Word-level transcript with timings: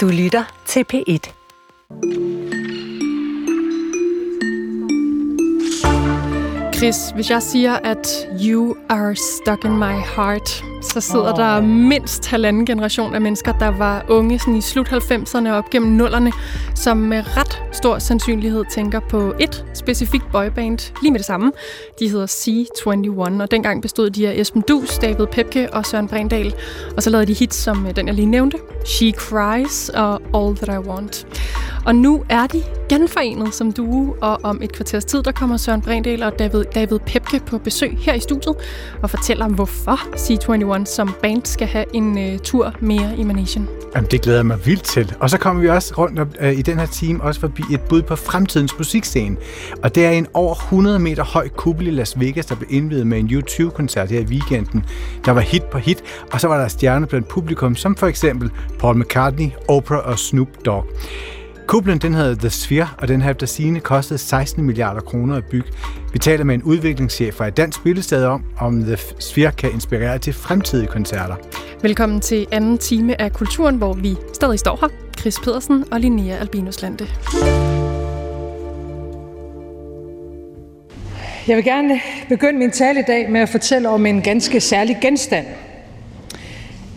Du 0.00 0.08
lytter 0.08 0.44
til 0.66 0.84
P1. 0.92 1.32
Chris, 6.76 6.96
hvis 7.14 7.30
jeg 7.30 7.42
siger, 7.42 7.72
at 7.74 8.08
you 8.42 8.76
are 8.88 9.14
stuck 9.16 9.64
in 9.64 9.76
my 9.78 9.94
heart, 10.16 10.64
så 10.82 11.00
sidder 11.00 11.32
oh. 11.32 11.38
der 11.38 11.60
mindst 11.60 12.26
halvanden 12.26 12.66
generation 12.66 13.14
af 13.14 13.20
mennesker, 13.20 13.52
der 13.52 13.68
var 13.68 14.04
unge 14.08 14.38
sådan 14.38 14.56
i 14.56 14.60
slut 14.60 14.88
90'erne 14.88 15.48
og 15.48 15.56
op 15.56 15.70
gennem 15.70 15.92
nullerne, 15.92 16.32
som 16.74 16.96
med 16.96 17.36
ret 17.36 17.69
stor 17.80 17.98
sandsynlighed 17.98 18.64
tænker 18.70 19.00
på 19.00 19.34
et 19.40 19.64
specifikt 19.74 20.24
boyband 20.32 20.92
lige 21.02 21.10
med 21.10 21.18
det 21.18 21.26
samme. 21.26 21.52
De 21.98 22.08
hedder 22.08 22.26
C21, 22.26 23.42
og 23.42 23.50
dengang 23.50 23.82
bestod 23.82 24.10
de 24.10 24.28
af 24.28 24.40
Esben 24.40 24.62
Dus, 24.62 24.98
David 24.98 25.26
Pepke 25.26 25.74
og 25.74 25.86
Søren 25.86 26.08
Brindal. 26.08 26.54
Og 26.96 27.02
så 27.02 27.10
lavede 27.10 27.26
de 27.26 27.34
hits 27.34 27.56
som 27.56 27.86
øh, 27.86 27.96
den, 27.96 28.06
jeg 28.06 28.14
lige 28.14 28.26
nævnte, 28.26 28.58
She 28.86 29.12
Cries 29.12 29.88
og 29.88 30.22
All 30.34 30.56
That 30.56 30.84
I 30.84 30.88
Want. 30.88 31.26
Og 31.86 31.94
nu 31.94 32.24
er 32.28 32.46
de 32.46 32.62
genforenet 32.88 33.54
som 33.54 33.72
duo, 33.72 34.16
og 34.20 34.40
om 34.42 34.62
et 34.62 34.72
kvarters 34.72 35.04
tid, 35.04 35.22
der 35.22 35.32
kommer 35.32 35.56
Søren 35.56 35.82
Brindel 35.82 36.22
og 36.22 36.38
David, 36.38 36.64
David 36.74 36.98
Pepke 37.06 37.40
på 37.46 37.58
besøg 37.58 37.96
her 37.98 38.14
i 38.14 38.20
studiet 38.20 38.54
og 39.02 39.10
fortæller 39.10 39.44
om, 39.44 39.52
hvorfor 39.52 39.96
C21 40.16 40.84
som 40.84 41.14
band 41.22 41.44
skal 41.44 41.66
have 41.66 41.84
en 41.94 42.18
uh, 42.18 42.38
tur 42.38 42.74
mere 42.80 43.16
i 43.18 43.24
Manation. 43.24 43.68
Jamen, 43.94 44.10
det 44.10 44.22
glæder 44.22 44.38
jeg 44.38 44.46
mig 44.46 44.66
vildt 44.66 44.82
til. 44.82 45.14
Og 45.20 45.30
så 45.30 45.38
kommer 45.38 45.62
vi 45.62 45.68
også 45.68 45.94
rundt 45.98 46.18
op, 46.18 46.28
uh, 46.40 46.46
øh, 46.46 46.58
i 46.58 46.62
den 46.62 46.78
her 46.78 46.86
time 46.86 47.22
også 47.22 47.40
forbi 47.40 47.62
et 47.72 47.80
bud 47.80 48.02
på 48.02 48.16
fremtidens 48.16 48.78
musikscene. 48.78 49.36
Og 49.82 49.94
det 49.94 50.06
er 50.06 50.10
en 50.10 50.26
over 50.34 50.54
100 50.54 50.98
meter 50.98 51.24
høj 51.24 51.48
kuppel 51.48 51.86
i 51.86 51.90
Las 51.90 52.20
Vegas, 52.20 52.46
der 52.46 52.54
blev 52.54 52.68
indvidet 52.70 53.06
med 53.06 53.18
en 53.18 53.28
U2-koncert 53.28 54.10
her 54.10 54.20
i 54.20 54.24
weekenden. 54.24 54.84
Der 55.24 55.32
var 55.32 55.40
hit 55.40 55.62
på 55.62 55.78
hit, 55.78 56.02
og 56.32 56.40
så 56.40 56.48
var 56.48 56.60
der 56.60 56.68
stjerner 56.68 57.06
blandt 57.06 57.28
publikum, 57.28 57.76
som 57.76 57.96
for 57.96 58.06
eksempel 58.06 58.50
Paul 58.78 58.98
McCartney, 58.98 59.50
Oprah 59.68 60.06
og 60.06 60.18
Snoop 60.18 60.48
Dogg. 60.64 60.86
Kuplen 61.70 61.98
den 61.98 62.14
hedder 62.14 62.34
The 62.34 62.50
Sphere, 62.50 62.88
og 62.98 63.08
den 63.08 63.22
her 63.22 63.46
sine 63.46 63.80
kostede 63.80 64.18
16 64.18 64.64
milliarder 64.64 65.00
kroner 65.00 65.36
at 65.36 65.44
bygge. 65.44 65.68
Vi 66.12 66.18
taler 66.18 66.44
med 66.44 66.54
en 66.54 66.62
udviklingschef 66.62 67.34
fra 67.34 67.46
et 67.46 67.56
dansk 67.56 67.78
spillested 67.78 68.24
om, 68.24 68.44
om 68.58 68.82
The 68.82 68.96
Sphere 69.18 69.52
kan 69.52 69.72
inspirere 69.72 70.18
til 70.18 70.32
fremtidige 70.32 70.86
koncerter. 70.86 71.34
Velkommen 71.82 72.20
til 72.20 72.46
anden 72.52 72.78
time 72.78 73.20
af 73.20 73.32
Kulturen, 73.32 73.76
hvor 73.76 73.92
vi 73.92 74.16
stadig 74.32 74.58
står 74.58 74.78
her. 74.80 74.88
Chris 75.20 75.40
Pedersen 75.40 75.84
og 75.92 76.00
Linnea 76.00 76.36
Albinus 76.36 76.82
Lande. 76.82 77.06
Jeg 81.48 81.56
vil 81.56 81.64
gerne 81.64 82.00
begynde 82.28 82.58
min 82.58 82.70
tale 82.70 83.00
i 83.00 83.04
dag 83.06 83.30
med 83.30 83.40
at 83.40 83.48
fortælle 83.48 83.88
om 83.88 84.06
en 84.06 84.22
ganske 84.22 84.60
særlig 84.60 84.98
genstand. 85.02 85.46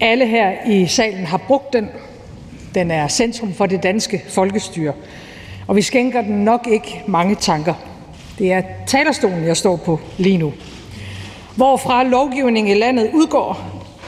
Alle 0.02 0.28
her 0.28 0.52
i 0.68 0.88
salen 0.88 1.26
har 1.26 1.38
brugt 1.38 1.74
den, 1.74 1.90
den 2.76 2.92
er 2.92 3.08
centrum 3.08 3.54
for 3.54 3.66
det 3.66 3.84
danske 3.84 4.24
folkestyre, 4.30 4.94
og 5.68 5.76
vi 5.76 5.82
skænker 5.82 6.22
den 6.22 6.36
nok 6.36 6.68
ikke 6.72 7.04
mange 7.08 7.36
tanker. 7.36 7.74
Det 8.40 8.54
er 8.54 8.62
talerstolen, 8.88 9.46
jeg 9.46 9.58
står 9.58 9.76
på 9.76 10.00
lige 10.18 10.38
nu, 10.38 10.54
hvorfra 11.56 12.04
lovgivning 12.04 12.70
i 12.70 12.74
landet 12.74 13.10
udgår, 13.14 13.60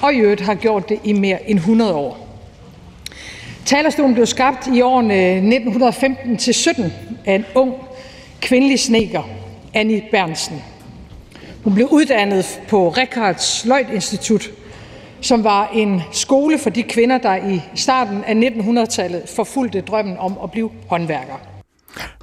og 0.01 0.13
i 0.13 0.17
øvrigt 0.17 0.41
har 0.41 0.55
gjort 0.55 0.89
det 0.89 0.99
i 1.03 1.13
mere 1.13 1.49
end 1.49 1.59
100 1.59 1.93
år. 1.93 2.27
Talerstolen 3.65 4.13
blev 4.13 4.25
skabt 4.25 4.67
i 4.67 4.81
årene 4.81 5.39
1915-17 5.39 6.83
af 7.25 7.35
en 7.35 7.45
ung 7.55 7.73
kvindelig 8.41 8.79
sneker, 8.79 9.29
Annie 9.73 10.03
Bernsen. 10.11 10.61
Hun 11.63 11.73
blev 11.73 11.87
uddannet 11.91 12.61
på 12.67 12.89
Richards 12.89 13.65
Løjt 13.65 13.87
Institut 13.93 14.49
som 15.21 15.43
var 15.43 15.69
en 15.73 16.01
skole 16.11 16.59
for 16.59 16.69
de 16.69 16.83
kvinder, 16.83 17.17
der 17.17 17.35
i 17.35 17.61
starten 17.75 18.23
af 18.23 18.33
1900-tallet 18.33 19.23
forfulgte 19.35 19.81
drømmen 19.81 20.17
om 20.17 20.37
at 20.43 20.51
blive 20.51 20.71
håndværker. 20.89 21.55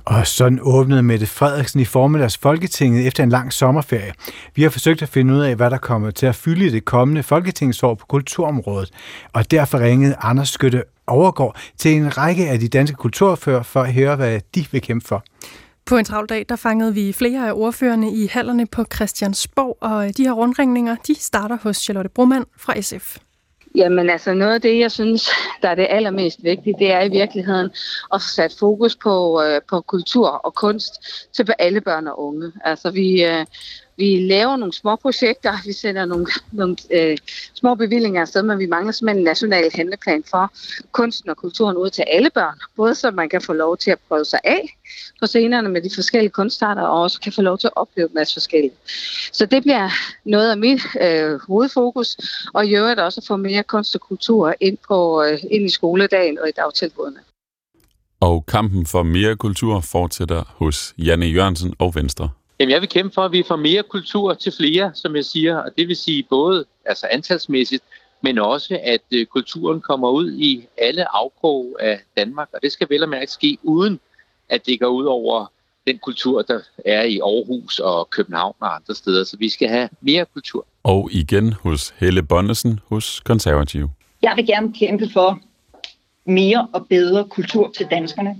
Og 0.04 0.26
sådan 0.26 0.58
åbnede 0.62 1.02
Mette 1.02 1.26
Frederiksen 1.26 1.80
i 1.80 1.84
formiddags 1.84 2.38
Folketinget 2.38 3.06
efter 3.06 3.22
en 3.22 3.28
lang 3.28 3.52
sommerferie. 3.52 4.12
Vi 4.54 4.62
har 4.62 4.70
forsøgt 4.70 5.02
at 5.02 5.08
finde 5.08 5.34
ud 5.34 5.40
af, 5.40 5.56
hvad 5.56 5.70
der 5.70 5.78
kommer 5.78 6.10
til 6.10 6.26
at 6.26 6.34
fylde 6.34 6.72
det 6.72 6.84
kommende 6.84 7.22
folketingsår 7.22 7.94
på 7.94 8.06
kulturområdet. 8.06 8.90
Og 9.32 9.50
derfor 9.50 9.78
ringede 9.78 10.16
Anders 10.20 10.48
Skytte 10.48 10.82
overgår 11.06 11.56
til 11.78 11.94
en 11.94 12.18
række 12.18 12.48
af 12.48 12.60
de 12.60 12.68
danske 12.68 12.96
kulturfører 12.96 13.62
for 13.62 13.82
at 13.82 13.92
høre, 13.92 14.16
hvad 14.16 14.40
de 14.54 14.66
vil 14.72 14.82
kæmpe 14.82 15.08
for. 15.08 15.24
På 15.86 15.96
en 15.96 16.04
travl 16.04 16.26
dag, 16.28 16.46
der 16.48 16.56
fangede 16.56 16.94
vi 16.94 17.12
flere 17.12 17.48
af 17.48 17.52
ordførerne 17.54 18.12
i 18.12 18.26
hallerne 18.26 18.66
på 18.66 18.84
Christiansborg, 18.94 19.78
og 19.80 20.06
øh, 20.06 20.12
de 20.16 20.24
her 20.24 20.32
rundringninger, 20.32 20.96
de 21.06 21.14
starter 21.14 21.58
hos 21.62 21.76
Charlotte 21.76 22.10
Broman 22.10 22.44
fra 22.56 22.80
SF. 22.80 23.16
Jamen 23.74 24.10
altså 24.10 24.34
noget 24.34 24.54
af 24.54 24.60
det, 24.60 24.78
jeg 24.78 24.92
synes, 24.92 25.28
der 25.62 25.68
er 25.68 25.74
det 25.74 25.86
allermest 25.90 26.38
vigtige, 26.42 26.74
det 26.78 26.92
er 26.92 27.00
i 27.02 27.08
virkeligheden 27.08 27.70
at 28.14 28.22
få 28.22 28.28
sat 28.28 28.56
fokus 28.58 28.96
på, 28.96 29.42
øh, 29.42 29.60
på 29.70 29.80
kultur 29.80 30.28
og 30.28 30.54
kunst 30.54 30.92
til 31.32 31.46
alle 31.58 31.80
børn 31.80 32.06
og 32.06 32.20
unge. 32.26 32.52
Altså 32.64 32.90
vi, 32.90 33.24
øh, 33.24 33.46
vi 33.96 34.20
laver 34.20 34.56
nogle 34.56 34.72
små 34.72 34.96
projekter, 34.96 35.52
vi 35.66 35.72
sender 35.72 36.04
nogle, 36.04 36.26
nogle 36.52 36.76
øh, 36.90 37.18
små 37.54 37.74
bevillinger 37.74 38.20
afsted, 38.20 38.42
men 38.42 38.58
vi 38.58 38.66
mangler 38.66 38.92
simpelthen 38.92 39.18
en 39.18 39.24
national 39.24 39.70
handleplan 39.74 40.24
for 40.30 40.52
kunsten 40.92 41.30
og 41.30 41.36
kulturen 41.36 41.76
ud 41.76 41.90
til 41.90 42.04
alle 42.06 42.30
børn. 42.30 42.58
Både 42.76 42.94
så 42.94 43.10
man 43.10 43.28
kan 43.28 43.42
få 43.42 43.52
lov 43.52 43.76
til 43.76 43.90
at 43.90 43.98
prøve 44.08 44.24
sig 44.24 44.40
af 44.44 44.76
på 45.20 45.26
scenerne 45.26 45.68
med 45.68 45.82
de 45.82 45.90
forskellige 45.94 46.30
kunstarter, 46.30 46.82
og 46.82 47.02
også 47.02 47.20
kan 47.20 47.32
få 47.32 47.42
lov 47.42 47.58
til 47.58 47.66
at 47.66 47.72
opleve 47.76 48.08
en 48.08 48.14
masse 48.14 48.34
forskelligt. 48.34 48.74
Så 49.32 49.46
det 49.46 49.62
bliver 49.62 49.90
noget 50.24 50.50
af 50.50 50.58
mit 50.58 50.80
øh, 51.00 51.40
hovedfokus, 51.48 52.16
og 52.54 52.66
i 52.66 52.76
øvrigt 52.76 53.00
også 53.00 53.20
at 53.20 53.26
få 53.26 53.36
mere 53.36 53.62
kunst 53.62 53.94
og 53.94 54.00
kultur 54.00 54.54
ind, 54.60 54.78
på, 54.88 55.22
øh, 55.22 55.38
ind 55.50 55.64
i 55.64 55.68
skoledagen 55.68 56.38
og 56.38 56.48
i 56.48 56.52
dagtilbudene. 56.56 57.20
Og 58.20 58.46
kampen 58.46 58.86
for 58.86 59.02
mere 59.02 59.36
kultur 59.36 59.80
fortsætter 59.80 60.42
hos 60.48 60.94
Janne 60.98 61.26
Jørgensen 61.26 61.74
og 61.78 61.94
Venstre. 61.94 62.28
Jamen, 62.60 62.72
jeg 62.72 62.80
vil 62.80 62.88
kæmpe 62.88 63.14
for, 63.14 63.22
at 63.22 63.32
vi 63.32 63.42
får 63.48 63.56
mere 63.56 63.82
kultur 63.82 64.34
til 64.34 64.52
flere, 64.52 64.90
som 64.94 65.16
jeg 65.16 65.24
siger, 65.24 65.56
og 65.56 65.70
det 65.78 65.88
vil 65.88 65.96
sige 65.96 66.26
både 66.30 66.64
altså 66.84 67.06
antalsmæssigt, 67.10 67.82
men 68.22 68.38
også, 68.38 68.80
at 68.82 69.02
øh, 69.12 69.26
kulturen 69.26 69.80
kommer 69.80 70.10
ud 70.10 70.32
i 70.32 70.66
alle 70.78 71.16
afkrog 71.16 71.76
af 71.80 72.00
Danmark, 72.16 72.48
og 72.52 72.62
det 72.62 72.72
skal 72.72 72.86
vel 72.90 73.02
og 73.02 73.08
mærke 73.08 73.30
ske 73.30 73.58
uden, 73.62 74.00
at 74.48 74.66
det 74.66 74.80
går 74.80 74.86
ud 74.86 75.04
over 75.04 75.46
den 75.86 75.98
kultur, 75.98 76.42
der 76.42 76.60
er 76.84 77.02
i 77.02 77.18
Aarhus 77.18 77.78
og 77.78 78.10
København 78.10 78.54
og 78.60 78.74
andre 78.74 78.94
steder. 78.94 79.24
Så 79.24 79.36
vi 79.36 79.48
skal 79.48 79.68
have 79.68 79.88
mere 80.00 80.24
kultur. 80.24 80.66
Og 80.82 81.08
igen 81.12 81.52
hos 81.52 81.94
Helle 81.96 82.22
Bonnesen 82.22 82.80
hos 82.88 83.20
Konservativ. 83.20 83.90
Jeg 84.22 84.32
vil 84.36 84.46
gerne 84.46 84.72
kæmpe 84.74 85.08
for 85.12 85.40
mere 86.24 86.68
og 86.72 86.86
bedre 86.86 87.24
kultur 87.28 87.70
til 87.76 87.86
danskerne. 87.90 88.36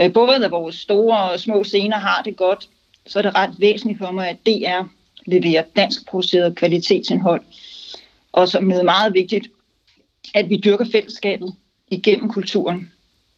Øh, 0.00 0.12
både 0.12 0.44
at 0.44 0.50
vores 0.50 0.74
store 0.74 1.30
og 1.30 1.40
små 1.40 1.64
scener 1.64 1.98
har 1.98 2.22
det 2.22 2.36
godt, 2.36 2.68
så 3.06 3.18
er 3.18 3.22
det 3.22 3.34
ret 3.34 3.54
væsentligt 3.58 3.98
for 3.98 4.10
mig, 4.10 4.28
at 4.28 4.36
DR 4.46 4.82
leverer 5.26 5.62
dansk 5.76 6.06
produceret 6.08 6.56
kvalitetsindhold. 6.56 7.42
Og 8.32 8.48
som 8.48 8.70
er 8.70 8.82
meget 8.82 9.14
vigtigt, 9.14 9.48
at 10.34 10.48
vi 10.48 10.56
dyrker 10.56 10.84
fællesskabet 10.92 11.54
igennem 11.88 12.30
kulturen. 12.30 12.92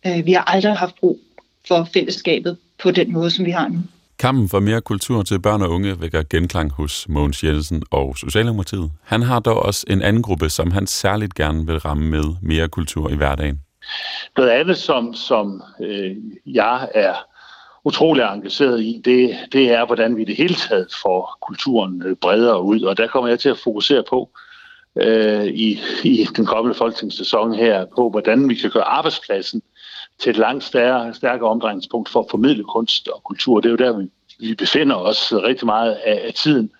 Øh, 0.06 0.26
vi 0.26 0.32
har 0.32 0.44
aldrig 0.44 0.76
haft 0.76 0.94
brug 1.00 1.20
for 1.68 1.88
fællesskabet 1.92 2.56
på 2.82 2.90
den 2.90 3.12
måde, 3.12 3.30
som 3.30 3.44
vi 3.44 3.50
har 3.50 3.68
nu. 3.68 3.78
Kampen 4.18 4.48
for 4.48 4.60
mere 4.60 4.80
kultur 4.80 5.22
til 5.22 5.40
børn 5.40 5.62
og 5.62 5.70
unge 5.70 6.00
vækker 6.00 6.22
genklang 6.30 6.72
hos 6.72 7.08
Mogens 7.08 7.44
Jensen 7.44 7.82
og 7.90 8.16
Socialdemokratiet. 8.16 8.90
Han 9.04 9.22
har 9.22 9.40
dog 9.40 9.62
også 9.62 9.86
en 9.90 10.02
anden 10.02 10.22
gruppe, 10.22 10.50
som 10.50 10.70
han 10.70 10.86
særligt 10.86 11.34
gerne 11.34 11.66
vil 11.66 11.78
ramme 11.78 12.10
med 12.10 12.24
mere 12.42 12.68
kultur 12.68 13.10
i 13.10 13.16
hverdagen. 13.16 13.60
Noget 14.36 14.50
andet, 14.50 14.76
som, 14.76 15.14
som 15.14 15.62
øh, 15.80 16.16
jeg 16.46 16.88
er 16.94 17.14
utrolig 17.84 18.22
engageret 18.22 18.80
i, 18.80 19.00
det, 19.04 19.36
det 19.52 19.70
er, 19.72 19.86
hvordan 19.86 20.16
vi 20.16 20.24
det 20.24 20.36
hele 20.36 20.54
taget 20.54 20.86
får 21.02 21.38
kulturen 21.40 22.02
øh, 22.06 22.16
bredere 22.16 22.62
ud. 22.62 22.82
Og 22.82 22.96
der 22.96 23.06
kommer 23.06 23.28
jeg 23.28 23.38
til 23.38 23.48
at 23.48 23.58
fokusere 23.58 24.04
på 24.10 24.30
øh, 24.96 25.44
i, 25.44 25.80
i 26.04 26.26
den 26.36 26.46
kommende 26.46 26.78
folketingssæson 26.78 27.54
her, 27.54 27.84
på 27.96 28.10
hvordan 28.10 28.48
vi 28.48 28.54
kan 28.54 28.70
gøre 28.70 28.84
arbejdspladsen 28.84 29.62
til 30.18 30.30
et 30.30 30.36
langt 30.36 30.64
stærkere, 30.64 31.14
stærkere 31.14 31.50
omdrejningspunkt 31.50 32.08
for 32.08 32.20
at 32.20 32.30
formidle 32.30 32.64
kunst 32.64 33.08
og 33.08 33.22
kultur. 33.24 33.60
Det 33.60 33.68
er 33.68 33.70
jo 33.70 33.76
der, 33.76 33.98
vi, 33.98 34.10
vi 34.40 34.54
befinder 34.54 34.96
os 34.96 35.32
rigtig 35.32 35.66
meget 35.66 35.92
af, 35.92 36.22
af 36.26 36.34
tiden. 36.34 36.70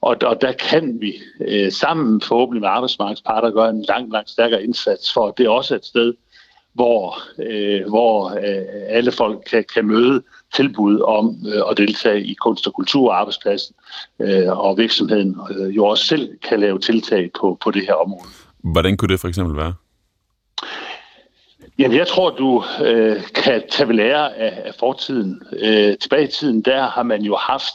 Og, 0.00 0.16
og 0.22 0.40
der 0.40 0.52
kan 0.52 1.00
vi 1.00 1.12
øh, 1.40 1.72
sammen 1.72 2.20
forhåbentlig 2.20 2.60
med 2.60 2.68
arbejdsmarkedsparter 2.68 3.50
gøre 3.50 3.70
en 3.70 3.82
langt, 3.82 4.12
langt 4.12 4.30
stærkere 4.30 4.64
indsats 4.64 5.12
for, 5.12 5.28
at 5.28 5.38
det 5.38 5.46
er 5.46 5.50
også 5.50 5.74
et 5.74 5.84
sted, 5.84 6.14
hvor, 6.74 7.18
øh, 7.38 7.88
hvor 7.88 8.30
øh, 8.30 8.64
alle 8.88 9.12
folk 9.12 9.42
kan, 9.50 9.64
kan 9.74 9.86
møde 9.86 10.22
tilbud 10.54 11.00
om 11.00 11.36
øh, 11.54 11.62
at 11.70 11.76
deltage 11.76 12.24
i 12.24 12.34
kunst- 12.34 12.66
og 12.66 12.74
kulturarbejdspladsen, 12.74 13.74
øh, 14.20 14.58
og 14.58 14.78
virksomheden 14.78 15.36
øh, 15.50 15.76
jo 15.76 15.84
også 15.84 16.06
selv 16.06 16.38
kan 16.48 16.60
lave 16.60 16.78
tiltag 16.78 17.30
på, 17.40 17.58
på 17.64 17.70
det 17.70 17.82
her 17.86 17.94
område. 17.94 18.28
Hvordan 18.58 18.96
kunne 18.96 19.08
det 19.08 19.20
for 19.20 19.28
eksempel 19.28 19.56
være? 19.56 19.74
Jamen, 21.78 21.96
jeg 21.96 22.06
tror, 22.06 22.30
du 22.30 22.64
øh, 22.84 23.22
kan 23.34 23.62
tage 23.70 23.88
ved 23.88 23.94
lære 23.94 24.36
af, 24.36 24.62
af 24.64 24.74
fortiden. 24.78 25.42
Øh, 25.52 25.98
tilbage 25.98 26.24
i 26.24 26.30
tiden, 26.30 26.62
der 26.62 26.88
har 26.88 27.02
man 27.02 27.22
jo 27.22 27.36
haft 27.36 27.74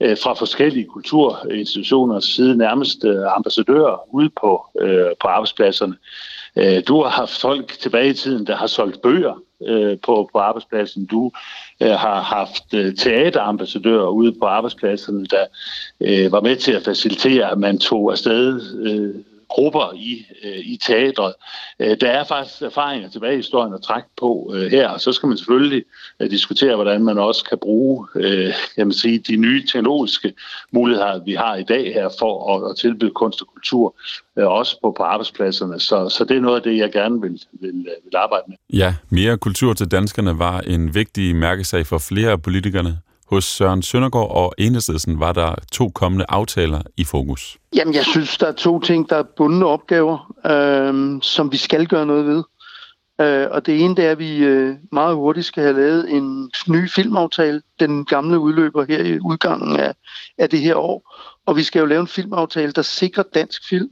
øh, 0.00 0.16
fra 0.22 0.34
forskellige 0.34 0.84
kulturinstitutioners 0.84 2.24
side 2.24 2.56
nærmest 2.56 3.04
øh, 3.04 3.36
ambassadører 3.36 4.14
ude 4.14 4.30
på, 4.40 4.66
øh, 4.80 5.06
på 5.20 5.28
arbejdspladserne, 5.28 5.94
Øh, 5.94 6.33
Øh, 6.56 6.82
du 6.88 7.02
har 7.02 7.10
haft 7.10 7.40
folk 7.40 7.78
tilbage 7.80 8.10
i 8.10 8.14
tiden, 8.14 8.46
der 8.46 8.56
har 8.56 8.66
solgt 8.66 9.02
bøger 9.02 9.42
øh, 9.66 9.98
på, 10.02 10.30
på 10.32 10.38
arbejdspladsen. 10.38 11.06
Du 11.06 11.30
øh, 11.82 11.90
har 11.90 12.20
haft 12.20 12.74
øh, 12.74 12.94
teaterambassadører 12.94 14.08
ude 14.08 14.32
på 14.40 14.46
arbejdspladserne, 14.46 15.26
der 15.26 15.44
øh, 16.00 16.32
var 16.32 16.40
med 16.40 16.56
til 16.56 16.72
at 16.72 16.84
facilitere, 16.84 17.50
at 17.50 17.58
man 17.58 17.78
tog 17.78 18.12
afsted 18.12 18.60
øh, 18.86 19.14
grupper 19.48 19.92
i, 19.96 20.26
øh, 20.44 20.58
i 20.58 20.76
teatret. 20.76 21.34
Øh, 21.80 21.96
der 22.00 22.08
er 22.08 22.24
faktisk 22.24 22.62
erfaringer 22.62 23.10
tilbage 23.10 23.32
i 23.32 23.36
historien 23.36 23.74
at 23.74 23.82
trække 23.82 24.08
på 24.20 24.52
øh, 24.54 24.70
her, 24.70 24.88
og 24.88 25.00
så 25.00 25.12
skal 25.12 25.26
man 25.26 25.38
selvfølgelig 25.38 25.84
øh, 26.20 26.30
diskutere, 26.30 26.74
hvordan 26.74 27.04
man 27.04 27.18
også 27.18 27.44
kan 27.44 27.58
bruge 27.58 28.06
øh, 28.14 28.52
man 28.76 28.92
sige, 28.92 29.18
de 29.18 29.36
nye 29.36 29.66
teknologiske 29.66 30.32
muligheder, 30.72 31.24
vi 31.24 31.34
har 31.34 31.56
i 31.56 31.62
dag 31.62 31.94
her 31.94 32.08
for 32.18 32.54
at, 32.54 32.70
at 32.70 32.76
tilbyde 32.76 33.10
kunst 33.10 33.42
og 33.42 33.48
kultur, 33.54 33.94
øh, 34.38 34.46
også 34.46 34.80
på, 34.82 34.94
på 34.96 35.02
arbejdspladserne. 35.02 35.80
Så, 35.80 36.08
så 36.08 36.24
det 36.24 36.36
er 36.36 36.40
noget 36.40 36.56
af 36.56 36.62
det, 36.62 36.76
jeg 36.76 36.92
gerne 36.92 37.20
vil, 37.20 37.40
vil, 37.52 37.68
øh, 37.68 38.04
vil 38.04 38.16
arbejde 38.16 38.44
med. 38.48 38.56
Ja, 38.72 38.94
mere 39.10 39.38
kultur 39.38 39.72
til 39.72 39.90
danskerne 39.90 40.38
var 40.38 40.60
en 40.60 40.94
vigtig 40.94 41.36
mærkesag 41.36 41.86
for 41.86 41.98
flere 41.98 42.30
af 42.30 42.42
politikerne. 42.42 42.98
Hos 43.30 43.44
Søren 43.44 43.82
Søndergaard 43.82 44.30
og 44.30 44.54
Enhedslisten 44.58 45.20
var 45.20 45.32
der 45.32 45.54
to 45.72 45.88
kommende 45.88 46.24
aftaler 46.28 46.82
i 46.96 47.04
fokus. 47.04 47.58
Jamen, 47.76 47.94
jeg 47.94 48.04
synes, 48.04 48.38
der 48.38 48.46
er 48.46 48.52
to 48.52 48.80
ting, 48.80 49.10
der 49.10 49.16
er 49.16 49.24
bundne 49.36 49.66
opgaver, 49.66 50.34
øh, 50.46 51.22
som 51.22 51.52
vi 51.52 51.56
skal 51.56 51.86
gøre 51.86 52.06
noget 52.06 52.26
ved. 52.26 52.42
Øh, 53.20 53.48
og 53.50 53.66
det 53.66 53.80
ene 53.80 53.96
det 53.96 54.04
er, 54.04 54.10
at 54.10 54.18
vi 54.18 54.36
øh, 54.36 54.76
meget 54.92 55.14
hurtigt 55.14 55.46
skal 55.46 55.62
have 55.62 55.76
lavet 55.76 56.10
en 56.10 56.50
ny 56.68 56.90
filmaftale. 56.90 57.62
Den 57.80 58.04
gamle 58.04 58.38
udløber 58.38 58.84
her 58.84 59.04
i 59.04 59.18
udgangen 59.20 59.76
af, 59.76 59.94
af 60.38 60.50
det 60.50 60.60
her 60.60 60.74
år. 60.74 61.14
Og 61.46 61.56
vi 61.56 61.62
skal 61.62 61.80
jo 61.80 61.86
lave 61.86 62.00
en 62.00 62.08
filmaftale, 62.08 62.72
der 62.72 62.82
sikrer 62.82 63.22
dansk 63.34 63.68
film 63.68 63.90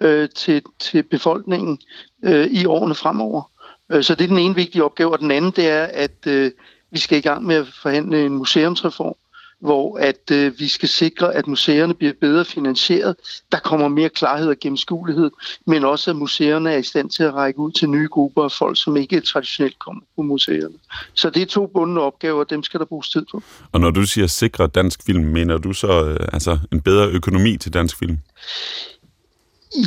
øh, 0.00 0.28
til, 0.36 0.62
til 0.78 1.02
befolkningen 1.02 1.78
øh, 2.24 2.46
i 2.46 2.66
årene 2.66 2.94
fremover. 2.94 3.50
Øh, 3.92 4.02
så 4.02 4.14
det 4.14 4.24
er 4.24 4.28
den 4.28 4.38
ene 4.38 4.54
vigtige 4.54 4.84
opgave. 4.84 5.12
Og 5.12 5.18
den 5.18 5.30
anden 5.30 5.50
det 5.50 5.68
er, 5.68 5.84
at 5.84 6.26
øh, 6.26 6.50
vi 6.94 6.98
skal 6.98 7.18
i 7.18 7.20
gang 7.20 7.44
med 7.44 7.56
at 7.56 7.66
forhandle 7.82 8.26
en 8.26 8.34
museumsreform, 8.34 9.14
hvor 9.60 9.98
at 9.98 10.30
øh, 10.32 10.58
vi 10.58 10.68
skal 10.68 10.88
sikre, 10.88 11.34
at 11.34 11.46
museerne 11.46 11.94
bliver 11.94 12.12
bedre 12.20 12.44
finansieret. 12.44 13.16
Der 13.52 13.58
kommer 13.58 13.88
mere 13.88 14.08
klarhed 14.08 14.48
og 14.48 14.56
gennemskuelighed, 14.60 15.30
men 15.66 15.84
også 15.84 16.10
at 16.10 16.16
museerne 16.16 16.72
er 16.72 16.76
i 16.76 16.82
stand 16.82 17.10
til 17.10 17.22
at 17.22 17.34
række 17.34 17.58
ud 17.58 17.72
til 17.72 17.88
nye 17.88 18.08
grupper 18.08 18.44
af 18.44 18.52
folk, 18.52 18.82
som 18.82 18.96
ikke 18.96 19.20
traditionelt 19.20 19.78
kommer 19.78 20.02
på 20.16 20.22
museerne. 20.22 20.74
Så 21.14 21.30
det 21.30 21.42
er 21.42 21.46
to 21.46 21.66
bundne 21.66 22.00
opgaver, 22.00 22.40
og 22.40 22.50
dem 22.50 22.62
skal 22.62 22.80
der 22.80 22.86
bruges 22.86 23.10
tid 23.10 23.26
på. 23.30 23.42
Og 23.72 23.80
når 23.80 23.90
du 23.90 24.06
siger 24.06 24.26
sikre 24.26 24.66
dansk 24.66 25.00
film, 25.06 25.24
mener 25.24 25.58
du 25.58 25.72
så 25.72 26.04
øh, 26.04 26.28
altså 26.32 26.58
en 26.72 26.80
bedre 26.80 27.08
økonomi 27.08 27.56
til 27.56 27.72
dansk 27.72 27.98
film? 27.98 28.18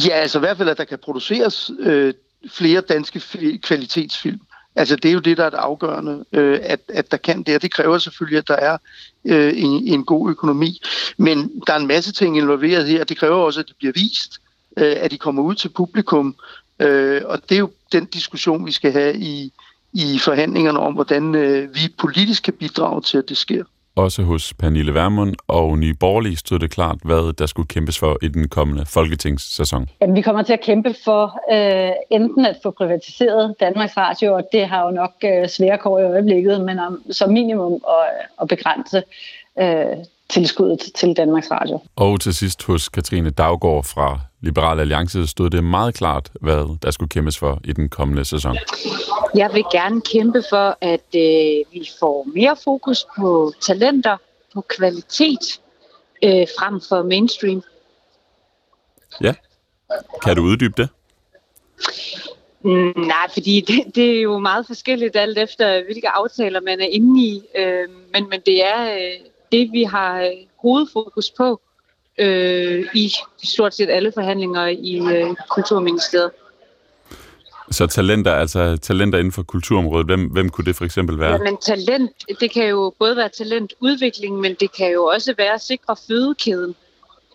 Ja, 0.08 0.14
altså 0.14 0.38
i 0.38 0.40
hvert 0.40 0.58
fald, 0.58 0.70
at 0.70 0.78
der 0.78 0.84
kan 0.84 1.00
produceres 1.04 1.72
øh, 1.80 2.14
flere 2.52 2.82
danske 2.82 3.22
kvalitetsfilm. 3.64 4.40
Altså 4.78 4.96
det 4.96 5.10
er 5.10 5.14
jo 5.14 5.20
det, 5.20 5.38
der 5.38 5.46
er 5.46 5.50
det 5.50 5.58
afgørende, 5.58 6.26
øh, 6.34 6.60
at, 6.64 6.80
at 6.88 7.12
der 7.12 7.18
kan 7.18 7.44
det, 7.44 7.56
og 7.56 7.62
det 7.62 7.74
kræver 7.74 7.98
selvfølgelig, 7.98 8.38
at 8.38 8.48
der 8.48 8.56
er 8.56 8.78
øh, 9.26 9.54
en, 9.56 9.88
en 9.88 10.06
god 10.06 10.30
økonomi. 10.30 10.82
Men 11.18 11.52
der 11.68 11.74
er 11.74 11.78
en 11.78 11.88
masse 11.88 12.12
ting 12.12 12.38
involveret 12.38 12.88
her, 12.88 13.04
det 13.04 13.18
kræver 13.18 13.36
også, 13.36 13.60
at 13.60 13.68
det 13.68 13.76
bliver 13.78 13.94
vist, 13.94 14.40
øh, 14.78 14.96
at 14.98 15.12
de 15.12 15.18
kommer 15.18 15.44
ud 15.44 15.56
til 15.56 15.70
publikum, 15.70 16.36
øh, 16.80 17.22
og 17.26 17.50
det 17.50 17.56
er 17.56 17.60
jo 17.60 17.72
den 17.92 18.06
diskussion, 18.06 18.66
vi 18.66 18.72
skal 18.72 18.92
have 18.92 19.18
i, 19.18 19.54
i 19.94 20.20
forhandlingerne 20.20 20.80
om, 20.80 20.94
hvordan 20.94 21.36
øh, 21.36 21.76
vi 21.76 21.94
politisk 21.98 22.44
kan 22.44 22.54
bidrage 22.54 23.02
til, 23.02 23.18
at 23.18 23.30
det 23.30 23.38
sker. 23.38 23.64
Også 23.98 24.24
hos 24.24 24.54
Pernille 24.54 24.94
Vermund 24.94 25.36
og 25.48 25.78
Nye 25.78 25.94
Borgerlige 25.94 26.38
stod 26.38 26.60
det 26.60 26.72
klart, 26.72 26.98
hvad 27.04 27.34
der 27.34 27.46
skulle 27.46 27.68
kæmpes 27.68 28.00
for 28.00 28.18
i 28.22 28.28
den 28.28 28.48
kommende 28.48 28.86
folketingssæson. 28.86 29.90
Jamen, 30.02 30.16
vi 30.16 30.22
kommer 30.22 30.42
til 30.44 30.54
at 30.54 30.62
kæmpe 30.62 30.96
for 31.04 31.40
øh, 31.54 31.92
enten 32.10 32.46
at 32.46 32.58
få 32.64 32.72
privatiseret 32.72 33.56
Danmarks 33.60 33.98
Radio, 33.98 34.34
og 34.34 34.44
det 34.52 34.68
har 34.68 34.86
jo 34.86 34.92
nok 34.92 35.14
øh, 35.24 35.50
svære 35.50 35.78
kår 35.78 36.00
i 36.00 36.04
øjeblikket, 36.04 36.62
men 36.62 36.80
om, 36.80 37.02
som 37.12 37.32
minimum 37.32 37.74
at, 37.74 37.80
øh, 37.80 38.42
at 38.42 38.48
begrænse 38.48 39.04
øh, 39.60 39.98
tilskuddet 40.30 40.80
til 40.96 41.14
Danmarks 41.14 41.52
Radio. 41.52 41.80
Og 41.96 42.22
til 42.22 42.34
sidst 42.34 42.64
hos 42.64 42.90
Katrine 42.90 43.30
Daggaard 43.30 43.84
fra 43.84 44.20
Liberal 44.42 44.80
Alliance 44.80 45.28
stod 45.28 45.50
det 45.50 45.64
meget 45.64 45.94
klart, 45.96 46.32
hvad 46.42 46.78
der 46.82 46.92
skulle 46.92 47.10
kæmpes 47.10 47.38
for 47.38 47.60
i 47.64 47.74
den 47.74 47.90
kommende 47.90 48.26
sæson. 48.26 48.58
Jeg 49.36 49.50
vil 49.54 49.64
gerne 49.72 50.02
kæmpe 50.02 50.44
for, 50.50 50.78
at 50.82 51.16
øh, 51.16 51.74
vi 51.74 51.90
får 52.00 52.28
mere 52.36 52.56
fokus 52.64 53.06
på 53.20 53.54
talenter, 53.62 54.18
på 54.54 54.62
kvalitet, 54.78 55.62
øh, 56.24 56.48
frem 56.60 56.82
for 56.90 57.04
mainstream. 57.04 57.64
Ja. 59.22 59.34
Kan 60.24 60.36
du 60.36 60.42
uddybe 60.42 60.74
det? 60.78 60.90
Mm, 62.62 62.94
nej, 62.96 63.28
fordi 63.34 63.62
det, 63.68 63.96
det 63.96 64.18
er 64.18 64.22
jo 64.22 64.40
meget 64.40 64.68
forskelligt 64.68 65.16
alt 65.16 65.38
efter, 65.38 65.84
hvilke 65.84 66.10
aftaler 66.10 66.62
man 66.62 66.80
er 66.80 66.86
inde 66.86 67.22
i. 67.22 67.42
Øh, 67.56 67.90
men, 68.14 68.30
men 68.30 68.42
det 68.46 68.66
er 68.66 68.94
øh, 68.94 69.20
det, 69.52 69.72
vi 69.72 69.84
har 69.84 70.22
øh, 70.22 70.32
hovedfokus 70.62 71.32
på 71.38 71.62
øh, 72.18 72.86
i 72.94 73.12
stort 73.44 73.76
set 73.76 73.90
alle 73.90 74.12
forhandlinger 74.12 74.68
i 74.68 75.00
øh, 75.00 75.36
Kulturministeriet. 75.50 76.32
Så 77.72 77.88
talenter, 77.88 78.34
altså 78.34 78.78
talenter 78.78 79.20
inden 79.20 79.32
for 79.32 79.44
kulturområdet, 79.44 80.06
hvem, 80.06 80.26
hvem 80.26 80.50
kunne 80.50 80.66
det 80.66 80.76
for 80.76 80.86
eksempel 80.86 81.20
være? 81.20 81.32
Jamen 81.32 81.58
talent, 81.58 82.12
det 82.40 82.52
kan 82.52 82.68
jo 82.68 82.94
både 83.00 83.16
være 83.16 83.30
talentudvikling, 83.30 84.40
men 84.40 84.56
det 84.60 84.76
kan 84.78 84.92
jo 84.92 85.06
også 85.06 85.34
være 85.38 85.54
at 85.54 85.62
sikre 85.62 85.96
fødekæden. 86.08 86.76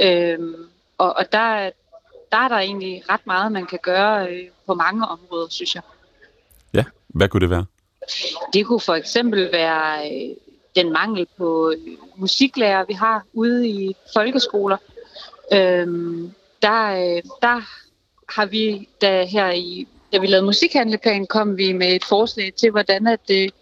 Øhm, 0.01 0.55
og 0.99 1.17
og 1.17 1.33
der, 1.33 1.71
der 2.33 2.39
er 2.39 2.49
der 2.49 2.57
egentlig 2.57 3.03
ret 3.11 3.27
meget, 3.27 3.53
man 3.53 3.67
kan 3.67 3.79
gøre 3.83 4.29
øh, 4.31 4.45
på 4.67 4.75
mange 4.75 5.07
områder, 5.07 5.47
synes 5.51 5.75
jeg. 5.75 5.83
Ja, 6.75 6.85
hvad 7.09 7.29
kunne 7.29 7.41
det 7.41 7.51
være? 7.51 7.65
Det 8.53 8.67
kunne 8.67 8.81
for 8.81 8.95
eksempel 8.95 9.49
være 9.53 10.11
øh, 10.13 10.37
den 10.77 10.93
mangel 10.93 11.27
på 11.37 11.71
øh, 11.71 11.97
musiklærer, 12.17 12.85
vi 12.89 12.93
har 12.93 13.25
ude 13.33 13.69
i 13.69 13.97
folkeskoler. 14.15 14.77
Øhm, 15.53 16.33
der, 16.63 17.17
øh, 17.17 17.23
der 17.43 17.61
har 18.29 18.47
vi, 18.47 18.89
da 19.01 19.25
her 19.25 19.51
i 19.51 19.89
da 20.13 20.19
vi 20.19 20.27
lavede 20.27 20.47
musikhandleplan, 20.47 21.27
kom 21.27 21.59
vi 21.59 21.73
med 21.73 21.95
et 21.95 22.05
forslag 22.05 22.55
til, 22.55 22.71
hvordan 22.71 23.07
at, 23.07 23.21
det, 23.29 23.55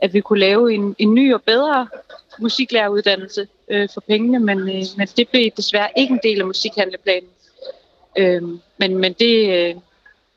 at 0.00 0.14
vi 0.14 0.20
kunne 0.20 0.38
lave 0.38 0.74
en, 0.74 0.96
en 0.98 1.14
ny 1.14 1.34
og 1.34 1.42
bedre 1.42 1.88
musiklæreruddannelse 2.38 3.48
øh, 3.68 3.88
for 3.94 4.00
pengene, 4.00 4.38
men, 4.38 4.58
øh, 4.58 4.84
men 4.96 5.08
det 5.16 5.28
blev 5.28 5.50
desværre 5.56 5.88
ikke 5.96 6.12
en 6.12 6.20
del 6.22 6.40
af 6.40 6.46
musikhandleplanen. 6.46 7.30
Øh, 8.18 8.42
men, 8.78 8.98
men 8.98 9.12
det 9.12 9.50
øh, 9.52 9.74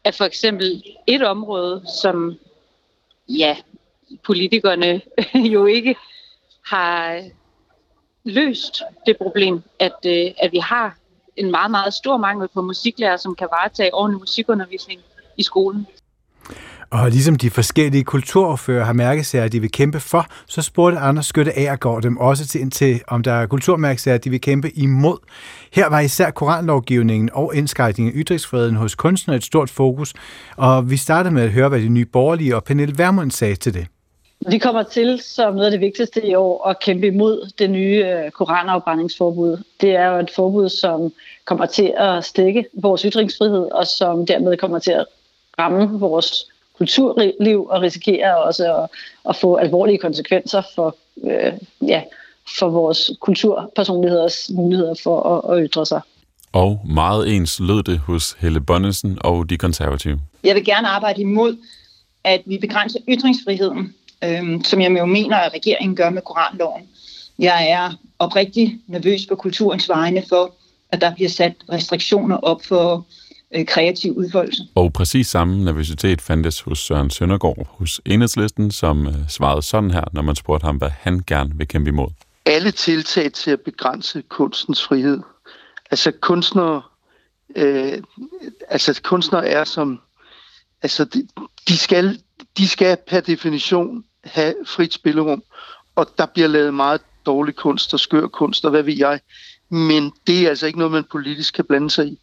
er 0.04 0.12
for 0.12 0.26
eksempel 0.26 0.84
et 1.08 1.24
område, 1.24 1.84
som 2.02 2.40
ja, 3.30 3.58
politikerne 4.24 5.02
jo 5.54 5.66
ikke 5.66 5.96
har 6.66 7.22
løst 8.26 8.82
det 9.06 9.18
problem, 9.18 9.62
at, 9.80 9.98
øh, 10.06 10.32
at 10.44 10.52
vi 10.52 10.58
har 10.58 10.98
en 11.36 11.52
meget, 11.52 11.72
meget 11.72 11.94
stor 11.94 12.18
mangel 12.18 12.48
på 12.54 12.62
musiklærer, 12.62 13.18
som 13.18 13.36
kan 13.36 13.48
varetage 13.52 13.94
ordentlig 13.94 14.20
musikundervisning 14.20 15.02
i 15.38 15.44
skolen. 15.44 15.88
Og 16.92 17.10
ligesom 17.10 17.36
de 17.36 17.50
forskellige 17.50 18.04
kulturfører 18.04 18.86
har 18.86 18.94
mærkesager, 18.94 19.48
de 19.48 19.60
vil 19.60 19.72
kæmpe 19.72 20.00
for, 20.00 20.26
så 20.48 20.62
spurgte 20.62 21.00
Anders 21.00 21.26
Skytte 21.26 21.78
går 21.80 22.00
dem 22.00 22.18
også 22.18 22.48
til, 22.48 22.70
til, 22.70 23.02
om 23.08 23.24
der 23.24 23.34
er 23.34 23.46
kulturmærkesager, 23.46 24.18
de 24.18 24.30
vil 24.30 24.42
kæmpe 24.42 24.78
imod. 24.78 25.18
Her 25.74 25.90
var 25.90 26.00
især 26.00 26.32
koranlovgivningen 26.32 27.30
og 27.34 27.56
indskrækningen 27.56 28.14
af 28.14 28.22
ytringsfriheden 28.24 28.76
hos 28.76 28.96
kunstnere 28.96 29.38
et 29.38 29.44
stort 29.44 29.70
fokus, 29.70 30.14
og 30.58 30.90
vi 30.90 30.98
startede 30.98 31.34
med 31.34 31.44
at 31.44 31.52
høre, 31.52 31.70
hvad 31.70 31.82
de 31.82 31.90
nye 31.90 32.06
borgerlige 32.06 32.56
og 32.56 32.64
Pernille 32.64 32.98
Vermund 32.98 33.32
sagde 33.32 33.56
til 33.56 33.74
det. 33.74 33.88
Vi 34.48 34.58
kommer 34.58 34.84
til, 34.84 35.22
som 35.22 35.54
noget 35.54 35.66
af 35.66 35.72
det 35.72 35.82
vigtigste 35.82 36.28
i 36.28 36.36
år, 36.36 36.68
at 36.68 36.80
kæmpe 36.80 37.08
imod 37.08 37.52
det 37.60 37.70
nye 37.70 38.06
øh, 38.06 38.32
koranafbrændingsforbud. 38.32 39.58
Det 39.82 39.90
er 39.90 40.06
jo 40.06 40.20
et 40.20 40.32
forbud, 40.36 40.70
som 40.70 41.14
kommer 41.46 41.66
til 41.66 41.94
at 41.98 42.26
stikke 42.26 42.66
vores 42.74 43.02
ytringsfrihed, 43.02 43.72
og 43.72 43.88
som 43.88 44.26
dermed 44.26 44.58
kommer 44.58 44.80
til 44.80 44.92
at 44.92 45.06
ramme 45.60 46.00
vores 46.00 46.46
kulturliv 46.78 47.68
og 47.70 47.82
risikerer 47.82 48.36
også 48.36 48.76
at, 48.76 48.90
at 49.30 49.36
få 49.36 49.56
alvorlige 49.56 49.98
konsekvenser 49.98 50.62
for, 50.76 50.96
øh, 51.24 51.54
ja, 51.88 52.02
for 52.60 52.70
vores 52.70 53.12
kulturpersonligheders 53.20 54.50
muligheder 54.50 54.94
for 55.04 55.24
at, 55.24 55.58
at 55.58 55.70
ytre 55.70 55.86
sig. 55.86 56.02
Og 56.54 56.82
meget 56.86 57.36
ens 57.36 57.60
lød 57.60 57.84
det 57.84 57.98
hos 57.98 58.32
Helle 58.40 58.62
Bonnesen 58.62 59.18
og 59.24 59.50
de 59.50 59.58
konservative. 59.58 60.20
Jeg 60.44 60.56
vil 60.56 60.66
gerne 60.66 60.88
arbejde 60.88 61.22
imod, 61.22 61.58
at 62.24 62.42
vi 62.46 62.58
begrænser 62.58 63.00
ytringsfriheden, 63.10 63.96
øh, 64.24 64.64
som 64.64 64.82
jeg 64.82 64.92
jo 64.92 65.06
mener, 65.06 65.38
at 65.38 65.54
regeringen 65.54 65.96
gør 65.96 66.10
med 66.10 66.22
koranloven. 66.22 66.82
Jeg 67.40 67.70
er 67.70 67.92
oprigtig 68.20 68.80
nervøs 68.88 69.26
på 69.26 69.36
kulturens 69.36 69.90
vegne 69.90 70.24
for, 70.30 70.56
at 70.92 71.02
der 71.02 71.16
bliver 71.16 71.30
sat 71.30 71.54
restriktioner 71.72 72.38
op 72.38 72.64
for 72.66 73.06
øh, 73.56 73.66
kreativ 73.66 74.14
udfoldelse. 74.14 74.64
Og 74.76 74.94
præcis 74.94 75.28
samme 75.28 75.64
nervøsitet 75.64 76.22
fandtes 76.22 76.62
hos 76.62 76.80
Søren 76.80 77.10
Søndergaard 77.10 77.68
hos 77.70 78.02
Enhedslisten, 78.06 78.72
som 78.72 79.08
øh, 79.08 79.14
svarede 79.30 79.62
sådan 79.62 79.92
her, 79.92 80.04
når 80.14 80.22
man 80.22 80.36
spurgte 80.36 80.66
ham, 80.66 80.78
hvad 80.78 80.90
han 81.00 81.22
gerne 81.28 81.52
vil 81.56 81.68
kæmpe 81.68 81.90
imod. 81.90 82.10
Alle 82.46 82.72
tiltag 82.72 83.34
til 83.34 83.52
at 83.52 83.60
begrænse 83.62 84.22
kunstens 84.30 84.84
frihed. 84.84 85.20
Altså 85.92 86.12
kunstnere, 86.22 86.82
øh, 87.56 88.04
altså 88.70 89.02
kunstnere 89.04 89.48
er 89.48 89.64
som 89.64 90.00
altså 90.82 91.06
de, 91.06 91.28
de, 91.68 91.78
skal, 91.78 92.20
de 92.58 92.68
skal 92.68 92.98
per 93.08 93.20
definition 93.20 94.04
have 94.24 94.56
frit 94.66 94.94
spillerum, 94.94 95.44
og 95.96 96.08
der 96.18 96.26
bliver 96.26 96.48
lavet 96.48 96.74
meget 96.74 97.02
dårlig 97.26 97.56
kunst 97.56 97.94
og 97.94 98.00
skør 98.00 98.28
kunst, 98.28 98.66
og 98.66 98.72
hvad 98.72 98.84
ved 98.84 98.98
jeg. 98.98 99.20
Men 99.70 100.14
det 100.28 100.46
er 100.46 100.50
altså 100.50 100.68
ikke 100.68 100.80
noget, 100.80 100.92
man 100.92 101.04
politisk 101.04 101.54
kan 101.54 101.66
blande 101.66 101.90
sig 101.90 102.08
i. 102.08 102.20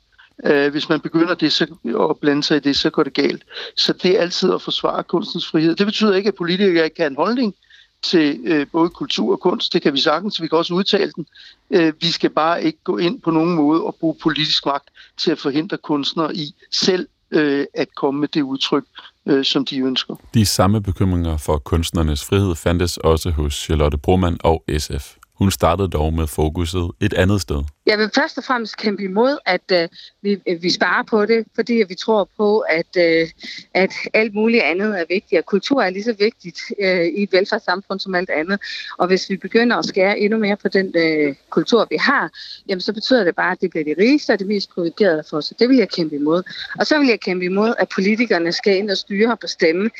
Uh, 0.48 0.66
hvis 0.66 0.88
man 0.88 1.00
begynder 1.00 1.34
det, 1.34 1.52
så, 1.52 1.66
at 2.10 2.20
blande 2.20 2.42
sig 2.42 2.56
i 2.56 2.60
det, 2.60 2.76
så 2.76 2.90
går 2.90 3.02
det 3.02 3.14
galt. 3.14 3.42
Så 3.76 3.92
det 3.92 4.16
er 4.16 4.20
altid 4.20 4.52
at 4.52 4.62
forsvare 4.62 5.02
kunstens 5.02 5.46
frihed. 5.46 5.76
Det 5.76 5.86
betyder 5.86 6.14
ikke, 6.14 6.28
at 6.28 6.34
politikere 6.34 6.84
ikke 6.84 6.96
kan 6.96 7.02
have 7.02 7.10
en 7.10 7.16
holdning 7.16 7.54
til 8.02 8.40
uh, 8.60 8.66
både 8.72 8.90
kultur 8.90 9.32
og 9.32 9.40
kunst. 9.40 9.72
Det 9.72 9.82
kan 9.82 9.92
vi 9.92 9.98
sagtens, 9.98 10.42
vi 10.42 10.48
kan 10.48 10.58
også 10.58 10.74
udtale 10.74 11.12
den. 11.16 11.26
Uh, 11.70 12.02
vi 12.02 12.06
skal 12.06 12.30
bare 12.30 12.64
ikke 12.64 12.78
gå 12.84 12.96
ind 12.96 13.20
på 13.20 13.30
nogen 13.30 13.54
måde 13.54 13.82
og 13.82 13.94
bruge 13.94 14.16
politisk 14.22 14.66
magt 14.66 14.88
til 15.16 15.30
at 15.30 15.38
forhindre 15.38 15.76
kunstnere 15.76 16.36
i 16.36 16.54
selv 16.70 17.08
uh, 17.36 17.64
at 17.74 17.94
komme 17.96 18.20
med 18.20 18.28
det 18.28 18.42
udtryk, 18.42 18.84
øh, 19.28 19.44
som 19.44 19.64
de 19.64 19.78
ønsker. 19.78 20.14
De 20.34 20.46
samme 20.46 20.82
bekymringer 20.82 21.36
for 21.36 21.58
kunstnernes 21.58 22.24
frihed 22.24 22.54
fandtes 22.54 22.96
også 22.96 23.30
hos 23.30 23.54
Charlotte 23.54 23.98
Broman 23.98 24.36
og 24.40 24.64
SF. 24.78 25.14
Hun 25.38 25.50
startede 25.50 25.88
dog 25.88 26.14
med 26.14 26.26
fokuset 26.26 26.90
et 27.00 27.14
andet 27.14 27.40
sted. 27.40 27.62
Jeg 27.88 27.98
vil 27.98 28.10
først 28.14 28.38
og 28.38 28.44
fremmest 28.44 28.76
kæmpe 28.76 29.02
imod, 29.02 29.38
at 29.46 29.72
øh, 29.72 29.88
vi, 30.22 30.40
øh, 30.48 30.62
vi 30.62 30.70
sparer 30.70 31.02
på 31.02 31.26
det, 31.26 31.46
fordi 31.54 31.84
vi 31.88 31.94
tror 31.94 32.28
på, 32.36 32.58
at, 32.58 32.96
øh, 32.98 33.28
at 33.74 33.92
alt 34.14 34.34
muligt 34.34 34.62
andet 34.62 35.00
er 35.00 35.04
vigtigt, 35.08 35.38
og 35.38 35.46
kultur 35.46 35.82
er 35.82 35.90
lige 35.90 36.04
så 36.04 36.12
vigtigt 36.12 36.58
øh, 36.80 37.04
i 37.04 37.22
et 37.22 37.32
velfærdssamfund 37.32 38.00
som 38.00 38.14
alt 38.14 38.30
andet. 38.30 38.60
Og 38.98 39.06
hvis 39.06 39.30
vi 39.30 39.36
begynder 39.36 39.76
at 39.76 39.84
skære 39.84 40.18
endnu 40.18 40.38
mere 40.38 40.56
på 40.56 40.68
den 40.68 40.92
øh, 40.96 41.34
kultur, 41.50 41.86
vi 41.90 41.96
har, 41.96 42.30
jamen 42.68 42.80
så 42.80 42.92
betyder 42.92 43.24
det 43.24 43.36
bare, 43.36 43.52
at 43.52 43.60
det 43.60 43.70
bliver 43.70 43.84
de 43.84 43.94
rigeste 43.98 44.32
og 44.32 44.38
det 44.38 44.46
mest 44.46 44.70
privilegerede 44.70 45.22
for 45.30 45.36
os. 45.36 45.52
Det 45.58 45.68
vil 45.68 45.76
jeg 45.76 45.88
kæmpe 45.88 46.16
imod. 46.16 46.42
Og 46.78 46.86
så 46.86 46.98
vil 46.98 47.08
jeg 47.08 47.20
kæmpe 47.20 47.44
imod, 47.44 47.74
at 47.78 47.88
politikerne 47.94 48.52
skal 48.52 48.76
ind 48.76 48.90
og 48.90 48.96
styre 48.96 49.32
og 49.32 49.38
bestemme, 49.38 49.90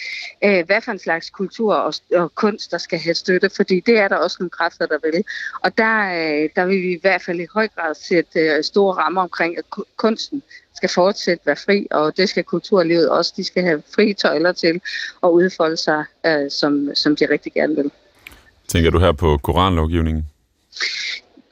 øh, 0.45 0.66
hvad 0.66 0.80
for 0.80 0.92
en 0.92 0.99
slags 0.99 1.30
kultur 1.30 1.75
og, 1.75 1.95
og 2.14 2.35
kunst, 2.35 2.71
der 2.71 2.78
skal 2.78 2.99
have 2.99 3.14
støtte, 3.14 3.50
fordi 3.57 3.80
det 3.80 3.99
er 3.99 4.09
der 4.09 4.16
også 4.16 4.37
nogle 4.40 4.50
kræfter, 4.50 4.87
der 4.87 4.99
vil. 5.02 5.25
Og 5.64 5.78
der, 5.78 5.99
øh, 6.09 6.49
der 6.57 6.66
vil 6.66 6.83
vi 6.83 6.92
i 6.92 7.00
hvert 7.00 7.23
fald 7.23 7.40
i 7.40 7.47
høj 7.54 7.68
grad 7.78 7.94
sætte 7.94 8.40
øh, 8.40 8.64
store 8.64 8.94
rammer 8.94 9.23
omkring, 9.23 9.58
at 9.58 9.64
kunsten 9.97 10.42
skal 10.76 10.88
fortsætte 10.88 11.47
være 11.47 11.56
fri, 11.56 11.87
og 11.90 12.16
det 12.16 12.28
skal 12.28 12.44
kulturlivet 12.44 13.11
også. 13.11 13.32
De 13.37 13.44
skal 13.44 13.62
have 13.62 13.82
fri 13.94 14.14
tøjler 14.14 14.52
til 14.52 14.80
at 15.23 15.28
udfolde 15.28 15.76
sig, 15.76 16.04
øh, 16.26 16.50
som, 16.50 16.90
som 16.94 17.16
de 17.16 17.30
rigtig 17.30 17.52
gerne 17.52 17.76
vil. 17.76 17.90
Tænker 18.68 18.90
du 18.90 18.99
her 18.99 19.12
på 19.12 19.38
koranlovgivningen? 19.42 20.26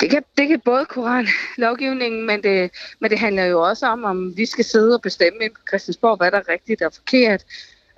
Det 0.00 0.10
kan, 0.10 0.22
det 0.38 0.48
kan 0.48 0.60
både 0.64 0.84
koranlovgivningen, 0.84 2.26
men 2.26 2.42
det, 2.42 2.70
men 3.00 3.10
det 3.10 3.18
handler 3.18 3.44
jo 3.44 3.62
også 3.62 3.86
om, 3.86 4.04
om 4.04 4.36
vi 4.36 4.46
skal 4.46 4.64
sidde 4.64 4.94
og 4.94 5.02
bestemme 5.02 5.44
ind 5.44 5.52
på 5.54 5.60
Christiansborg, 5.68 6.16
hvad 6.16 6.30
der 6.30 6.38
er 6.38 6.48
rigtigt 6.48 6.82
og 6.82 6.92
forkert. 6.94 7.44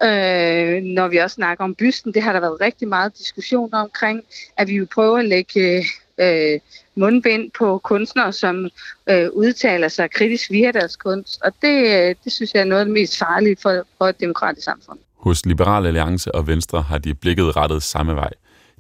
Øh, 0.03 0.83
når 0.83 1.09
vi 1.09 1.17
også 1.17 1.35
snakker 1.35 1.65
om 1.65 1.75
bysten, 1.75 2.15
det 2.15 2.23
har 2.23 2.33
der 2.33 2.41
været 2.41 2.61
rigtig 2.61 2.89
meget 2.89 3.19
diskussion 3.19 3.75
omkring, 3.75 4.25
at 4.57 4.69
vi 4.69 4.79
vil 4.79 4.87
prøve 4.87 5.19
at 5.19 5.25
lægge 5.25 5.85
øh, 6.19 6.61
mundbind 6.99 7.51
på 7.59 7.79
kunstnere, 7.79 8.33
som 8.33 8.69
øh, 9.11 9.29
udtaler 9.33 9.89
sig 9.89 10.11
kritisk 10.11 10.51
via 10.51 10.71
deres 10.71 10.97
kunst. 10.97 11.41
Og 11.45 11.53
det, 11.63 11.79
øh, 11.87 12.15
det 12.25 12.33
synes 12.33 12.55
jeg 12.55 12.61
er 12.61 12.65
noget 12.65 12.81
af 12.81 12.87
det 12.87 12.95
mest 12.95 13.19
farlige 13.19 13.57
for, 13.63 13.85
for 13.99 14.07
et 14.07 14.21
demokratisk 14.21 14.65
samfund. 14.65 14.99
Hos 15.17 15.47
Liberal 15.47 15.87
Alliance 15.87 16.35
og 16.35 16.47
Venstre 16.47 16.83
har 16.83 16.99
de 16.99 17.15
blikket 17.15 17.57
rettet 17.57 17.83
samme 17.83 18.15
vej. 18.15 18.31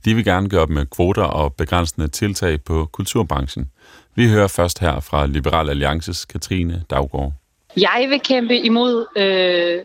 De 0.04 0.14
vil 0.14 0.24
gerne 0.24 0.48
gøre 0.48 0.60
op 0.60 0.70
med 0.70 0.86
kvoter 0.86 1.22
og 1.22 1.54
begrænsende 1.54 2.08
tiltag 2.08 2.62
på 2.62 2.88
kulturbranchen. 2.92 3.70
Vi 4.14 4.28
hører 4.28 4.46
først 4.48 4.78
her 4.78 5.00
fra 5.00 5.26
Liberal 5.26 5.70
Alliances 5.70 6.24
Katrine 6.24 6.82
Daggaard. 6.90 7.32
Jeg 7.76 8.06
vil 8.08 8.20
kæmpe 8.20 8.56
imod 8.56 9.06
øh, 9.16 9.84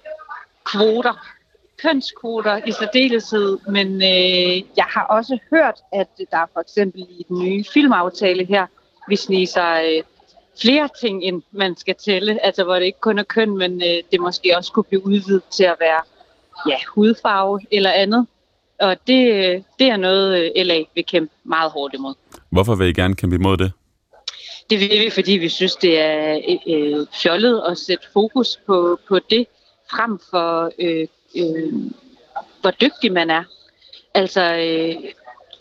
kvoter 0.66 1.33
kønskvoter 1.84 2.60
i 2.66 2.72
særdeleshed, 2.72 3.58
men 3.68 3.88
øh, 3.96 4.64
jeg 4.78 4.86
har 4.90 5.04
også 5.04 5.38
hørt, 5.50 5.80
at 5.92 6.08
der 6.32 6.46
for 6.54 6.60
eksempel 6.60 7.02
i 7.10 7.26
den 7.30 7.40
nye 7.40 7.64
filmaftale 7.74 8.46
her, 8.46 8.66
vi 9.08 9.16
sniger 9.16 9.82
øh, 9.82 10.04
flere 10.62 10.90
ting 11.02 11.26
ind, 11.26 11.42
man 11.52 11.78
skal 11.78 11.96
tælle, 11.96 12.46
altså 12.46 12.64
hvor 12.64 12.76
det 12.76 12.86
ikke 12.86 13.00
kun 13.00 13.20
er 13.20 13.24
køn, 13.24 13.58
men 13.58 13.82
øh, 13.82 13.98
det 14.12 14.20
måske 14.20 14.58
også 14.58 14.72
kunne 14.72 14.84
blive 14.84 15.06
udvidet 15.06 15.44
til 15.52 15.64
at 15.64 15.76
være 15.80 16.02
ja, 16.70 16.78
hudfarve 16.96 17.60
eller 17.72 17.92
andet. 17.92 18.28
Og 18.80 18.98
det, 19.08 19.20
det 19.80 19.88
er 19.88 19.98
noget, 19.98 20.52
øh, 20.56 20.66
LA 20.66 20.84
vil 20.96 21.06
kæmpe 21.06 21.34
meget 21.44 21.72
hårdt 21.72 21.94
imod. 21.94 22.14
Hvorfor 22.50 22.76
vil 22.76 22.88
I 22.88 22.94
gerne 22.94 23.16
kæmpe 23.16 23.36
imod 23.36 23.58
det? 23.58 23.72
Det 24.70 24.80
vil 24.80 24.90
vi, 24.90 25.10
fordi 25.10 25.32
vi 25.32 25.50
synes, 25.50 25.76
det 25.76 26.00
er 26.00 26.40
øh, 26.68 27.06
fjollet 27.24 27.64
at 27.70 27.78
sætte 27.78 28.08
fokus 28.14 28.60
på, 28.68 29.00
på 29.08 29.20
det, 29.30 29.48
frem 29.96 30.20
for 30.30 30.72
øh, 30.80 31.08
øh, 31.36 31.74
hvor 32.62 32.72
dygtig 32.72 33.12
man 33.12 33.30
er. 33.30 33.44
Altså, 34.14 34.42
øh, 34.42 35.12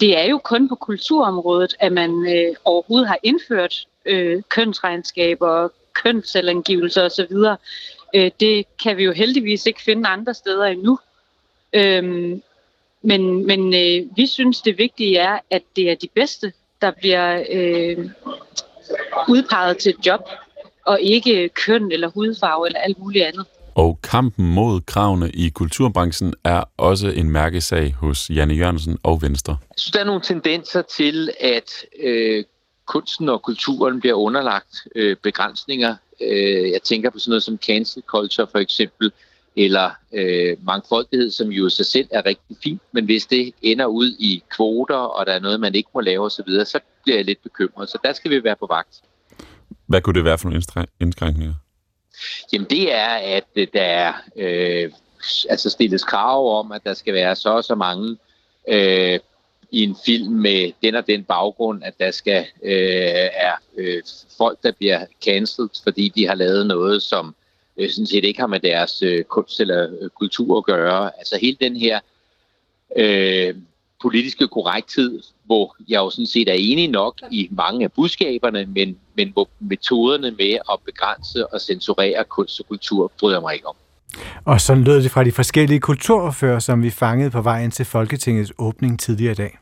det 0.00 0.18
er 0.18 0.24
jo 0.24 0.38
kun 0.38 0.68
på 0.68 0.74
kulturområdet, 0.74 1.74
at 1.80 1.92
man 1.92 2.10
øh, 2.10 2.54
overhovedet 2.64 3.08
har 3.08 3.18
indført 3.22 3.86
øh, 4.06 4.42
kønsregnskaber, 4.48 5.68
kønsselvangivelser 5.92 7.04
osv. 7.04 7.36
Øh, 8.14 8.30
det 8.40 8.66
kan 8.82 8.96
vi 8.96 9.04
jo 9.04 9.12
heldigvis 9.12 9.66
ikke 9.66 9.82
finde 9.82 10.08
andre 10.08 10.34
steder 10.34 10.64
endnu. 10.64 10.98
Øh, 11.72 12.04
men 13.02 13.46
men 13.46 13.74
øh, 13.74 14.16
vi 14.16 14.26
synes, 14.26 14.60
det 14.60 14.78
vigtige 14.78 15.18
er, 15.18 15.38
at 15.50 15.62
det 15.76 15.90
er 15.90 15.94
de 15.94 16.08
bedste, 16.14 16.52
der 16.82 16.90
bliver 16.90 17.44
øh, 17.50 18.10
udpeget 19.28 19.78
til 19.78 19.90
et 19.90 20.06
job, 20.06 20.28
og 20.86 21.00
ikke 21.00 21.48
køn 21.48 21.92
eller 21.92 22.08
hudfarve 22.08 22.66
eller 22.66 22.80
alt 22.80 22.98
muligt 22.98 23.24
andet. 23.24 23.46
Og 23.74 23.98
kampen 24.02 24.54
mod 24.54 24.80
kravene 24.80 25.30
i 25.30 25.48
kulturbranchen 25.48 26.34
er 26.44 26.64
også 26.76 27.08
en 27.08 27.30
mærkesag 27.30 27.92
hos 27.92 28.30
Janne 28.30 28.54
Jørgensen 28.54 28.98
og 29.02 29.22
Venstre. 29.22 29.56
Jeg 29.60 29.74
synes, 29.76 29.92
der 29.92 30.00
er 30.00 30.04
nogle 30.04 30.20
tendenser 30.20 30.82
til, 30.82 31.30
at 31.40 31.70
øh, 32.02 32.44
kunsten 32.86 33.28
og 33.28 33.42
kulturen 33.42 34.00
bliver 34.00 34.14
underlagt 34.14 34.86
øh, 34.96 35.16
begrænsninger. 35.22 35.96
Øh, 36.20 36.70
jeg 36.70 36.82
tænker 36.82 37.10
på 37.10 37.18
sådan 37.18 37.30
noget 37.30 37.42
som 37.42 37.58
cancel 37.66 38.02
culture 38.06 38.46
for 38.52 38.58
eksempel, 38.58 39.12
eller 39.56 39.90
øh, 40.12 40.56
mangfoldighed, 40.64 41.30
som 41.30 41.48
jo 41.48 41.66
i 41.66 41.70
sig 41.70 41.86
selv 41.86 42.08
er 42.10 42.26
rigtig 42.26 42.56
fint, 42.62 42.82
men 42.92 43.04
hvis 43.04 43.26
det 43.26 43.52
ender 43.62 43.86
ud 43.86 44.16
i 44.18 44.42
kvoter, 44.56 44.96
og 44.96 45.26
der 45.26 45.32
er 45.32 45.40
noget, 45.40 45.60
man 45.60 45.74
ikke 45.74 45.90
må 45.94 46.00
lave 46.00 46.24
osv., 46.24 46.48
så, 46.48 46.64
så 46.64 46.80
bliver 47.04 47.16
jeg 47.16 47.24
lidt 47.24 47.42
bekymret. 47.42 47.88
Så 47.88 47.98
der 48.04 48.12
skal 48.12 48.30
vi 48.30 48.44
være 48.44 48.56
på 48.56 48.66
vagt. 48.70 49.00
Hvad 49.86 50.00
kunne 50.00 50.14
det 50.14 50.24
være 50.24 50.38
for 50.38 50.48
nogle 50.48 50.62
indskrænkninger? 51.00 51.54
Jamen 52.52 52.66
det 52.70 52.94
er, 52.94 53.08
at 53.08 53.44
øh, 53.54 53.66
der 53.72 53.82
er 53.82 54.12
øh, 54.36 54.90
altså 55.50 55.70
stilles 55.70 56.04
krav 56.04 56.58
om, 56.58 56.72
at 56.72 56.84
der 56.84 56.94
skal 56.94 57.14
være 57.14 57.36
så 57.36 57.48
og 57.48 57.64
så 57.64 57.74
mange 57.74 58.16
øh, 58.68 59.18
i 59.70 59.82
en 59.82 59.96
film 60.04 60.32
med 60.32 60.72
den 60.82 60.94
og 60.94 61.06
den 61.06 61.24
baggrund, 61.24 61.84
at 61.84 61.94
der 61.98 62.10
skal 62.10 62.46
øh, 62.62 63.28
er 63.32 63.52
øh, 63.76 64.02
folk, 64.36 64.62
der 64.62 64.72
bliver 64.72 65.06
cancelled, 65.24 65.70
fordi 65.82 66.08
de 66.08 66.26
har 66.26 66.34
lavet 66.34 66.66
noget, 66.66 67.02
som 67.02 67.34
øh, 67.76 67.90
sådan 67.90 68.06
set 68.06 68.24
ikke 68.24 68.40
har 68.40 68.46
med 68.46 68.60
deres 68.60 69.02
øh, 69.02 69.24
kunst 69.24 69.60
eller 69.60 69.88
øh, 70.00 70.10
kultur 70.10 70.58
at 70.58 70.64
gøre. 70.64 71.10
Altså 71.18 71.38
hele 71.40 71.56
den 71.60 71.76
her 71.76 72.00
øh, 72.96 73.54
politiske 74.02 74.48
korrekthed, 74.48 75.20
hvor 75.44 75.76
jeg 75.88 75.98
jo 75.98 76.10
sådan 76.10 76.26
set 76.26 76.48
er 76.48 76.52
enig 76.58 76.88
nok 76.88 77.14
i 77.30 77.48
mange 77.50 77.84
af 77.84 77.92
budskaberne, 77.92 78.66
men, 78.66 78.96
men 79.16 79.30
hvor 79.32 79.48
metoderne 79.60 80.30
med 80.30 80.52
at 80.72 80.78
begrænse 80.84 81.46
og 81.46 81.60
censurere 81.60 82.24
kunst 82.24 82.60
og 82.60 82.66
kultur 82.68 83.12
bryder 83.20 83.40
mig 83.40 83.54
ikke 83.54 83.66
om. 83.66 83.76
Og 84.44 84.60
så 84.60 84.74
lød 84.74 85.02
det 85.02 85.10
fra 85.10 85.24
de 85.24 85.32
forskellige 85.32 85.80
kulturfører, 85.80 86.58
som 86.58 86.82
vi 86.82 86.90
fangede 86.90 87.30
på 87.30 87.42
vejen 87.42 87.70
til 87.70 87.84
Folketingets 87.84 88.52
åbning 88.58 89.00
tidligere 89.00 89.32
i 89.32 89.34
dag. 89.34 89.58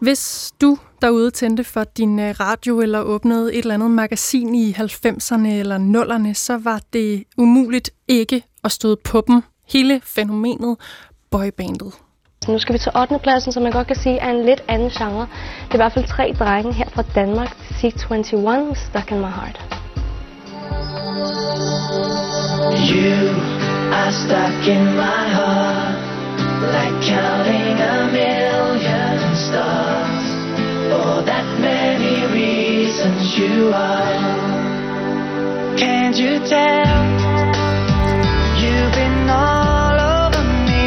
Hvis 0.00 0.52
du 0.60 0.78
derude 1.04 1.30
tændte 1.30 1.64
for 1.64 1.84
din 1.84 2.18
øh, 2.18 2.34
radio 2.40 2.80
eller 2.80 3.00
åbnede 3.00 3.54
et 3.54 3.58
eller 3.58 3.74
andet 3.74 3.90
magasin 3.90 4.54
i 4.54 4.72
90'erne 4.72 5.48
eller 5.48 5.78
0'erne, 5.78 6.34
så 6.34 6.58
var 6.58 6.80
det 6.92 7.24
umuligt 7.36 7.90
ikke 8.08 8.42
at 8.64 8.72
støde 8.72 8.96
på 9.04 9.24
dem. 9.26 9.42
Hele 9.72 10.00
fænomenet 10.04 10.76
boybandet. 11.30 11.92
Nu 12.48 12.58
skal 12.58 12.72
vi 12.72 12.78
til 12.78 12.92
8. 12.96 13.18
pladsen, 13.22 13.52
som 13.52 13.62
man 13.62 13.72
godt 13.72 13.86
kan 13.86 13.96
sige 13.96 14.18
er 14.18 14.30
en 14.30 14.44
lidt 14.44 14.64
anden 14.68 14.90
genre. 14.90 15.26
Det 15.64 15.70
er 15.70 15.74
i 15.74 15.76
hvert 15.76 15.92
fald 15.92 16.06
tre 16.08 16.34
drenge 16.38 16.72
her 16.72 16.88
fra 16.94 17.04
Danmark. 17.14 17.50
C21, 17.78 18.74
Stuck 18.86 19.10
in 19.10 19.18
My 19.18 19.32
Heart. 19.38 19.58
You 22.94 23.16
are 24.00 24.12
stuck 24.12 24.68
in 24.74 24.84
my 25.02 25.22
heart 25.36 26.14
Like 26.72 26.96
counting 27.08 27.80
a 27.80 28.10
million 28.12 28.43
that 31.26 31.46
many 31.60 32.16
reasons 32.32 33.38
you 33.38 33.72
are. 33.74 34.64
Can't 35.76 36.16
you 36.16 36.38
tell? 36.38 37.04
You've 38.62 38.92
been 39.00 39.28
all 39.28 39.96
over 40.24 40.42
me 40.68 40.86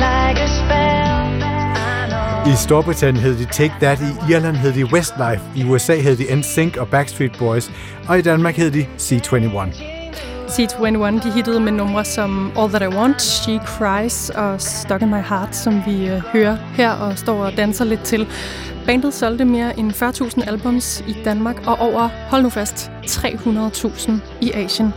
Like 0.00 0.38
a 0.38 0.48
spell 0.48 1.08
I 2.46 2.54
Storbritannien 2.54 3.22
hed 3.22 3.36
de 3.38 3.44
Take 3.44 3.74
That, 3.80 4.00
i 4.00 4.32
Irland 4.32 4.56
hed 4.56 4.72
de 4.72 4.84
Westlife, 4.84 5.42
i 5.56 5.64
USA 5.64 6.00
hed 6.00 6.16
de 6.16 6.36
NSYNC 6.36 6.76
og 6.76 6.88
Backstreet 6.88 7.32
Boys, 7.38 7.70
og 8.08 8.18
i 8.18 8.22
Danmark 8.22 8.56
hed 8.56 8.70
de 8.70 8.86
C21. 8.98 9.97
C21 10.48 11.24
de 11.24 11.30
hittede 11.30 11.60
med 11.60 11.72
numre 11.72 12.04
som 12.04 12.52
All 12.58 12.68
That 12.68 12.82
I 12.82 12.96
Want, 12.96 13.22
She 13.22 13.60
Cries 13.66 14.30
og 14.30 14.60
Stuck 14.60 15.02
in 15.02 15.08
My 15.08 15.22
Heart, 15.28 15.56
som 15.56 15.82
vi 15.86 16.08
øh, 16.08 16.18
hører 16.18 16.56
her 16.74 16.90
og 16.90 17.18
står 17.18 17.44
og 17.44 17.56
danser 17.56 17.84
lidt 17.84 18.02
til. 18.02 18.26
Bandet 18.86 19.14
solgte 19.14 19.44
mere 19.44 19.78
end 19.78 19.92
40.000 19.92 20.48
albums 20.48 21.04
i 21.08 21.16
Danmark 21.24 21.66
og 21.66 21.78
over, 21.78 22.08
hold 22.30 22.42
nu 22.42 22.48
fast, 22.48 22.90
300.000 23.06 24.12
i 24.40 24.52
Asien. 24.52 24.94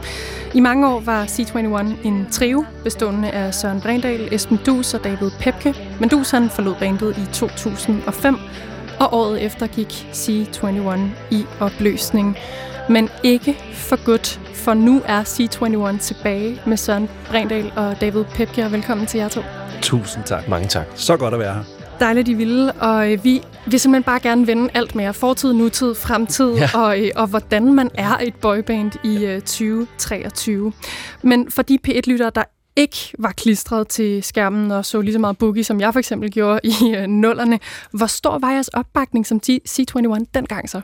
I 0.53 0.59
mange 0.59 0.87
år 0.87 0.99
var 0.99 1.25
C21 1.25 2.07
en 2.07 2.27
trio 2.31 2.65
bestående 2.83 3.31
af 3.31 3.53
Søren 3.53 3.81
Brindal, 3.81 4.33
Esben 4.33 4.59
Dus 4.65 4.93
og 4.93 5.03
David 5.03 5.31
Pepke, 5.39 5.75
men 5.99 6.09
Dus 6.09 6.31
han 6.31 6.49
forlod 6.49 6.75
bandet 6.79 7.17
i 7.17 7.33
2005, 7.33 8.37
og 8.99 9.13
året 9.13 9.45
efter 9.45 9.67
gik 9.67 10.07
C21 10.13 10.99
i 11.31 11.45
opløsning. 11.59 12.37
Men 12.89 13.09
ikke 13.23 13.57
for 13.73 14.05
godt, 14.05 14.39
for 14.61 14.73
nu 14.73 15.01
er 15.05 15.23
C21 15.23 15.99
tilbage 15.99 16.61
med 16.65 16.77
Søren 16.77 17.09
Brændal 17.29 17.71
og 17.75 18.01
David 18.01 18.23
Pepke, 18.23 18.65
og 18.65 18.71
velkommen 18.71 19.07
til 19.07 19.17
jer 19.17 19.27
to. 19.27 19.41
Tusind 19.81 20.23
tak. 20.23 20.47
Mange 20.47 20.67
tak. 20.67 20.85
Så 20.95 21.17
godt 21.17 21.33
at 21.33 21.39
være 21.39 21.53
her. 21.53 21.63
Dejligt, 21.99 22.27
I 22.29 22.33
ville, 22.33 22.71
og 22.71 23.11
øh, 23.11 23.23
vi 23.23 23.41
vil 23.65 23.79
simpelthen 23.79 24.03
bare 24.03 24.19
gerne 24.19 24.47
vende 24.47 24.69
alt 24.73 24.95
mere. 24.95 25.13
Fortid, 25.13 25.53
nutid, 25.53 25.95
fremtid, 25.95 26.53
ja. 26.53 26.69
og, 26.73 26.99
øh, 27.01 27.09
og 27.15 27.27
hvordan 27.27 27.73
man 27.73 27.89
er 27.93 28.17
et 28.17 28.35
boyband 28.35 28.91
i 29.03 29.39
2023. 29.39 30.67
Øh, 30.67 30.73
Men 31.21 31.51
for 31.51 31.61
de 31.61 31.79
P1-lyttere, 31.87 32.31
der 32.35 32.43
ikke 32.75 32.97
var 33.19 33.31
klistret 33.31 33.87
til 33.87 34.23
skærmen 34.23 34.71
og 34.71 34.85
så 34.85 35.01
lige 35.01 35.13
så 35.13 35.19
meget 35.19 35.37
boogie, 35.37 35.63
som 35.63 35.79
jeg 35.79 35.93
for 35.93 35.99
eksempel 35.99 36.31
gjorde 36.31 36.59
i 36.63 37.05
nullerne, 37.07 37.59
hvor 37.91 38.07
stor 38.07 38.39
var 38.39 38.51
jeres 38.51 38.67
opbakning 38.67 39.27
som 39.27 39.41
C21 39.47 40.25
dengang 40.33 40.69
så? 40.69 40.81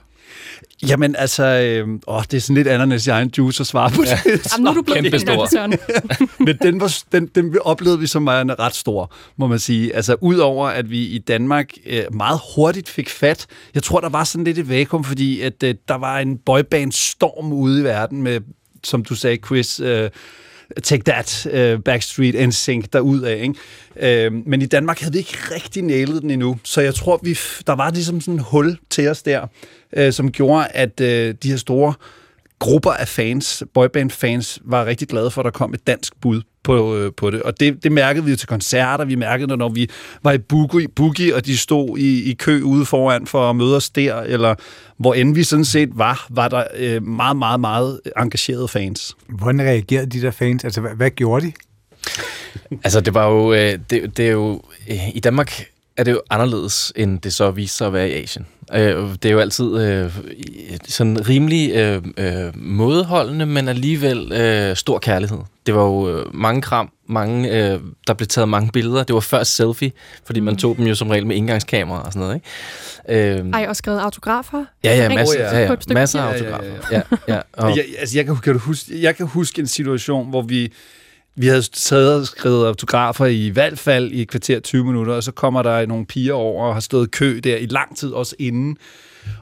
Jamen 0.87 1.15
altså, 1.15 1.43
øh, 1.43 1.87
åh, 2.07 2.23
det 2.31 2.37
er 2.37 2.41
sådan 2.41 2.55
lidt 2.55 2.67
andet, 2.67 3.07
end 3.07 3.13
egen 3.13 3.31
juice 3.37 3.61
at 3.61 3.67
svare 3.67 3.89
på 3.89 4.03
ja. 4.03 4.19
det. 4.31 4.51
Jamen, 4.51 4.63
nu 4.63 4.69
er 4.69 4.73
du 4.73 4.81
blevet 4.81 5.03
Kæmpe 5.03 5.19
stor. 5.19 5.67
Men 6.45 6.57
den, 6.61 6.81
var, 6.81 6.97
den, 7.11 7.27
den 7.27 7.57
oplevede 7.61 7.99
vi 7.99 8.07
som 8.07 8.25
var 8.25 8.59
ret 8.59 8.75
stor, 8.75 9.13
må 9.37 9.47
man 9.47 9.59
sige. 9.59 9.95
Altså 9.95 10.15
udover, 10.21 10.67
at 10.67 10.89
vi 10.89 11.05
i 11.05 11.17
Danmark 11.17 11.71
øh, 11.85 12.03
meget 12.13 12.39
hurtigt 12.55 12.89
fik 12.89 13.09
fat. 13.09 13.45
Jeg 13.75 13.83
tror, 13.83 13.99
der 13.99 14.09
var 14.09 14.23
sådan 14.23 14.45
lidt 14.45 14.57
et 14.57 14.69
vakuum, 14.69 15.03
fordi 15.03 15.41
at, 15.41 15.63
øh, 15.63 15.75
der 15.87 15.95
var 15.95 16.19
en 16.19 16.37
boyband-storm 16.37 17.53
ude 17.53 17.81
i 17.81 17.83
verden 17.83 18.21
med, 18.21 18.41
som 18.83 19.03
du 19.03 19.15
sagde, 19.15 19.37
Chris... 19.45 19.79
Øh, 19.79 20.09
Take 20.83 21.03
That, 21.03 21.47
uh, 21.53 21.83
Backstreet, 21.83 22.47
NSYNC 22.47 22.85
derudad. 22.93 23.37
Ikke? 23.37 24.27
Uh, 24.27 24.47
men 24.47 24.61
i 24.61 24.65
Danmark 24.65 24.99
havde 24.99 25.13
vi 25.13 25.19
ikke 25.19 25.37
rigtig 25.55 25.83
nailet 25.83 26.21
den 26.21 26.31
endnu, 26.31 26.57
så 26.63 26.81
jeg 26.81 26.95
tror, 26.95 27.19
vi 27.23 27.39
der 27.67 27.75
var 27.75 27.91
ligesom 27.91 28.21
sådan 28.21 28.33
en 28.33 28.39
hul 28.39 28.77
til 28.89 29.07
os 29.07 29.23
der, 29.23 29.47
uh, 29.97 30.11
som 30.11 30.31
gjorde, 30.31 30.67
at 30.67 31.01
uh, 31.01 31.07
de 31.07 31.35
her 31.43 31.57
store 31.57 31.93
grupper 32.59 32.91
af 32.91 33.07
fans, 33.07 33.63
boyband-fans, 33.73 34.59
var 34.65 34.85
rigtig 34.85 35.07
glade 35.07 35.31
for, 35.31 35.41
at 35.41 35.45
der 35.45 35.51
kom 35.51 35.73
et 35.73 35.87
dansk 35.87 36.13
bud 36.21 36.41
på, 36.63 36.95
øh, 36.95 37.11
på 37.17 37.31
det. 37.31 37.43
Og 37.43 37.59
det, 37.59 37.83
det 37.83 37.91
mærkede 37.91 38.25
vi 38.25 38.35
til 38.35 38.47
koncerter. 38.47 39.05
Vi 39.05 39.15
mærkede 39.15 39.49
det, 39.49 39.57
når 39.57 39.69
vi 39.69 39.89
var 40.23 40.31
i 40.31 40.37
Boogie, 40.37 40.87
Boogie 40.95 41.35
og 41.35 41.45
de 41.45 41.57
stod 41.57 41.97
i, 41.97 42.31
i 42.31 42.33
kø 42.33 42.61
ude 42.61 42.85
foran 42.85 43.27
for 43.27 43.49
at 43.49 43.55
møde 43.55 43.75
os 43.75 43.89
der, 43.89 44.15
eller 44.21 44.55
hvor 44.97 45.13
end 45.13 45.35
vi 45.35 45.43
sådan 45.43 45.65
set 45.65 45.89
var, 45.93 46.27
var 46.29 46.47
der 46.47 46.63
øh, 46.75 47.03
meget, 47.03 47.37
meget, 47.37 47.59
meget 47.59 47.99
engagerede 48.17 48.67
fans. 48.67 49.15
Hvordan 49.29 49.61
reagerede 49.61 50.05
de 50.05 50.21
der 50.21 50.31
fans? 50.31 50.63
Altså, 50.63 50.81
hvad, 50.81 50.91
hvad 50.91 51.11
gjorde 51.11 51.45
de? 51.45 51.51
altså, 52.83 53.01
det 53.01 53.13
var 53.13 53.27
jo... 53.29 53.53
Øh, 53.53 53.79
det, 53.89 54.17
det 54.17 54.27
er 54.27 54.31
jo 54.31 54.61
øh, 54.89 55.15
I 55.15 55.19
Danmark 55.19 55.65
er 55.97 56.03
det 56.03 56.11
jo 56.11 56.21
anderledes, 56.29 56.93
end 56.95 57.19
det 57.19 57.33
så 57.33 57.51
viser 57.51 57.75
sig 57.75 57.87
at 57.87 57.93
være 57.93 58.09
i 58.09 58.23
Asien. 58.23 58.45
Øh, 58.73 59.09
det 59.23 59.25
er 59.25 59.29
jo 59.29 59.39
altid 59.39 59.77
øh, 59.77 60.11
sådan 60.87 61.29
rimelig 61.29 61.71
øh, 61.75 62.01
øh, 62.17 62.51
mådeholdende, 62.55 63.45
men 63.45 63.67
alligevel 63.67 64.31
øh, 64.33 64.75
stor 64.75 64.99
kærlighed. 64.99 65.37
Det 65.65 65.75
var 65.75 65.83
jo 65.83 66.09
øh, 66.09 66.35
mange 66.35 66.61
kram, 66.61 66.91
mange, 67.07 67.49
øh, 67.49 67.79
der 68.07 68.13
blev 68.13 68.27
taget 68.27 68.49
mange 68.49 68.71
billeder. 68.71 69.03
Det 69.03 69.13
var 69.13 69.19
før 69.19 69.43
selfie, 69.43 69.91
fordi 70.25 70.39
man 70.39 70.57
tog 70.57 70.77
dem 70.77 70.87
jo 70.87 70.95
som 70.95 71.09
regel 71.09 71.27
med 71.27 71.35
indgangskamera 71.35 72.05
og 72.05 72.13
sådan 72.13 72.19
noget. 72.19 72.35
Ikke? 73.09 73.39
Øh, 73.39 73.49
Ej, 73.53 73.65
og 73.69 73.75
skrevet 73.75 73.99
autografer? 73.99 74.65
Ja, 74.83 74.95
ja, 74.95 75.15
masser, 75.15 75.39
ja, 75.39 75.59
ja, 75.59 75.71
ja. 75.71 75.93
masser 75.93 76.21
af 76.21 76.33
autografer. 76.33 76.63
Ja, 76.91 76.95
ja, 76.97 77.01
ja. 77.27 77.35
ja, 77.35 77.41
og... 77.53 77.77
jeg, 77.77 77.85
altså, 77.99 78.17
jeg, 78.17 78.25
kan, 78.25 78.37
kan 78.37 78.53
du 78.53 78.59
huske, 78.59 79.01
jeg 79.01 79.15
kan 79.15 79.25
huske 79.25 79.59
en 79.59 79.67
situation, 79.67 80.29
hvor 80.29 80.41
vi 80.41 80.73
vi 81.37 81.47
havde 81.47 81.61
taget 81.61 82.19
og 82.19 82.27
skrevet 82.27 82.67
autografer 82.67 83.25
i 83.25 83.49
hvert 83.49 83.79
fald 83.79 84.11
i 84.11 84.21
et 84.21 84.27
kvarter 84.27 84.59
20 84.59 84.85
minutter, 84.85 85.13
og 85.13 85.23
så 85.23 85.31
kommer 85.31 85.61
der 85.61 85.85
nogle 85.85 86.05
piger 86.05 86.33
over 86.33 86.67
og 86.67 86.73
har 86.73 86.79
stået 86.79 87.11
kø 87.11 87.39
der 87.43 87.57
i 87.57 87.65
lang 87.65 87.97
tid 87.97 88.11
også 88.11 88.35
inden. 88.39 88.77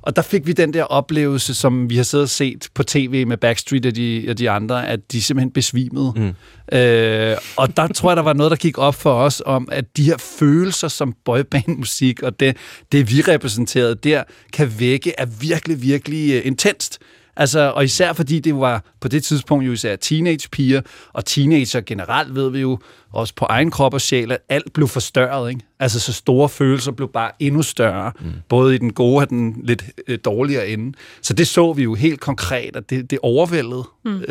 Og 0.02 0.16
der 0.16 0.22
fik 0.22 0.48
vi 0.48 0.54
den 0.54 0.74
der 0.74 0.84
oplevelse, 0.84 1.56
som 1.56 1.90
vi 1.90 1.96
har 1.96 2.04
siddet 2.04 2.24
og 2.24 2.30
set 2.30 2.70
på 2.74 2.84
tv 2.84 3.28
med 3.28 3.38
Backstreet 3.38 3.86
og 3.86 3.96
de, 3.96 4.26
og 4.30 4.38
de 4.38 4.50
andre, 4.50 4.88
at 4.88 5.12
de 5.12 5.22
simpelthen 5.22 5.52
besvimede. 5.52 6.14
Mm. 6.16 6.78
Øh, 6.78 7.38
og 7.56 7.78
der 7.78 7.88
tror 7.88 8.10
jeg, 8.10 8.18
der 8.18 8.24
var 8.24 8.34
noget, 8.34 8.50
der 8.50 8.58
gik 8.58 8.78
op 8.78 8.96
for 8.96 9.14
os 9.14 9.42
om, 9.46 9.70
at 9.72 9.98
de 9.98 10.04
her 10.04 10.18
følelser 10.40 10.88
som 10.88 11.14
boybandmusik 11.26 12.24
og 12.24 12.40
det, 12.40 12.58
det 12.92 13.12
vi 13.12 13.22
repræsenterede 13.22 13.96
der, 13.96 14.24
kan 14.54 14.74
vække 14.80 15.14
er 15.18 15.26
virkelig, 15.26 15.82
virkelig 15.82 16.40
uh, 16.40 16.46
intenst. 16.48 17.00
Altså, 17.38 17.72
og 17.76 17.84
især 17.84 18.14
fordi 18.14 18.40
det 18.40 18.56
var 18.56 18.84
på 19.00 19.08
det 19.08 19.24
tidspunkt 19.24 19.66
jo 19.66 19.72
især 19.72 19.96
teenagepiger, 19.96 20.82
og 21.14 21.26
teenager 21.26 21.82
generelt 21.82 22.36
ved 22.36 22.50
vi 22.50 22.60
jo 22.60 22.80
også 23.12 23.34
på 23.36 23.46
egen 23.46 23.72
krop 23.72 23.94
og 23.94 24.02
sjæl, 24.02 24.32
at 24.32 24.38
alt 24.50 24.74
blev 24.74 24.88
forstørret. 24.88 25.50
Ikke? 25.50 25.62
Altså, 25.80 26.00
så 26.00 26.14
store 26.14 26.50
følelser 26.50 26.92
blev 26.92 27.12
bare 27.12 27.32
endnu 27.40 27.62
større, 27.62 28.12
mm. 28.20 28.32
både 28.50 28.76
i 28.76 28.78
den 28.78 28.94
gode 28.94 29.18
og 29.18 29.30
den 29.30 29.62
lidt 29.64 29.84
øh, 30.08 30.20
dårligere 30.26 30.68
ende. 30.68 30.98
Så 31.22 31.34
det 31.34 31.48
så 31.48 31.74
vi 31.74 31.84
jo 31.84 31.94
helt 31.94 32.20
konkret, 32.20 32.76
at 32.76 32.90
det, 32.90 33.12
det 33.12 33.20
overvældede. 33.22 33.84
Mm. 34.06 34.24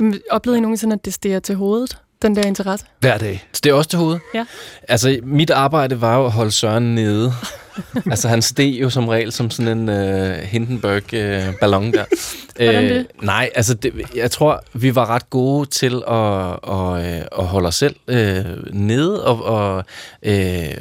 Oplevede 0.30 0.58
I 0.58 0.60
nogensinde, 0.60 0.94
at 0.94 1.04
det 1.04 1.14
stiger 1.14 1.40
til 1.40 1.54
hovedet? 1.54 1.98
den 2.22 2.36
der 2.36 2.42
interesse? 2.42 2.86
Hver 3.00 3.18
dag. 3.18 3.48
Så 3.52 3.60
det 3.64 3.70
er 3.70 3.74
også 3.74 3.90
til 3.90 3.98
hovedet? 3.98 4.20
Ja. 4.34 4.46
Altså, 4.88 5.20
mit 5.22 5.50
arbejde 5.50 6.00
var 6.00 6.16
jo 6.16 6.24
at 6.24 6.32
holde 6.32 6.50
Søren 6.50 6.94
nede. 6.94 7.32
altså, 8.12 8.28
han 8.28 8.42
steg 8.42 8.80
jo 8.80 8.90
som 8.90 9.08
regel 9.08 9.32
som 9.32 9.50
sådan 9.50 9.78
en 9.78 9.88
uh, 9.88 10.34
Hindenburg-ballon 10.36 11.86
uh, 11.86 11.92
der. 11.92 12.04
Hvordan 12.56 12.84
det? 12.84 13.06
Uh, 13.20 13.24
nej, 13.24 13.50
altså, 13.54 13.74
det, 13.74 13.92
jeg 14.14 14.30
tror, 14.30 14.64
vi 14.72 14.94
var 14.94 15.10
ret 15.10 15.30
gode 15.30 15.68
til 15.68 16.02
at, 16.08 16.50
at, 16.72 17.28
at 17.38 17.46
holde 17.46 17.68
os 17.68 17.74
selv 17.74 17.96
uh, 18.08 18.74
nede 18.74 19.24
og, 19.24 19.44
og, 19.44 19.84
uh, 20.26 20.32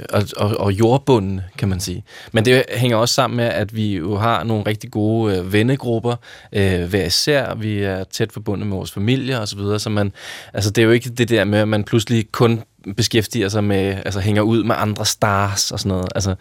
og, 0.10 0.24
og, 0.38 0.58
og 0.58 0.72
jordbunden, 0.72 1.42
kan 1.58 1.70
man 1.70 1.80
sige. 1.80 2.04
Men 2.32 2.46
det 2.46 2.64
hænger 2.70 2.98
også 2.98 3.16
sammen 3.16 3.38
med, 3.38 3.46
at 3.46 3.76
vi 3.76 3.96
jo 3.96 4.18
har 4.18 4.44
nogle 4.44 4.64
rigtig 4.68 4.92
gode 4.92 5.40
uh, 5.40 5.54
vennegrupper 5.54 6.16
uh, 6.56 6.84
hver 6.84 7.06
især. 7.06 7.56
Vi 7.56 7.84
er 7.84 8.04
tæt 8.04 8.32
forbundet 8.32 8.68
med 8.68 8.78
vores 8.78 8.92
familie 8.92 9.40
og 9.40 9.48
så 9.48 9.56
videre, 9.56 9.80
så 9.80 9.90
man, 9.90 10.12
altså, 10.54 10.72
det 10.72 10.82
er 10.82 10.86
jo 10.86 10.92
ikke 10.92 11.10
det 11.10 11.30
der 11.30 11.44
med, 11.44 11.60
at 11.60 11.68
man 11.68 11.84
pludselig 11.84 12.32
kun 12.32 12.64
beskæftiger 12.98 13.50
sig 13.50 13.64
med, 13.64 13.98
altså 14.06 14.20
hænger 14.20 14.42
ud 14.42 14.64
med 14.64 14.76
andre 14.78 15.06
stars 15.06 15.72
og 15.72 15.80
sådan 15.80 15.90
noget. 15.90 16.08
Altså, 16.16 16.36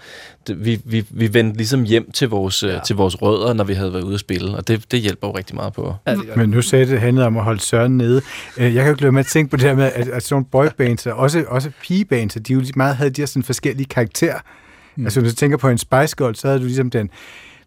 det, 0.47 0.65
vi, 0.65 0.81
vi, 0.85 1.05
vi 1.11 1.35
vendte 1.35 1.57
ligesom 1.57 1.85
hjem 1.85 2.11
til 2.13 2.29
vores, 2.29 2.63
ja. 2.63 2.79
til 2.87 2.97
vores 2.97 3.23
rødder, 3.23 3.53
når 3.53 3.65
vi 3.65 3.75
havde 3.75 3.93
været 3.93 4.03
ude 4.03 4.15
at 4.15 4.21
spille, 4.21 4.57
og 4.57 4.69
det, 4.69 4.93
det 4.93 5.01
hjælper 5.01 5.29
jo 5.29 5.37
rigtig 5.37 5.57
meget 5.57 5.73
på. 5.73 5.95
Ja, 6.07 6.17
Men 6.37 6.51
nu 6.51 6.63
sagde 6.63 6.87
det, 6.87 7.01
handlede 7.01 7.27
om 7.27 7.37
at 7.37 7.45
holde 7.45 7.61
Søren 7.61 7.97
nede. 7.99 8.23
Øh, 8.57 8.75
jeg 8.75 8.85
kan 8.85 8.93
jo 8.93 8.97
glemme 8.99 9.21
at 9.21 9.27
tænke 9.27 9.51
på 9.51 9.57
det 9.57 9.65
her 9.65 9.75
med, 9.75 9.85
at, 9.95 10.09
at 10.09 10.23
sådan 10.23 10.35
nogle 10.35 10.47
boybands, 10.51 11.07
også, 11.07 11.45
også 11.49 11.71
pigebands, 11.83 12.35
de 12.35 12.53
jo 12.53 12.63
meget 12.77 12.97
havde 12.97 13.11
de 13.11 13.21
her 13.21 13.27
sådan 13.27 13.43
forskellige 13.43 13.87
karakterer. 13.87 14.39
Mm. 14.97 15.05
Altså, 15.05 15.21
hvis 15.21 15.33
du 15.33 15.37
tænker 15.37 15.57
på 15.57 15.69
en 15.69 15.79
Spice 15.79 16.17
Girl, 16.17 16.35
så 16.35 16.47
havde 16.47 16.61
du 16.61 16.65
ligesom 16.65 16.91
den, 16.91 17.11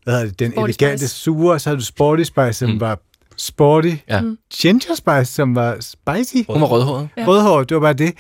hvad 0.04 0.14
hedder 0.14 0.28
det, 0.28 0.40
den 0.40 0.52
Sporty 0.52 0.70
elegante 0.70 1.08
Spice. 1.08 1.16
sure, 1.16 1.60
så 1.60 1.70
havde 1.70 1.80
du 1.80 1.86
Sporty 1.86 2.24
Spice, 2.24 2.54
som 2.54 2.70
mm. 2.70 2.80
var 2.80 3.00
sporty. 3.38 3.94
Ja. 4.10 4.22
Mm. 4.22 4.38
Ginger 4.62 4.96
Spice, 4.96 5.34
som 5.34 5.56
var 5.56 5.78
spicy. 5.80 6.44
Hun 6.50 6.62
var 6.62 6.68
rødhåret. 6.68 7.10
Ja. 7.18 7.26
Rødhåret, 7.28 7.70
det 7.70 7.76
var 7.76 7.82
bare 7.82 7.94
det. 7.94 8.14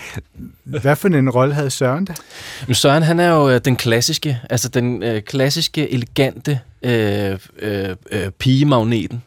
Hvad 0.64 0.96
for 0.96 1.08
en 1.08 1.30
rolle 1.30 1.54
havde 1.54 1.70
Søren 1.70 2.06
da? 2.06 2.14
Men 2.68 2.76
Søren, 2.76 3.04
han 3.04 3.20
er 3.20 3.30
jo 3.30 3.50
øh, 3.50 3.62
den 3.66 3.76
klassiske, 3.76 4.40
altså 4.50 4.70
den 4.70 5.04
øh, 5.04 5.22
klassiske, 5.22 5.92
elegante 5.92 6.60
øh, 6.84 7.38
øh, 7.60 7.96
øh, 8.12 8.30
pigemagneten, 8.32 9.24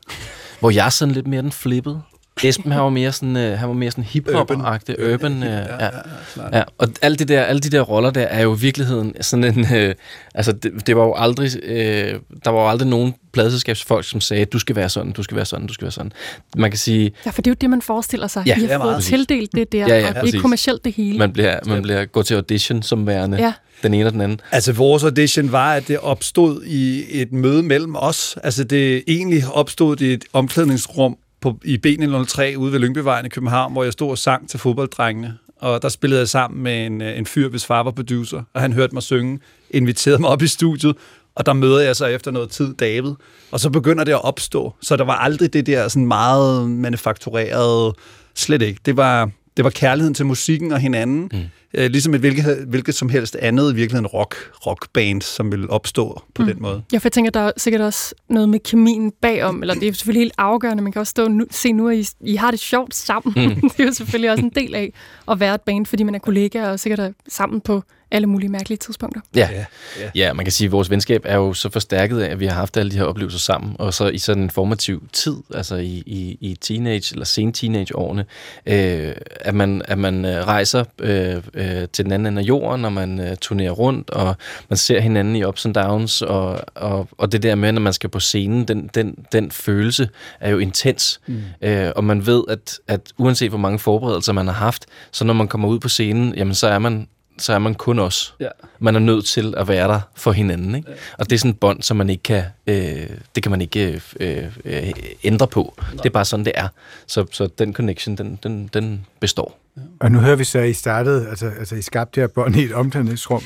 hvor 0.61 0.70
jeg 0.70 0.87
er 0.87 0.90
sådan 0.90 1.14
lidt 1.14 1.26
mere 1.26 1.42
den 1.42 1.53
flippede. 1.53 2.03
Esben 2.44 2.72
han 2.72 2.83
var 2.83 2.88
mere 2.88 3.12
sådan, 3.12 3.37
øh, 3.37 3.59
han 3.59 3.68
var 3.68 3.74
mere 3.74 3.90
sådan 3.90 4.05
hip-hop-agtig, 4.05 4.94
urban. 4.98 5.14
urban 5.14 5.42
øh, 5.42 5.48
ja, 5.48 5.85
ja, 5.85 5.90
ja, 6.37 6.59
ja. 6.59 6.62
Og 6.79 6.88
alle 7.03 7.16
de, 7.16 7.24
der, 7.24 7.42
alle 7.42 7.61
de 7.61 7.70
der 7.70 7.81
roller 7.81 8.11
der 8.11 8.22
er 8.22 8.42
jo 8.42 8.57
i 8.57 8.59
virkeligheden 8.59 9.14
sådan 9.20 9.59
en... 9.59 9.74
Øh, 9.74 9.94
altså, 10.35 10.53
det, 10.53 10.87
det, 10.87 10.96
var 10.96 11.05
jo 11.05 11.14
aldrig... 11.16 11.50
Øh, 11.64 12.20
der 12.44 12.50
var 12.50 12.61
jo 12.61 12.68
aldrig 12.68 12.88
nogen 12.88 13.14
pladselskabsfolk, 13.33 14.05
som 14.05 14.20
sagde, 14.20 14.44
du 14.44 14.59
skal 14.59 14.76
være 14.76 14.88
sådan, 14.88 15.12
du 15.12 15.22
skal 15.22 15.37
være 15.37 15.44
sådan, 15.44 15.66
du 15.66 15.74
skal 15.74 15.85
være 15.85 15.92
sådan. 15.92 16.12
Man 16.57 16.70
kan 16.70 16.79
sige... 16.79 17.12
Ja, 17.26 17.31
for 17.31 17.42
det 17.42 17.50
er 17.50 17.53
jo 17.53 17.57
det, 17.61 17.70
man 17.70 17.83
forestiller 17.83 18.26
sig. 18.26 18.42
Ja, 18.46 18.57
I 18.59 18.64
har 18.64 18.79
fået 18.79 19.03
tildelt 19.03 19.53
det 19.53 19.72
der, 19.72 19.87
ja, 19.87 19.98
ja, 19.98 20.20
og 20.20 20.26
det 20.26 20.35
er 20.35 20.40
kommercielt 20.40 20.85
det 20.85 20.92
hele. 20.92 21.18
Man 21.18 21.33
bliver, 21.33 21.59
man 21.66 21.83
bliver 21.83 22.05
gå 22.05 22.22
til 22.22 22.35
audition 22.35 22.83
som 22.83 23.07
værende 23.07 23.38
ja. 23.38 23.53
den 23.83 23.94
ene 23.94 24.07
og 24.07 24.12
den 24.12 24.20
anden. 24.20 24.40
Altså, 24.53 24.72
vores 24.72 25.05
audition 25.05 25.53
var, 25.53 25.74
at 25.74 25.88
det 25.88 25.98
opstod 25.98 26.62
i 26.64 27.05
et 27.20 27.33
møde 27.33 27.62
mellem 27.62 27.96
os. 27.96 28.37
Altså, 28.44 28.64
det 28.64 29.05
egentlig 29.09 29.42
opstod 29.53 30.00
i 30.00 30.12
et 30.12 30.24
omklædningsrum 30.33 31.16
på, 31.40 31.59
i 31.64 31.79
B903 31.87 32.57
ude 32.57 32.72
ved 32.72 32.79
Lyngbyvejen 32.79 33.26
i 33.26 33.29
København, 33.29 33.72
hvor 33.72 33.85
jeg 33.85 33.92
stod 33.92 34.11
og 34.11 34.18
sang 34.18 34.48
til 34.48 34.59
fodbolddrengene. 34.59 35.38
og 35.61 35.83
der 35.83 35.88
spillede 35.88 36.20
jeg 36.20 36.29
sammen 36.29 36.62
med 36.62 36.87
en, 36.87 37.03
øh, 37.03 37.18
en 37.18 37.26
fyr, 37.26 37.48
hvis 37.48 37.66
far 37.66 37.83
var 37.83 37.90
producer, 37.90 38.42
og 38.55 38.61
han 38.61 38.72
hørte 38.72 38.94
mig 38.94 39.03
synge, 39.03 39.38
inviterede 39.70 40.18
mig 40.18 40.31
op 40.31 40.42
i 40.42 40.46
studiet, 40.46 40.96
og 41.35 41.46
der 41.46 41.53
møder 41.53 41.81
jeg 41.81 41.96
så 41.96 42.07
efter 42.07 42.31
noget 42.31 42.50
tid 42.50 42.74
David, 42.74 43.12
og 43.50 43.61
så 43.61 43.70
begynder 43.70 44.05
det 44.05 44.12
at 44.12 44.24
opstå. 44.24 44.74
Så 44.83 44.96
der 44.96 45.05
var 45.05 45.16
aldrig 45.16 45.53
det 45.53 45.66
der 45.66 45.88
sådan 45.88 46.07
meget 46.07 46.70
manufakturerede, 46.70 47.94
slet 48.35 48.62
ikke. 48.62 48.81
Det 48.87 48.96
var, 48.96 49.31
det 49.56 49.64
var 49.64 49.70
kærligheden 49.70 50.14
til 50.14 50.26
musikken 50.26 50.72
og 50.72 50.78
hinanden, 50.78 51.30
mm. 51.32 51.38
øh, 51.74 51.90
ligesom 51.90 52.14
et 52.14 52.20
hvilket, 52.20 52.64
hvilket 52.68 52.94
som 52.94 53.08
helst 53.08 53.36
andet, 53.36 53.76
virkelig 53.76 53.98
en 53.98 54.06
rock, 54.06 54.36
rockband, 54.66 55.22
som 55.22 55.52
vil 55.52 55.70
opstå 55.70 56.22
på 56.34 56.42
mm. 56.42 56.48
den 56.48 56.62
måde. 56.62 56.82
Ja, 56.92 56.98
for 56.98 57.04
jeg 57.04 57.12
tænker, 57.12 57.30
der 57.30 57.40
er 57.40 57.52
sikkert 57.56 57.82
også 57.82 58.14
noget 58.28 58.48
med 58.48 58.58
kemien 58.58 59.12
bagom, 59.22 59.62
eller 59.62 59.74
det 59.74 59.88
er 59.88 59.92
selvfølgelig 59.92 60.20
helt 60.20 60.34
afgørende, 60.38 60.82
man 60.82 60.92
kan 60.92 61.00
også 61.00 61.10
stå 61.10 61.28
nu, 61.28 61.44
se 61.50 61.72
nu, 61.72 61.88
at 61.88 61.96
I, 61.96 62.06
I 62.20 62.36
har 62.36 62.50
det 62.50 62.60
sjovt 62.60 62.94
sammen. 62.94 63.32
Mm. 63.36 63.60
det 63.70 63.80
er 63.80 63.84
jo 63.84 63.92
selvfølgelig 63.92 64.30
også 64.30 64.44
en 64.44 64.52
del 64.54 64.74
af 64.74 64.92
at 65.28 65.40
være 65.40 65.54
et 65.54 65.60
band, 65.60 65.86
fordi 65.86 66.02
man 66.02 66.14
er 66.14 66.18
kollegaer 66.18 66.70
og 66.70 66.80
sikkert 66.80 66.98
er 66.98 67.12
sammen 67.28 67.60
på 67.60 67.82
alle 68.10 68.26
mulige 68.26 68.48
mærkelige 68.48 68.78
tidspunkter. 68.78 69.20
Ja. 69.34 69.48
Ja. 69.52 70.10
ja, 70.14 70.32
man 70.32 70.44
kan 70.44 70.52
sige, 70.52 70.66
at 70.66 70.72
vores 70.72 70.90
venskab 70.90 71.22
er 71.24 71.36
jo 71.36 71.52
så 71.52 71.70
forstærket 71.70 72.20
af, 72.20 72.30
at 72.30 72.40
vi 72.40 72.46
har 72.46 72.54
haft 72.54 72.76
alle 72.76 72.90
de 72.92 72.96
her 72.96 73.04
oplevelser 73.04 73.38
sammen, 73.38 73.76
og 73.78 73.94
så 73.94 74.08
i 74.08 74.18
sådan 74.18 74.42
en 74.42 74.50
formativ 74.50 75.02
tid, 75.12 75.36
altså 75.54 75.76
i, 75.76 76.02
i, 76.06 76.38
i 76.40 76.58
teenage- 76.60 77.12
eller 77.12 77.24
sen 77.24 77.52
teenage-årene, 77.52 78.24
øh, 78.66 79.12
at, 79.40 79.54
man, 79.54 79.82
at 79.84 79.98
man 79.98 80.24
øh, 80.24 80.46
rejser 80.46 80.84
øh, 80.98 81.36
øh, 81.54 81.88
til 81.92 82.04
den 82.04 82.12
anden 82.12 82.26
ende 82.26 82.42
af 82.42 82.46
jorden, 82.46 82.84
og 82.84 82.92
man 82.92 83.20
øh, 83.20 83.36
turnerer 83.36 83.70
rundt, 83.70 84.10
og 84.10 84.36
man 84.68 84.76
ser 84.76 85.00
hinanden 85.00 85.36
i 85.36 85.44
ups 85.44 85.66
and 85.66 85.74
downs, 85.74 86.22
og, 86.22 86.60
og, 86.74 87.08
og 87.18 87.32
det 87.32 87.42
der 87.42 87.54
med, 87.54 87.72
når 87.72 87.80
man 87.80 87.92
skal 87.92 88.10
på 88.10 88.20
scenen, 88.20 88.64
den, 88.64 88.90
den, 88.94 89.14
den 89.32 89.50
følelse 89.50 90.08
er 90.40 90.50
jo 90.50 90.58
intens, 90.58 91.20
mm. 91.26 91.42
øh, 91.62 91.92
og 91.96 92.04
man 92.04 92.26
ved, 92.26 92.42
at, 92.48 92.78
at 92.88 93.00
uanset 93.18 93.48
hvor 93.48 93.58
mange 93.58 93.78
forberedelser 93.78 94.32
man 94.32 94.46
har 94.46 94.54
haft, 94.54 94.86
så 95.12 95.24
når 95.24 95.34
man 95.34 95.48
kommer 95.48 95.68
ud 95.68 95.80
på 95.80 95.88
scenen, 95.88 96.34
jamen 96.34 96.54
så 96.54 96.66
er 96.66 96.78
man 96.78 97.08
så 97.40 97.53
er 97.53 97.59
man 97.59 97.74
kun 97.74 97.98
os. 97.98 98.35
Ja. 98.40 98.48
Man 98.79 98.94
er 98.94 99.00
nødt 99.00 99.26
til 99.26 99.55
at 99.57 99.68
være 99.68 99.88
der 99.88 100.00
for 100.16 100.33
hinanden. 100.33 100.74
Ikke? 100.74 100.90
Ja. 100.90 100.96
Og 101.18 101.31
det 101.31 101.37
er 101.37 101.38
sådan 101.38 101.50
et 101.50 101.61
bånd, 101.61 101.83
som 101.83 101.96
man 101.96 102.11
ikke 102.11 102.22
kan, 102.22 102.44
øh, 102.66 103.07
det 103.35 103.42
kan 103.42 103.50
man 103.50 103.61
ikke 103.61 104.00
øh, 104.20 104.44
øh, 104.64 104.92
ændre 105.24 105.46
på. 105.46 105.74
Nej. 105.79 105.90
Det 105.90 106.07
er 106.07 106.11
bare 106.11 106.24
sådan, 106.24 106.44
det 106.44 106.53
er. 106.55 106.68
Så, 107.07 107.26
så 107.31 107.46
den 107.46 107.74
connection, 107.74 108.16
den, 108.16 108.38
den, 108.42 108.70
den 108.74 109.07
består. 109.20 109.59
Ja. 109.76 109.83
Og 110.00 110.12
nu 110.12 110.18
hører 110.18 110.37
vi 110.37 110.44
så, 110.44 110.59
at 110.59 110.68
I 110.68 110.72
startede, 110.72 111.29
altså, 111.29 111.53
altså 111.59 111.74
I 111.74 111.83
skabte 111.83 112.20
det 112.20 112.29
her 112.29 112.35
bånd 112.35 112.57
i 112.57 112.64
et 112.64 112.72
omklædningsrum. 112.72 113.42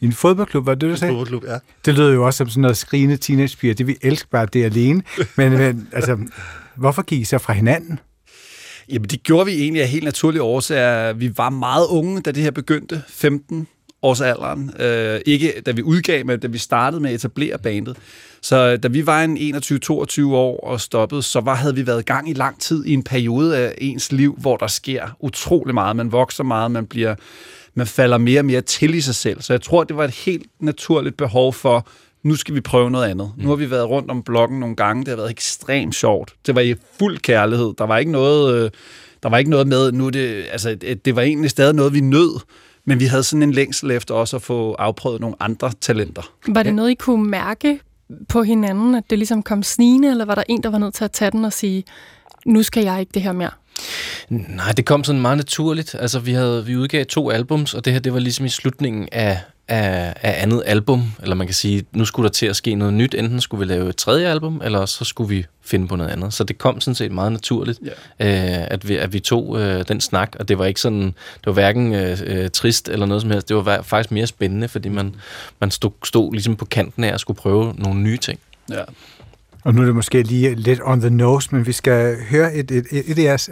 I 0.00 0.04
en 0.04 0.12
fodboldklub, 0.12 0.66
var 0.66 0.74
det, 0.74 0.90
du 0.90 0.96
sagde? 0.96 1.12
En 1.12 1.18
fodboldklub, 1.18 1.44
ja. 1.52 1.58
Det 1.84 1.94
lyder 1.94 2.12
jo 2.12 2.26
også 2.26 2.38
som 2.38 2.48
sådan 2.48 2.60
noget 2.60 2.76
skrigende 2.76 3.16
teenagepiger. 3.16 3.74
Det 3.74 3.86
vi 3.86 3.96
elsker 4.02 4.28
bare 4.30 4.46
det 4.46 4.64
alene. 4.64 5.02
Men, 5.36 5.52
men 5.52 5.88
altså, 5.92 6.18
hvorfor 6.74 7.02
gik 7.02 7.20
I 7.20 7.24
så 7.24 7.38
fra 7.38 7.52
hinanden? 7.52 7.98
Jamen, 8.88 9.08
det 9.08 9.22
gjorde 9.22 9.46
vi 9.46 9.52
egentlig 9.52 9.82
af 9.82 9.88
helt 9.88 10.04
naturlige 10.04 10.42
årsager. 10.42 11.12
Vi 11.12 11.32
var 11.36 11.50
meget 11.50 11.86
unge, 11.86 12.20
da 12.20 12.30
det 12.30 12.42
her 12.42 12.50
begyndte, 12.50 13.02
15 13.08 13.66
års 14.02 14.20
alderen. 14.20 14.70
Øh, 14.78 15.20
ikke 15.26 15.52
da 15.66 15.70
vi 15.70 15.82
udgav, 15.82 16.26
men 16.26 16.40
da 16.40 16.46
vi 16.46 16.58
startede 16.58 17.02
med 17.02 17.10
at 17.10 17.14
etablere 17.14 17.58
bandet. 17.58 17.96
Så 18.42 18.56
øh, 18.56 18.82
da 18.82 18.88
vi 18.88 19.06
var 19.06 19.24
en 19.24 19.36
21-22 19.36 20.34
år 20.34 20.60
og 20.60 20.80
stoppede, 20.80 21.22
så 21.22 21.40
var, 21.40 21.54
havde 21.54 21.74
vi 21.74 21.86
været 21.86 22.00
i 22.00 22.04
gang 22.04 22.30
i 22.30 22.32
lang 22.32 22.60
tid 22.60 22.84
i 22.84 22.92
en 22.92 23.02
periode 23.02 23.56
af 23.58 23.74
ens 23.78 24.12
liv, 24.12 24.36
hvor 24.40 24.56
der 24.56 24.66
sker 24.66 25.16
utrolig 25.20 25.74
meget. 25.74 25.96
Man 25.96 26.12
vokser 26.12 26.44
meget, 26.44 26.70
man 26.70 26.86
bliver 26.86 27.14
man 27.76 27.86
falder 27.86 28.18
mere 28.18 28.40
og 28.40 28.44
mere 28.44 28.60
til 28.60 28.94
i 28.94 29.00
sig 29.00 29.14
selv. 29.14 29.42
Så 29.42 29.52
jeg 29.52 29.62
tror, 29.62 29.84
det 29.84 29.96
var 29.96 30.04
et 30.04 30.14
helt 30.14 30.46
naturligt 30.60 31.16
behov 31.16 31.52
for 31.52 31.86
nu 32.24 32.36
skal 32.36 32.54
vi 32.54 32.60
prøve 32.60 32.90
noget 32.90 33.08
andet. 33.08 33.32
Mm. 33.36 33.42
Nu 33.42 33.48
har 33.48 33.56
vi 33.56 33.70
været 33.70 33.88
rundt 33.88 34.10
om 34.10 34.22
blokken 34.22 34.60
nogle 34.60 34.76
gange, 34.76 35.00
det 35.00 35.08
har 35.08 35.16
været 35.16 35.30
ekstremt 35.30 35.94
sjovt. 35.94 36.34
Det 36.46 36.54
var 36.54 36.60
i 36.60 36.74
fuld 36.98 37.18
kærlighed. 37.18 37.72
Der 37.78 37.84
var 37.84 37.98
ikke 37.98 38.12
noget, 38.12 38.54
øh, 38.54 38.70
der 39.22 39.28
var 39.28 39.38
ikke 39.38 39.50
noget 39.50 39.66
med, 39.66 39.92
nu 39.92 40.08
det, 40.08 40.44
altså, 40.50 40.74
det 41.04 41.16
var 41.16 41.22
egentlig 41.22 41.50
stadig 41.50 41.74
noget, 41.74 41.94
vi 41.94 42.00
nød, 42.00 42.40
men 42.84 43.00
vi 43.00 43.04
havde 43.04 43.22
sådan 43.22 43.42
en 43.42 43.52
længsel 43.52 43.90
efter 43.90 44.14
også 44.14 44.36
at 44.36 44.42
få 44.42 44.74
afprøvet 44.74 45.20
nogle 45.20 45.36
andre 45.40 45.72
talenter. 45.80 46.22
Var 46.48 46.62
det 46.62 46.74
noget, 46.74 46.90
I 46.90 46.94
kunne 46.94 47.30
mærke 47.30 47.80
på 48.28 48.42
hinanden, 48.42 48.94
at 48.94 49.04
det 49.10 49.18
ligesom 49.18 49.42
kom 49.42 49.62
snigende, 49.62 50.10
eller 50.10 50.24
var 50.24 50.34
der 50.34 50.42
en, 50.48 50.62
der 50.62 50.70
var 50.70 50.78
nødt 50.78 50.94
til 50.94 51.04
at 51.04 51.12
tage 51.12 51.30
den 51.30 51.44
og 51.44 51.52
sige, 51.52 51.84
nu 52.46 52.62
skal 52.62 52.84
jeg 52.84 53.00
ikke 53.00 53.10
det 53.14 53.22
her 53.22 53.32
mere? 53.32 53.50
Nej, 54.28 54.72
det 54.72 54.86
kom 54.86 55.04
sådan 55.04 55.20
meget 55.20 55.36
naturligt. 55.36 55.96
Altså, 55.98 56.18
vi 56.18 56.32
havde 56.32 56.66
vi 56.66 56.76
udgav 56.76 57.04
to 57.04 57.30
albums, 57.30 57.74
og 57.74 57.84
det 57.84 57.92
her 57.92 58.00
det 58.00 58.12
var 58.12 58.18
ligesom 58.18 58.46
i 58.46 58.48
slutningen 58.48 59.08
af, 59.12 59.38
af, 59.68 60.14
af 60.22 60.42
andet 60.42 60.62
album, 60.66 61.02
eller 61.22 61.34
man 61.34 61.46
kan 61.46 61.54
sige, 61.54 61.84
nu 61.92 62.04
skulle 62.04 62.24
der 62.24 62.32
til 62.32 62.46
at 62.46 62.56
ske 62.56 62.74
noget 62.74 62.94
nyt. 62.94 63.14
Enten 63.14 63.40
skulle 63.40 63.66
vi 63.66 63.74
lave 63.74 63.88
et 63.88 63.96
tredje 63.96 64.26
album, 64.26 64.60
eller 64.64 64.86
så 64.86 65.04
skulle 65.04 65.28
vi 65.28 65.46
finde 65.62 65.88
på 65.88 65.96
noget 65.96 66.10
andet. 66.10 66.34
Så 66.34 66.44
det 66.44 66.58
kom 66.58 66.80
sådan 66.80 66.94
set 66.94 67.12
meget 67.12 67.32
naturligt, 67.32 67.80
ja. 68.20 68.60
øh, 68.60 68.66
at, 68.70 68.88
vi, 68.88 68.96
at 68.96 69.12
vi 69.12 69.20
tog 69.20 69.60
øh, 69.60 69.84
den 69.88 70.00
snak, 70.00 70.36
og 70.38 70.48
det 70.48 70.58
var 70.58 70.64
ikke 70.64 70.80
sådan, 70.80 71.02
det 71.04 71.46
var 71.46 71.52
hverken 71.52 71.94
øh, 71.94 72.18
øh, 72.26 72.50
trist 72.50 72.88
eller 72.88 73.06
noget 73.06 73.22
som 73.22 73.30
helst. 73.30 73.48
Det 73.48 73.56
var 73.56 73.82
faktisk 73.82 74.10
mere 74.10 74.26
spændende, 74.26 74.68
fordi 74.68 74.88
man, 74.88 75.14
man 75.60 75.70
stod, 75.70 75.90
stod 76.04 76.32
ligesom 76.32 76.56
på 76.56 76.64
kanten 76.64 77.04
af 77.04 77.14
at 77.14 77.20
skulle 77.20 77.36
prøve 77.36 77.74
nogle 77.78 78.00
nye 78.00 78.16
ting. 78.16 78.38
Ja. 78.70 78.82
Og 79.64 79.74
nu 79.74 79.80
er 79.80 79.84
det 79.84 79.94
måske 79.94 80.22
lige 80.22 80.54
lidt 80.54 80.80
on 80.82 81.00
the 81.00 81.10
nose, 81.10 81.48
men 81.52 81.66
vi 81.66 81.72
skal 81.72 82.16
høre 82.30 82.54
et, 82.54 82.70
et, 82.70 82.86
et, 82.90 83.10
et 83.10 83.18
af 83.18 83.22
jeres 83.22 83.50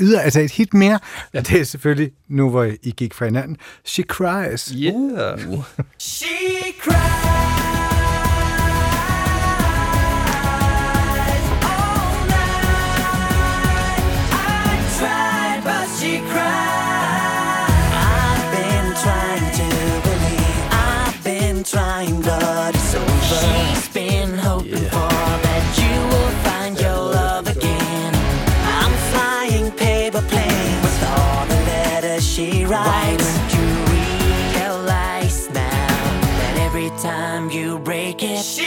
yder, 0.00 0.20
altså 0.20 0.40
et 0.40 0.50
hit 0.50 0.74
mere. 0.74 0.98
Ja. 1.34 1.40
Det 1.40 1.60
er 1.60 1.64
selvfølgelig, 1.64 2.10
nu 2.28 2.50
hvor 2.50 2.64
I 2.64 2.94
gik 2.96 3.14
fra 3.14 3.24
hinanden, 3.24 3.56
She 3.84 4.02
Cries. 4.02 4.72
Yeah. 4.76 5.52
Uh. 5.52 5.64
She 5.98 6.26
cries. 6.80 7.83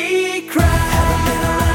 It, 0.09 0.51
she 0.51 1.66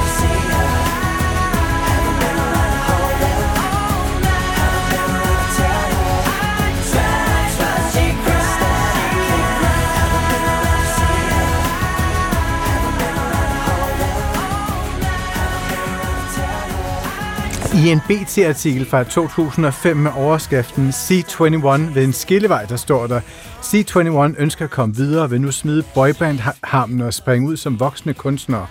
I 17.82 17.88
en 17.88 18.00
BT-artikel 18.00 18.86
fra 18.86 19.04
2005 19.04 19.96
med 19.96 20.10
overskriften 20.16 20.88
C21 20.88 21.94
ved 21.94 22.04
en 22.04 22.12
skillevej, 22.12 22.64
der 22.64 22.76
står 22.76 23.06
der, 23.06 23.20
C21 23.60 24.40
ønsker 24.42 24.64
at 24.64 24.70
komme 24.70 24.96
videre 24.96 25.22
og 25.22 25.30
vil 25.30 25.40
nu 25.40 25.50
smide 25.50 25.84
boyband-harmen 25.94 27.00
og 27.00 27.14
springe 27.14 27.48
ud 27.48 27.56
som 27.56 27.80
voksne 27.80 28.14
kunstnere. 28.14 28.66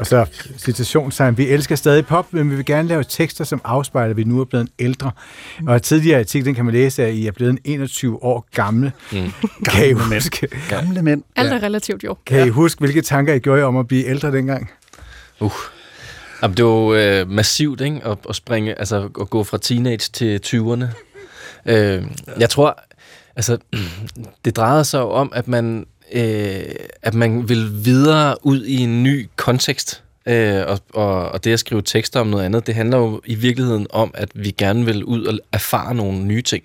Og 0.00 0.06
så 0.06 0.26
citationstegn, 0.58 1.38
vi 1.38 1.48
elsker 1.48 1.76
stadig 1.76 2.06
pop, 2.06 2.32
men 2.32 2.50
vi 2.50 2.56
vil 2.56 2.64
gerne 2.64 2.88
lave 2.88 3.04
tekster, 3.04 3.44
som 3.44 3.60
afspejler, 3.64 4.10
at 4.10 4.16
vi 4.16 4.24
nu 4.24 4.40
er 4.40 4.44
blevet 4.44 4.68
ældre. 4.78 5.10
Og 5.66 5.82
tidligere 5.82 6.18
i 6.18 6.20
artiklen 6.20 6.54
kan 6.54 6.64
man 6.64 6.74
læse, 6.74 7.04
at 7.04 7.14
I 7.14 7.26
er 7.26 7.32
blevet 7.32 7.50
en 7.52 7.58
21 7.64 8.22
år 8.22 8.46
gamle. 8.54 8.92
Mm. 9.12 9.32
Kan 9.64 9.88
I 9.88 9.92
huske? 9.92 10.48
Gamle 10.68 11.02
mænd. 11.02 11.22
Alt 11.36 11.52
er 11.52 11.62
relativt 11.62 12.04
jo. 12.04 12.16
Kan 12.26 12.46
I 12.46 12.48
huske, 12.48 12.78
hvilke 12.78 13.02
tanker 13.02 13.34
I 13.34 13.38
gjorde 13.38 13.62
om 13.62 13.76
at 13.76 13.88
blive 13.88 14.04
ældre 14.04 14.32
dengang? 14.32 14.70
Uh. 15.40 15.77
Jamen, 16.42 16.56
det 16.56 16.64
var 16.64 16.70
øh, 16.70 17.30
massivt, 17.30 17.80
ikke? 17.80 18.00
At, 18.04 18.18
at 18.28 18.36
springe, 18.36 18.78
altså 18.78 19.08
at 19.20 19.30
gå 19.30 19.44
fra 19.44 19.58
teenage 19.58 20.10
til 20.12 20.40
20'erne. 20.46 20.84
Øh, 21.66 22.04
jeg 22.38 22.50
tror, 22.50 22.80
altså, 23.36 23.58
det 24.44 24.56
drejede 24.56 24.84
sig 24.84 24.98
jo 24.98 25.10
om, 25.10 25.32
at 25.34 25.48
man, 25.48 25.86
øh, 26.12 26.62
at 27.02 27.14
man 27.14 27.48
vil 27.48 27.84
videre 27.84 28.46
ud 28.46 28.64
i 28.64 28.76
en 28.76 29.02
ny 29.02 29.28
kontekst. 29.36 30.02
Øh, 30.26 30.62
og, 30.66 30.80
og, 30.94 31.28
og 31.28 31.44
det 31.44 31.52
at 31.52 31.60
skrive 31.60 31.82
tekster 31.82 32.20
om 32.20 32.26
noget 32.26 32.44
andet, 32.44 32.66
det 32.66 32.74
handler 32.74 32.98
jo 32.98 33.20
i 33.24 33.34
virkeligheden 33.34 33.86
om, 33.90 34.10
at 34.14 34.28
vi 34.34 34.50
gerne 34.50 34.84
vil 34.84 35.04
ud 35.04 35.24
og 35.24 35.38
erfare 35.52 35.94
nogle 35.94 36.24
nye 36.24 36.42
ting. 36.42 36.64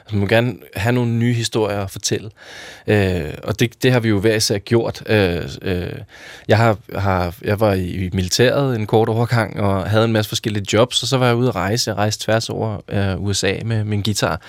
Altså, 0.00 0.16
man 0.16 0.20
må 0.20 0.26
gerne 0.26 0.54
have 0.76 0.92
nogle 0.92 1.12
nye 1.12 1.32
historier 1.32 1.80
at 1.80 1.90
fortælle. 1.90 2.30
Øh, 2.86 3.34
og 3.42 3.60
det, 3.60 3.82
det 3.82 3.92
har 3.92 4.00
vi 4.00 4.08
jo 4.08 4.20
hver 4.20 4.34
især 4.34 4.58
gjort. 4.58 5.02
Øh, 5.06 5.42
øh, 5.62 5.92
jeg, 6.48 6.56
har, 6.58 6.76
har, 6.98 7.34
jeg 7.42 7.60
var 7.60 7.72
i 7.72 8.10
militæret 8.12 8.76
en 8.76 8.86
kort 8.86 9.08
overgang 9.08 9.60
og 9.60 9.90
havde 9.90 10.04
en 10.04 10.12
masse 10.12 10.28
forskellige 10.28 10.66
jobs, 10.72 11.02
og 11.02 11.08
så 11.08 11.18
var 11.18 11.26
jeg 11.26 11.36
ude 11.36 11.48
at 11.48 11.54
rejse. 11.54 11.90
Jeg 11.90 11.96
rejste 11.96 12.24
tværs 12.24 12.50
over 12.50 12.80
øh, 12.88 13.22
USA 13.22 13.54
med 13.64 13.84
min 13.84 14.02
guitar. 14.02 14.40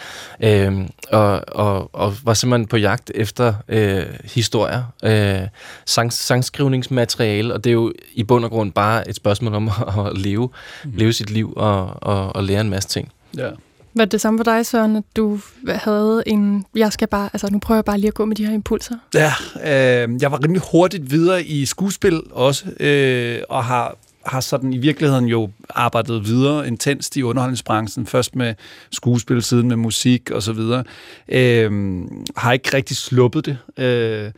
Øh, 0.44 0.74
og, 1.12 1.42
og, 1.48 1.96
og 1.96 2.16
var 2.24 2.34
simpelthen 2.34 2.68
på 2.68 2.78
jagt 2.78 3.12
efter 3.16 3.54
øh, 3.68 4.06
historier, 4.24 4.84
øh, 5.04 5.48
sang, 5.86 6.14
sangskrivningsmateriale, 6.14 7.54
og 7.54 7.64
det 7.64 7.70
er 7.70 7.74
jo 7.74 7.94
i 8.14 8.24
bund 8.24 8.46
og 8.46 8.52
grund 8.52 8.72
bare 8.72 9.10
et 9.10 9.16
spørgsmål 9.16 9.54
om 9.54 9.68
at, 9.68 9.74
at 10.08 10.18
leve, 10.18 10.50
mm. 10.84 10.92
leve 10.96 11.14
sit 11.14 11.30
liv 11.30 11.54
og, 11.56 12.04
og, 12.04 12.36
og 12.36 12.44
lære 12.44 12.62
en 12.62 12.70
masse 12.70 12.90
ting. 12.90 13.12
Ja. 13.38 13.50
Var 13.96 14.06
det 14.06 14.12
det 14.12 14.22
samme 14.22 14.40
for 14.40 14.44
dig, 14.44 14.66
Søren, 14.66 14.96
at 14.96 15.04
du 15.16 15.40
havde 15.68 16.24
en... 16.26 16.66
Jeg 16.76 16.94
skal 16.94 17.08
bare... 17.08 17.30
Altså, 17.34 17.48
nu 17.52 17.60
prøver 17.60 17.78
jeg 17.78 17.86
bare 17.86 17.98
lige 17.98 18.08
at 18.08 18.14
gå 18.14 18.26
med 18.26 18.36
de 18.36 18.46
her 18.46 18.54
impulser. 18.54 18.96
Ja, 19.14 19.34
øh, 19.56 20.22
jeg 20.22 20.32
var 20.32 20.44
rimelig 20.44 20.62
hurtigt 20.72 21.12
videre 21.12 21.44
i 21.44 21.66
skuespil 21.66 22.22
også, 22.32 22.66
øh, 22.80 23.40
og 23.50 23.64
har 23.64 23.98
har 24.26 24.40
sådan 24.40 24.74
i 24.74 24.78
virkeligheden 24.78 25.26
jo 25.26 25.50
arbejdet 25.70 26.26
videre 26.26 26.68
intenst 26.68 27.18
i 27.18 27.24
underholdningsbranchen, 27.24 28.06
først 28.06 28.36
med 28.36 28.54
skuespil, 28.92 29.42
siden 29.42 29.68
med 29.68 29.76
musik 29.76 30.32
og 30.32 30.44
så 30.44 30.54
videre. 30.54 30.84
Øh, 31.30 32.02
har 32.38 32.54
ikke 32.54 32.70
rigtig 32.74 32.98
sluppet 32.98 33.46
det. 33.46 33.84
Øh, 33.84 34.32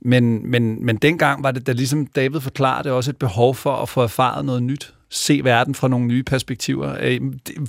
men, 0.00 0.50
men, 0.50 0.86
men 0.86 0.96
dengang 0.96 1.42
var 1.42 1.50
det, 1.50 1.66
da 1.66 1.72
ligesom 1.72 2.06
David 2.06 2.40
forklarede, 2.40 2.92
også 2.92 3.10
et 3.10 3.16
behov 3.16 3.54
for 3.54 3.76
at 3.76 3.88
få 3.88 4.02
erfaret 4.02 4.44
noget 4.44 4.62
nyt 4.62 4.94
se 5.12 5.40
verden 5.44 5.74
fra 5.74 5.88
nogle 5.88 6.06
nye 6.06 6.22
perspektiver. 6.22 6.96
Øh, 7.00 7.20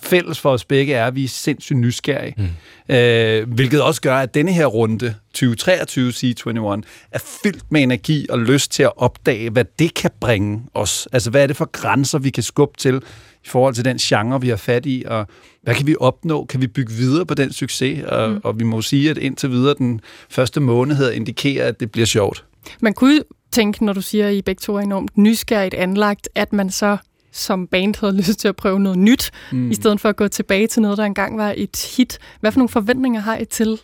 fælles 0.02 0.40
for 0.40 0.50
os 0.50 0.66
begge 0.66 0.94
er, 0.94 1.08
at 1.08 1.16
vi 1.16 1.24
er 1.24 1.28
sindssygt 1.28 1.80
nysgerrige. 1.80 2.34
Mm. 2.38 2.96
Øh, 2.96 3.54
hvilket 3.54 3.82
også 3.82 4.02
gør, 4.02 4.18
at 4.18 4.34
denne 4.34 4.52
her 4.52 4.66
runde, 4.66 5.16
2023 5.34 6.10
C21, 6.10 6.82
er 7.12 7.20
fyldt 7.44 7.72
med 7.72 7.84
energi 7.84 8.28
og 8.30 8.40
lyst 8.40 8.72
til 8.72 8.84
at 8.84 8.92
opdage, 8.98 9.50
hvad 9.50 9.66
det 9.80 9.94
kan 9.94 10.12
bringe 10.20 10.62
os. 10.74 11.08
Altså, 11.12 11.30
hvad 11.30 11.44
er 11.44 11.48
det 11.48 11.58
for 11.58 11.70
grænser, 11.72 12.20
vi 12.20 12.30
kan 12.30 12.44
skubbe 12.44 12.78
til 12.78 13.02
i 13.46 13.48
forhold 13.48 13.74
til 13.74 13.86
den 13.86 13.98
genre, 13.98 14.42
vi 14.42 14.50
har 14.50 14.56
fat 14.56 14.86
i, 14.86 15.04
og 15.08 15.28
hvad 15.64 15.76
kan 15.76 15.88
vi 15.88 15.96
opnå? 16.00 16.46
Kan 16.46 16.62
vi 16.62 16.68
bygge 16.68 16.94
videre 16.94 17.26
på 17.26 17.34
den 17.34 17.54
succes? 17.54 18.04
Og, 18.04 18.30
mm. 18.30 18.42
og 18.44 18.60
vi 18.60 18.64
må 18.64 18.82
sige, 18.82 19.10
at 19.10 19.18
indtil 19.18 19.50
videre 19.50 19.76
den 19.78 20.02
første 20.30 20.60
måned 20.60 20.96
hedder 20.96 21.12
indikerer, 21.12 21.68
at 21.68 21.80
det 21.80 21.92
bliver 21.92 22.06
sjovt. 22.06 22.46
Man 22.82 22.94
kunne 22.94 23.22
tænke, 23.52 23.86
når 23.86 23.94
du 23.94 24.02
siger, 24.02 24.28
at 24.28 24.34
I 24.34 24.42
begge 24.42 24.60
to 24.60 24.76
er 24.76 24.80
enormt 24.80 25.18
nysgerrigt 25.18 25.74
anlagt, 25.74 26.30
at 26.36 26.54
man 26.54 26.70
så 26.70 26.98
som 27.34 27.68
band 27.68 27.96
havde 28.00 28.18
lyst 28.18 28.40
til 28.40 28.48
at 28.48 28.56
prøve 28.56 28.80
noget 28.80 28.98
nyt, 28.98 29.32
mm. 29.52 29.72
i 29.72 29.76
stedet 29.76 30.02
for 30.02 30.10
at 30.10 30.16
gå 30.16 30.28
tilbage 30.28 30.68
til 30.68 30.82
noget, 30.82 30.98
der 30.98 31.04
engang 31.04 31.38
var 31.38 31.54
et 31.58 31.94
hit. 31.98 32.20
Hvad 32.40 32.52
for 32.52 32.60
nogle 32.60 32.70
forventninger 32.70 33.22
har 33.22 33.38
I 33.38 33.46
til 33.46 33.80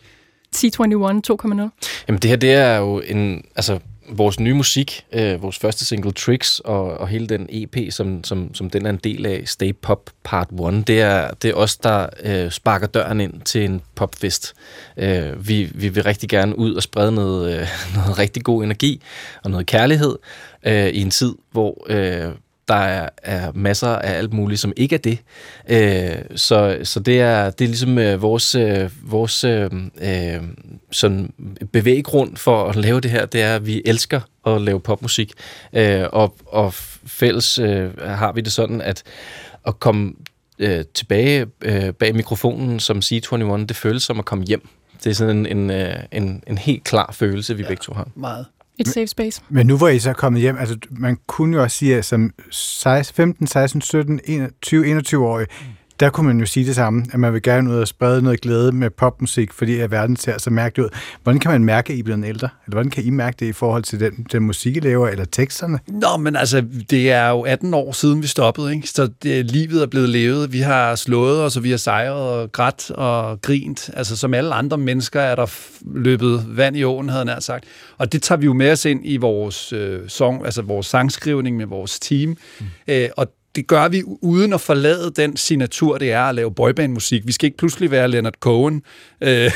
T21 0.56 0.66
2.0? 1.32 2.04
Jamen 2.08 2.20
det 2.22 2.30
her, 2.30 2.36
det 2.36 2.52
er 2.52 2.76
jo 2.76 3.00
en, 3.00 3.44
altså 3.56 3.78
vores 4.12 4.40
nye 4.40 4.54
musik, 4.54 5.04
øh, 5.12 5.42
vores 5.42 5.58
første 5.58 5.84
single 5.84 6.12
Tricks 6.12 6.60
og, 6.60 6.84
og 6.84 7.08
hele 7.08 7.26
den 7.26 7.46
EP, 7.48 7.92
som, 7.92 8.24
som, 8.24 8.54
som 8.54 8.70
den 8.70 8.86
er 8.86 8.90
en 8.90 9.00
del 9.04 9.26
af, 9.26 9.42
Stay 9.46 9.74
Pop 9.82 10.10
Part 10.24 10.48
1, 10.50 10.86
det 10.86 11.00
er, 11.00 11.30
det 11.30 11.50
er 11.50 11.54
os, 11.54 11.76
der 11.76 12.06
øh, 12.22 12.50
sparker 12.50 12.86
døren 12.86 13.20
ind 13.20 13.40
til 13.40 13.64
en 13.64 13.80
popfest. 13.94 14.54
Øh, 14.96 15.48
vi, 15.48 15.70
vi 15.74 15.88
vil 15.88 16.02
rigtig 16.02 16.28
gerne 16.28 16.58
ud 16.58 16.74
og 16.74 16.82
sprede 16.82 17.12
noget, 17.12 17.60
øh, 17.60 17.68
noget 17.96 18.18
rigtig 18.18 18.44
god 18.44 18.64
energi 18.64 19.02
og 19.42 19.50
noget 19.50 19.66
kærlighed 19.66 20.18
øh, 20.66 20.88
i 20.88 21.00
en 21.00 21.10
tid, 21.10 21.34
hvor 21.50 21.86
øh, 21.86 22.32
der 22.70 22.76
er, 22.76 23.08
er 23.22 23.52
masser 23.54 23.88
af 23.88 24.18
alt 24.18 24.32
muligt, 24.32 24.60
som 24.60 24.72
ikke 24.76 24.94
er 24.94 24.98
det. 24.98 25.18
Øh, 25.68 26.36
så, 26.36 26.78
så 26.84 27.00
det 27.00 27.20
er, 27.20 27.50
det 27.50 27.64
er 27.64 27.68
ligesom 27.68 27.98
øh, 27.98 28.22
vores, 28.22 28.54
øh, 28.54 28.90
vores 29.02 29.44
øh, 29.44 29.70
øh, 30.02 30.42
sådan 30.90 31.32
bevæggrund 31.72 32.36
for 32.36 32.68
at 32.68 32.76
lave 32.76 33.00
det 33.00 33.10
her, 33.10 33.26
det 33.26 33.42
er, 33.42 33.54
at 33.54 33.66
vi 33.66 33.82
elsker 33.84 34.20
at 34.46 34.60
lave 34.60 34.80
popmusik. 34.80 35.32
Øh, 35.72 36.04
og, 36.12 36.36
og 36.46 36.74
fælles 37.06 37.58
øh, 37.58 37.98
har 37.98 38.32
vi 38.32 38.40
det 38.40 38.52
sådan, 38.52 38.80
at 38.80 39.02
at 39.66 39.80
komme 39.80 40.12
øh, 40.58 40.84
tilbage 40.94 41.46
øh, 41.62 41.92
bag 41.92 42.14
mikrofonen 42.14 42.80
som 42.80 42.98
C21, 42.98 43.66
det 43.66 43.76
føles 43.76 44.02
som 44.02 44.18
at 44.18 44.24
komme 44.24 44.44
hjem. 44.44 44.68
Det 45.04 45.10
er 45.10 45.14
sådan 45.14 45.36
en, 45.36 45.46
en, 45.46 45.70
øh, 45.70 45.96
en, 46.12 46.42
en 46.46 46.58
helt 46.58 46.84
klar 46.84 47.12
følelse, 47.12 47.56
vi 47.56 47.62
ja, 47.62 47.68
begge 47.68 47.80
to 47.82 47.92
har. 47.94 48.08
Meget. 48.14 48.46
Et 48.80 48.88
safe 48.88 49.06
space. 49.06 49.42
Men 49.48 49.66
nu 49.66 49.76
hvor 49.76 49.88
I 49.88 49.98
så 49.98 50.10
er 50.10 50.14
kommet 50.14 50.42
hjem, 50.42 50.56
altså 50.58 50.76
man 50.90 51.18
kunne 51.26 51.56
jo 51.56 51.62
også 51.62 51.76
sige, 51.76 51.96
at 51.96 52.04
som 52.04 52.32
15, 53.14 53.46
16, 53.46 53.80
17, 53.80 54.20
21, 54.24 54.86
21 54.86 55.26
årig, 55.26 55.46
mm 55.60 55.79
der 56.00 56.10
kunne 56.10 56.26
man 56.26 56.40
jo 56.40 56.46
sige 56.46 56.66
det 56.66 56.74
samme, 56.74 57.06
at 57.12 57.20
man 57.20 57.32
vil 57.32 57.42
gerne 57.42 57.70
ud 57.70 57.76
og 57.76 57.88
sprede 57.88 58.22
noget 58.22 58.40
glæde 58.40 58.72
med 58.72 58.90
popmusik, 58.90 59.52
fordi 59.52 59.78
at 59.78 59.90
verden 59.90 60.16
ser 60.16 60.38
så 60.38 60.50
mærkelig 60.50 60.84
ud. 60.84 60.90
Hvordan 61.22 61.40
kan 61.40 61.50
man 61.50 61.64
mærke, 61.64 61.92
at 61.92 61.96
I 61.96 62.00
er 62.00 62.04
blevet 62.04 62.24
ældre? 62.26 62.48
Eller 62.66 62.74
hvordan 62.74 62.90
kan 62.90 63.04
I 63.04 63.10
mærke 63.10 63.36
det 63.40 63.46
i 63.46 63.52
forhold 63.52 63.82
til 63.82 64.00
den, 64.00 64.26
den 64.32 64.42
musik, 64.42 64.76
I 64.76 64.80
laver, 64.80 65.08
eller 65.08 65.24
teksterne? 65.24 65.78
Nå, 65.86 66.16
men 66.16 66.36
altså, 66.36 66.64
det 66.90 67.12
er 67.12 67.28
jo 67.28 67.40
18 67.40 67.74
år 67.74 67.92
siden, 67.92 68.22
vi 68.22 68.26
stoppede, 68.26 68.74
ikke? 68.74 68.88
så 68.88 69.08
det, 69.22 69.50
livet 69.50 69.82
er 69.82 69.86
blevet 69.86 70.08
levet. 70.08 70.52
Vi 70.52 70.60
har 70.60 70.94
slået 70.94 71.40
os, 71.40 71.56
og 71.56 71.64
vi 71.64 71.70
har 71.70 71.76
sejret 71.76 72.14
og 72.14 72.52
grædt 72.52 72.90
og 72.90 73.42
grint. 73.42 73.90
Altså, 73.94 74.16
som 74.16 74.34
alle 74.34 74.54
andre 74.54 74.78
mennesker 74.78 75.20
er 75.20 75.34
der 75.34 75.46
løbet 75.94 76.56
vand 76.56 76.76
i 76.76 76.84
åen, 76.84 77.08
havde 77.08 77.32
jeg 77.32 77.42
sagt. 77.42 77.64
Og 77.98 78.12
det 78.12 78.22
tager 78.22 78.38
vi 78.38 78.46
jo 78.46 78.52
med 78.52 78.72
os 78.72 78.84
ind 78.84 79.00
i 79.04 79.16
vores, 79.16 79.72
øh, 79.72 80.00
song, 80.08 80.44
altså 80.44 80.62
vores 80.62 80.86
sangskrivning 80.86 81.56
med 81.56 81.66
vores 81.66 82.00
team. 82.00 82.36
Mm. 82.60 82.66
Æ, 82.88 83.08
og 83.16 83.26
det 83.54 83.66
gør 83.66 83.88
vi 83.88 84.02
uden 84.04 84.52
at 84.52 84.60
forlade 84.60 85.12
den 85.16 85.36
signatur, 85.36 85.98
det 85.98 86.12
er 86.12 86.22
at 86.22 86.34
lave 86.34 86.54
boybandmusik. 86.54 87.26
Vi 87.26 87.32
skal 87.32 87.46
ikke 87.46 87.58
pludselig 87.58 87.90
være 87.90 88.08
Leonard 88.08 88.34
Cohen 88.40 88.82
øh, 89.20 89.50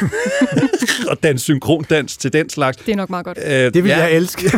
og 1.10 1.22
danse 1.22 1.44
synkrondans 1.44 2.16
til 2.16 2.32
den 2.32 2.48
slags. 2.48 2.76
Det 2.76 2.92
er 2.92 2.96
nok 2.96 3.10
meget 3.10 3.26
godt. 3.26 3.38
Øh, 3.46 3.52
det 3.52 3.84
vil 3.84 3.90
ja. 3.90 3.98
jeg 3.98 4.12
elske. 4.12 4.50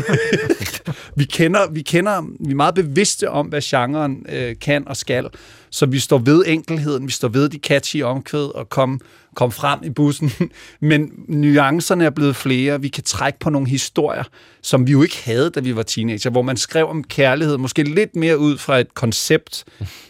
vi, 1.16 1.25
kender, 1.25 1.70
vi 1.70 1.83
kender, 1.83 2.22
vi 2.40 2.51
er 2.51 2.57
meget 2.57 2.75
bevidste 2.75 3.31
om, 3.31 3.46
hvad 3.46 3.61
genren 3.61 4.27
øh, 4.29 4.57
kan 4.61 4.88
og 4.88 4.96
skal. 4.96 5.27
Så 5.70 5.87
vi 5.87 5.99
står 5.99 6.18
ved 6.18 6.44
enkelheden, 6.46 7.07
vi 7.07 7.12
står 7.12 7.29
ved 7.29 7.49
de 7.49 7.59
catchy 7.59 8.03
omkvæd 8.03 8.55
og 8.55 8.68
kom, 8.68 9.01
kom 9.37 9.53
frem 9.53 9.81
i 9.85 9.90
bussen. 9.90 10.33
Men 10.81 11.11
nuancerne 11.29 12.05
er 12.05 12.11
blevet 12.11 12.37
flere. 12.37 12.81
Vi 12.81 12.88
kan 12.88 13.05
trække 13.05 13.38
på 13.38 13.51
nogle 13.51 13.68
historier, 13.68 14.25
som 14.62 14.87
vi 14.87 14.92
jo 14.92 15.03
ikke 15.03 15.22
havde, 15.25 15.51
da 15.51 15.61
vi 15.61 15.77
var 15.77 15.83
teenager, 15.83 16.31
hvor 16.31 16.42
man 16.42 16.57
skrev 16.57 16.88
om 16.88 17.05
kærlighed, 17.05 17.57
måske 17.57 17.83
lidt 17.83 18.16
mere 18.16 18.38
ud 18.38 18.59
fra 18.59 18.79
et 18.79 18.94
koncept, 18.94 19.64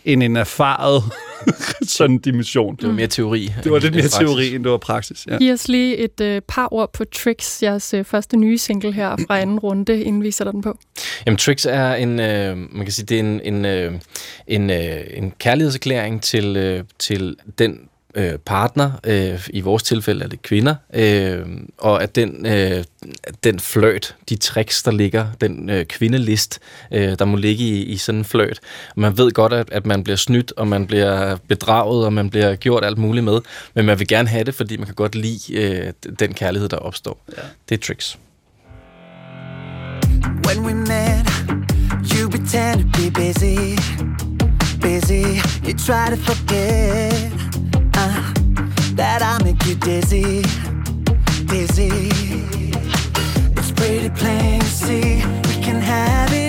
end 0.05 0.23
en 0.23 0.37
erfaret 0.37 1.03
sådan 1.97 2.19
dimension. 2.19 2.77
Det 2.77 2.89
var 2.89 2.95
mere 2.95 3.07
teori. 3.07 3.53
Det 3.65 3.73
var 3.73 3.79
lidt 3.79 3.95
mere 3.95 4.03
praksis. 4.03 4.19
teori, 4.19 4.55
end 4.55 4.65
det 4.65 4.73
var 4.73 4.79
praksis. 4.79 5.27
Ja. 5.27 5.39
Giv 5.39 5.53
os 5.53 5.69
lige 5.69 5.97
et 5.97 6.21
øh, 6.21 6.43
par 6.49 6.69
ord 6.71 6.93
på 6.93 7.05
Tricks, 7.05 7.63
jeres 7.63 7.95
øh, 7.95 8.05
første 8.05 8.37
nye 8.37 8.59
single 8.59 8.93
her 8.93 9.17
fra 9.27 9.39
anden 9.43 9.59
runde, 9.59 10.03
inden 10.03 10.23
vi 10.23 10.31
sætter 10.31 10.53
den 10.53 10.63
på. 10.63 10.79
Jamen, 11.27 11.39
Tricks 11.39 11.67
er 11.67 11.95
en, 11.95 12.21
øh, 12.21 12.57
man 12.57 12.85
kan 12.87 12.93
sige, 12.93 13.07
det 13.07 13.17
er 13.17 13.21
en, 13.21 13.41
en, 13.45 13.65
øh, 13.65 13.93
en, 14.47 14.71
øh, 14.71 15.01
en 15.11 15.33
kærlighedserklæring 15.39 16.23
til, 16.23 16.57
øh, 16.57 16.85
til 16.99 17.37
den 17.59 17.79
øh, 18.17 18.39
partner, 18.39 18.91
øh, 19.05 19.49
i 19.51 19.61
vores 19.61 19.83
tilfælde 19.83 20.25
er 20.25 20.29
det 20.29 20.43
kvinder, 20.43 20.75
øh, 20.95 21.47
og 21.79 22.03
at 22.03 22.17
den, 22.17 22.47
øh, 22.47 22.85
den 23.45 23.61
fløjt, 23.61 24.15
de 24.29 24.37
tricks, 24.37 24.83
der 24.83 24.91
ligger, 24.91 25.27
den 25.41 25.71
øh, 25.71 25.85
kvindelist, 25.85 26.59
øh, 26.93 27.19
der 27.19 27.25
må 27.25 27.37
ligge 27.37 27.65
i, 27.65 27.83
i 27.83 27.97
sådan 27.97 28.19
en 28.19 28.25
fløjt. 28.25 28.61
Man 28.97 29.19
ved 29.19 29.33
godt, 29.33 29.53
at, 29.53 29.69
at 29.73 29.87
man 29.87 30.05
bliver 30.05 30.17
snydt, 30.17 30.53
og 30.57 30.69
man 30.69 30.87
bliver 30.87 31.37
bedraget, 31.49 32.05
og 32.05 32.13
man 32.13 32.31
bliver 32.31 32.57
gjort 32.57 32.85
alt 32.85 32.99
muligt 32.99 33.25
med, 33.25 33.41
men 33.75 33.85
man 33.85 33.99
vil 33.99 34.09
gerne 34.09 34.29
have 34.29 34.45
det, 34.45 34.55
fordi 34.55 34.77
man 34.77 34.87
kan 34.87 34.95
godt 34.95 35.15
lide 35.15 35.55
øh, 35.55 35.93
den 36.19 36.35
kærlighed, 36.35 36.69
der 36.69 36.77
opstår. 36.77 37.25
Ja. 37.37 37.43
Det 37.69 37.75
er 37.75 37.87
tricks. 37.87 38.19
When 40.47 40.59
we 40.67 40.75
met, 40.75 41.27
you 42.15 42.29
pretend 42.31 42.81
to 42.81 42.87
be 43.01 43.11
busy, 43.11 43.77
busy, 44.81 45.41
you 45.67 45.73
try 45.79 46.11
to 46.11 46.17
forget 46.17 47.56
that 48.97 49.23
I 49.23 49.43
make 49.45 49.65
you 49.67 49.75
dizzy, 49.75 50.43
dizzy. 51.47 52.09
It's 53.57 53.71
pretty 53.73 54.09
plain 54.11 54.61
to 54.61 54.67
see 54.67 55.17
we 55.49 55.63
can 55.63 55.81
have 55.81 56.33
it 56.33 56.46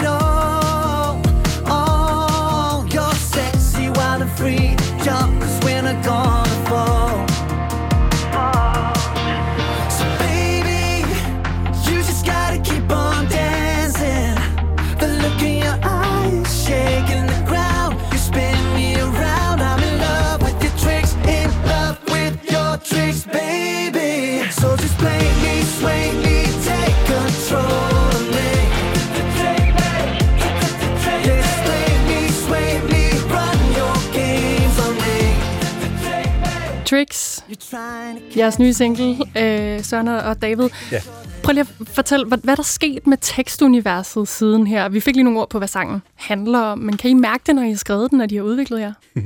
jeres 38.37 38.59
nye 38.59 38.73
single, 38.73 39.17
øh, 39.37 39.83
Søren 39.83 40.07
og 40.07 40.41
David. 40.41 40.69
Ja. 40.91 41.01
Prøv 41.43 41.53
lige 41.53 41.65
at 41.81 41.87
fortælle, 41.87 42.25
hvad, 42.25 42.37
hvad 42.43 42.55
der 42.55 42.61
er 42.61 42.65
sket 42.65 43.07
med 43.07 43.17
tekstuniverset 43.21 44.27
siden 44.27 44.67
her. 44.67 44.89
Vi 44.89 44.99
fik 44.99 45.15
lige 45.15 45.23
nogle 45.23 45.39
ord 45.39 45.49
på, 45.49 45.57
hvad 45.57 45.67
sangen 45.67 46.01
handler 46.15 46.59
om, 46.59 46.79
men 46.79 46.97
kan 46.97 47.09
I 47.09 47.13
mærke 47.13 47.43
det, 47.47 47.55
når 47.55 47.63
I 47.63 47.69
har 47.69 47.77
skrevet 47.77 48.11
den, 48.11 48.17
når 48.17 48.25
de 48.25 48.35
har 48.35 48.43
udviklet 48.43 48.79
jer? 48.79 48.93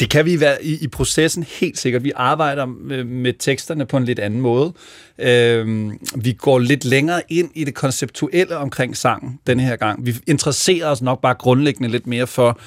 Det 0.00 0.10
kan 0.10 0.24
vi 0.24 0.40
være 0.40 0.64
i, 0.64 0.78
i 0.84 0.88
processen 0.88 1.42
helt 1.60 1.78
sikkert. 1.78 2.04
Vi 2.04 2.12
arbejder 2.16 2.66
med, 2.66 3.04
med 3.04 3.32
teksterne 3.38 3.86
på 3.86 3.96
en 3.96 4.04
lidt 4.04 4.18
anden 4.18 4.40
måde. 4.40 4.72
Øh, 5.18 5.92
vi 6.16 6.32
går 6.32 6.58
lidt 6.58 6.84
længere 6.84 7.22
ind 7.28 7.50
i 7.54 7.64
det 7.64 7.74
konceptuelle 7.74 8.56
omkring 8.56 8.96
sangen 8.96 9.38
denne 9.46 9.62
her 9.62 9.76
gang. 9.76 10.06
Vi 10.06 10.16
interesserer 10.26 10.86
os 10.86 11.02
nok 11.02 11.20
bare 11.20 11.34
grundlæggende 11.34 11.88
lidt 11.88 12.06
mere 12.06 12.26
for 12.26 12.58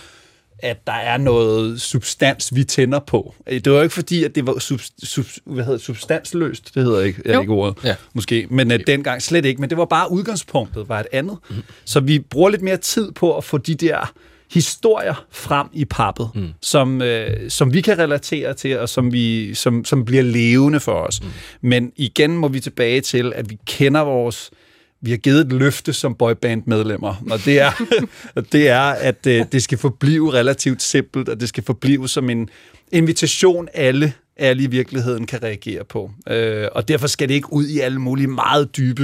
at 0.60 0.88
der 0.88 0.94
er 0.94 1.18
noget 1.18 1.82
substans, 1.82 2.56
vi 2.56 2.64
tænder 2.64 3.00
på. 3.00 3.36
Det 3.50 3.72
var 3.72 3.78
jo 3.78 3.82
ikke 3.84 3.96
fordi, 3.96 4.24
at 4.24 4.36
det 4.36 4.48
var 4.48 4.60
sub, 4.60 4.80
sub, 5.04 5.26
hvad 5.46 5.66
hedder, 5.66 5.80
substansløst, 5.80 6.76
det 6.76 6.84
hedder 6.84 7.02
ikke, 7.02 7.22
er 7.26 7.40
ikke 7.40 7.52
ordet, 7.54 7.84
Ja. 7.84 7.96
måske, 8.14 8.48
men 8.50 8.72
uh, 8.72 8.78
dengang 8.88 9.22
slet 9.22 9.46
ikke. 9.46 9.62
Men 9.62 9.70
det 9.70 9.78
var 9.78 9.86
bare 9.86 10.12
udgangspunktet, 10.12 10.90
var 10.90 11.00
et 11.00 11.08
andet. 11.12 11.38
Mm. 11.50 11.56
Så 11.86 12.00
vi 12.00 12.20
bruger 12.20 12.50
lidt 12.50 12.62
mere 12.62 12.78
tid 12.78 13.12
på 13.12 13.38
at 13.38 13.44
få 13.44 13.58
de 13.58 13.76
der 13.76 14.14
historier 14.54 15.26
frem 15.32 15.68
i 15.74 15.86
pappet, 15.86 16.30
mm. 16.36 16.48
som, 16.62 17.02
øh, 17.02 17.50
som 17.50 17.74
vi 17.74 17.82
kan 17.82 18.00
relatere 18.00 18.54
til, 18.54 18.80
og 18.80 18.90
som, 18.90 19.14
vi, 19.14 19.54
som, 19.54 19.86
som 19.86 20.06
bliver 20.06 20.24
levende 20.24 20.80
for 20.80 20.94
os. 20.94 21.22
Mm. 21.22 21.28
Men 21.62 21.92
igen 21.96 22.38
må 22.38 22.48
vi 22.48 22.60
tilbage 22.60 23.02
til, 23.02 23.34
at 23.36 23.50
vi 23.50 23.58
kender 23.66 24.02
vores 24.02 24.52
vi 25.08 25.12
har 25.12 25.18
givet 25.18 25.42
et 25.42 25.54
løfte 25.54 25.94
som 25.94 26.16
boyband-medlemmer, 26.16 27.24
og 27.32 27.40
det 27.46 27.60
er, 27.60 27.72
det 28.52 28.70
er 28.70 28.82
at 28.82 29.28
øh, 29.28 29.46
det 29.52 29.64
skal 29.64 29.78
forblive 29.78 30.34
relativt 30.34 30.82
simpelt, 30.82 31.30
og 31.30 31.40
det 31.40 31.50
skal 31.50 31.64
forblive 31.64 32.10
som 32.10 32.30
en 32.30 32.50
invitation, 32.92 33.68
alle, 33.74 34.14
alle 34.38 34.64
i 34.64 34.68
virkeligheden 34.68 35.26
kan 35.26 35.44
reagere 35.44 35.84
på. 35.84 36.12
Øh, 36.30 36.68
og 36.72 36.88
derfor 36.88 37.08
skal 37.08 37.30
det 37.30 37.34
ikke 37.34 37.54
ud 37.54 37.66
i 37.66 37.80
alle 37.80 38.00
mulige 38.00 38.28
meget 38.28 38.78
dybe 38.78 39.04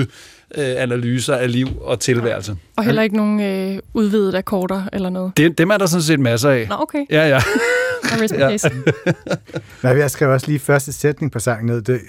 øh, 0.56 0.76
analyser 0.78 1.36
af 1.36 1.52
liv 1.52 1.68
og 1.82 2.00
tilværelse. 2.00 2.56
Og 2.76 2.84
heller 2.84 3.02
ikke 3.02 3.18
nogen 3.18 3.42
øh, 3.42 3.80
udvidede 3.94 4.38
akkorder 4.38 4.84
eller 4.94 5.10
noget. 5.10 5.38
Det, 5.38 5.58
dem 5.58 5.70
er 5.70 5.78
der 5.78 5.86
sådan 5.86 6.04
set 6.04 6.20
masser 6.20 6.50
af. 6.50 6.68
Nå, 6.70 6.76
okay. 6.80 7.06
Ja, 7.10 7.28
ja. 7.28 7.40
Ja. 8.32 8.58
Nej, 9.84 9.98
jeg 9.98 10.12
skrev 10.12 10.30
også 10.30 10.48
lige 10.48 10.60
første 10.60 10.94
sætning 10.94 11.32
på 11.32 11.40
sangen 11.40 11.66
ned. 11.66 11.82
Det, 11.82 12.02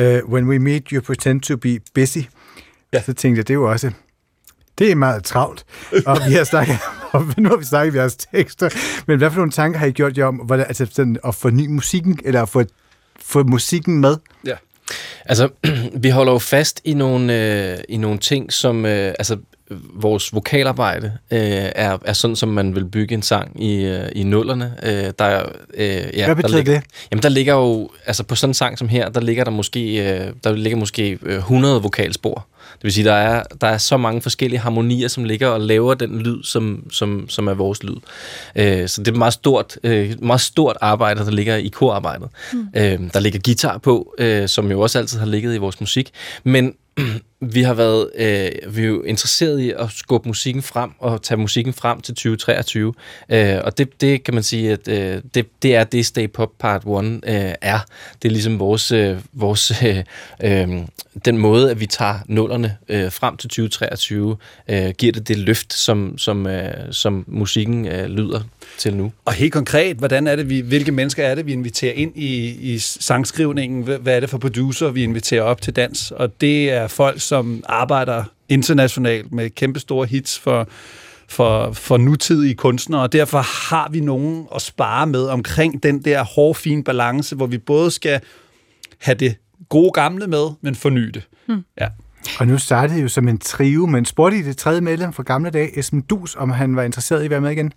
uh, 0.00 0.32
when 0.32 0.48
we 0.48 0.58
meet, 0.58 0.88
you 0.88 1.00
pretend 1.00 1.40
to 1.40 1.56
be 1.56 1.78
busy. 1.94 2.18
Ja. 2.92 3.02
Så 3.02 3.12
tænkte 3.12 3.38
jeg, 3.38 3.48
det 3.48 3.54
er 3.54 3.58
jo 3.58 3.70
også... 3.70 3.90
Det 4.78 4.90
er 4.90 4.94
meget 4.94 5.24
travlt. 5.24 5.64
Og 6.06 6.18
vi 6.28 6.32
har 6.32 6.44
snakket 6.44 6.78
om, 7.12 7.34
nu 7.38 7.48
har 7.48 7.56
vi 7.56 7.64
snakket 7.64 7.94
i 7.94 7.96
jeres 7.96 8.16
tekster, 8.16 8.68
men 9.06 9.18
hvad 9.18 9.30
for 9.30 9.36
nogle 9.36 9.52
tanker 9.52 9.78
har 9.78 9.86
I 9.86 9.90
gjort 9.90 10.18
jer 10.18 10.24
om, 10.24 10.36
hvordan, 10.36 10.66
altså 10.66 10.86
sådan 10.90 11.16
at 11.24 11.34
forny 11.34 11.66
musikken, 11.66 12.18
eller 12.24 12.42
at 12.42 12.48
få, 12.48 12.64
få 13.20 13.42
musikken 13.42 14.00
med? 14.00 14.16
Ja. 14.46 14.54
Altså, 15.24 15.48
vi 16.02 16.08
holder 16.08 16.32
jo 16.32 16.38
fast 16.38 16.80
i 16.84 16.94
nogle, 16.94 17.34
øh, 17.72 17.78
i 17.88 17.96
nogle 17.96 18.18
ting, 18.18 18.52
som... 18.52 18.86
Øh, 18.86 19.14
altså, 19.18 19.38
vores 19.94 20.34
vokalarbejde 20.34 21.06
øh, 21.30 21.38
er, 21.74 21.98
er 22.04 22.12
sådan, 22.12 22.36
som 22.36 22.48
man 22.48 22.74
vil 22.74 22.84
bygge 22.84 23.14
en 23.14 23.22
sang 23.22 23.62
i, 23.62 23.84
øh, 23.84 24.08
i 24.14 24.22
nullerne. 24.22 24.76
Øh, 24.82 25.12
der, 25.18 25.24
er, 25.24 25.48
øh, 25.74 25.86
ja, 25.86 26.26
Hvad 26.26 26.36
betyder 26.36 26.48
der 26.48 26.56
ligger, 26.56 26.80
det? 26.80 26.84
Jamen, 27.10 27.22
der 27.22 27.28
ligger 27.28 27.54
jo... 27.54 27.90
Altså, 28.06 28.24
på 28.24 28.34
sådan 28.34 28.50
en 28.50 28.54
sang 28.54 28.78
som 28.78 28.88
her, 28.88 29.08
der 29.08 29.20
ligger 29.20 29.44
der 29.44 29.50
måske, 29.50 30.12
øh, 30.12 30.32
der 30.44 30.52
ligger 30.52 30.76
måske 30.76 31.18
øh, 31.22 31.36
100 31.36 31.82
vokalspor. 31.82 32.46
Det 32.74 32.84
vil 32.84 32.92
sige, 32.92 33.04
der 33.04 33.14
er, 33.14 33.42
der 33.60 33.66
er 33.66 33.78
så 33.78 33.96
mange 33.96 34.20
forskellige 34.20 34.60
harmonier, 34.60 35.08
som 35.08 35.24
ligger 35.24 35.48
og 35.48 35.60
laver 35.60 35.94
den 35.94 36.18
lyd, 36.18 36.42
som, 36.42 36.86
som, 36.90 37.28
som 37.28 37.48
er 37.48 37.54
vores 37.54 37.82
lyd. 37.82 37.96
Øh, 38.56 38.88
så 38.88 39.00
det 39.02 39.08
er 39.08 39.12
et 39.12 39.18
meget 39.18 39.34
stort, 39.34 39.78
øh, 39.84 40.14
meget 40.22 40.40
stort 40.40 40.76
arbejde, 40.80 41.20
der 41.20 41.30
ligger 41.30 41.56
i 41.56 41.68
korarbejdet. 41.68 42.28
Mm. 42.52 42.66
Øh, 42.76 42.98
der 43.14 43.20
ligger 43.20 43.40
guitar 43.44 43.78
på, 43.78 44.14
øh, 44.18 44.48
som 44.48 44.70
jo 44.70 44.80
også 44.80 44.98
altid 44.98 45.18
har 45.18 45.26
ligget 45.26 45.54
i 45.54 45.58
vores 45.58 45.80
musik. 45.80 46.10
Men 46.44 46.74
vi 47.54 47.62
har 47.62 47.74
været 47.74 48.10
øh, 48.14 48.76
vi 48.76 48.82
er 48.82 48.86
jo 48.86 49.02
interesseret 49.02 49.60
i 49.60 49.70
at 49.70 49.90
skubbe 49.90 50.28
musikken 50.28 50.62
frem 50.62 50.90
og 50.98 51.22
tage 51.22 51.38
musikken 51.38 51.72
frem 51.72 52.00
til 52.00 52.14
2023. 52.14 52.94
Øh, 53.28 53.58
og 53.64 53.78
det, 53.78 54.00
det 54.00 54.24
kan 54.24 54.34
man 54.34 54.42
sige, 54.42 54.72
at 54.72 54.88
øh, 54.88 55.22
det, 55.34 55.46
det 55.62 55.74
er 55.74 55.84
det 55.84 56.06
Stay 56.06 56.30
Pop 56.30 56.50
Part 56.58 56.84
1 56.84 56.88
øh, 56.88 57.54
er. 57.60 57.78
Det 58.22 58.28
er 58.28 58.32
ligesom 58.32 58.58
vores, 58.58 58.92
øh, 58.92 59.18
vores 59.32 59.72
øh, 59.84 60.04
øh, 60.44 60.68
den 61.24 61.38
måde, 61.38 61.70
at 61.70 61.80
vi 61.80 61.86
tager 61.86 62.18
nullerne 62.26 62.76
øh, 62.88 63.12
frem 63.12 63.36
til 63.36 63.48
2023, 63.48 64.36
øh, 64.68 64.90
giver 64.90 65.12
det 65.12 65.28
det 65.28 65.38
løft, 65.38 65.72
som, 65.72 66.18
som, 66.18 66.46
øh, 66.46 66.92
som 66.92 67.24
musikken 67.28 67.86
øh, 67.86 68.06
lyder 68.06 68.40
til 68.78 68.96
nu. 68.96 69.12
Og 69.24 69.32
helt 69.32 69.52
konkret, 69.52 69.96
hvordan 69.96 70.26
er 70.26 70.36
det, 70.36 70.48
vi, 70.48 70.60
hvilke 70.60 70.92
mennesker 70.92 71.24
er 71.24 71.34
det, 71.34 71.46
vi 71.46 71.52
inviterer 71.52 71.92
ind 71.92 72.16
i, 72.16 72.48
i 72.74 72.78
sangskrivningen? 72.78 73.82
Hvad 73.82 74.16
er 74.16 74.20
det 74.20 74.30
for 74.30 74.38
producer, 74.38 74.90
vi 74.90 75.02
inviterer 75.02 75.42
op 75.42 75.62
til 75.62 75.76
dans? 75.76 76.10
Og 76.10 76.40
det 76.40 76.70
er 76.70 76.86
folk, 76.86 77.20
som 77.20 77.64
arbejder 77.66 78.24
internationalt 78.48 79.32
med 79.32 79.50
kæmpe 79.50 79.80
store 79.80 80.06
hits 80.06 80.38
for, 80.38 80.68
for, 81.28 81.72
for 81.72 81.96
nutidige 81.96 82.54
kunstnere, 82.54 83.02
og 83.02 83.12
derfor 83.12 83.70
har 83.70 83.88
vi 83.90 84.00
nogen 84.00 84.46
at 84.54 84.62
spare 84.62 85.06
med 85.06 85.26
omkring 85.26 85.82
den 85.82 86.04
der 86.04 86.24
hårfine 86.24 86.84
balance, 86.84 87.36
hvor 87.36 87.46
vi 87.46 87.58
både 87.58 87.90
skal 87.90 88.20
have 88.98 89.14
det 89.14 89.34
gode 89.68 89.90
gamle 89.92 90.26
med, 90.26 90.50
men 90.60 90.74
forny 90.74 91.08
det. 91.08 91.22
Hmm. 91.46 91.64
Ja. 91.80 91.88
Og 92.38 92.46
nu 92.46 92.58
startede 92.58 92.98
I 92.98 93.02
jo 93.02 93.08
som 93.08 93.28
en 93.28 93.38
trio, 93.38 93.86
men 93.86 94.04
spurgte 94.04 94.38
I 94.38 94.42
det 94.42 94.56
tredje 94.56 94.80
medlem 94.80 95.12
fra 95.12 95.22
gamle 95.22 95.50
dage, 95.50 95.78
Esben 95.78 96.00
Dus, 96.00 96.36
om 96.36 96.50
han 96.50 96.76
var 96.76 96.82
interesseret 96.82 97.22
i 97.22 97.24
at 97.24 97.30
være 97.30 97.40
med 97.40 97.50
igen? 97.50 97.72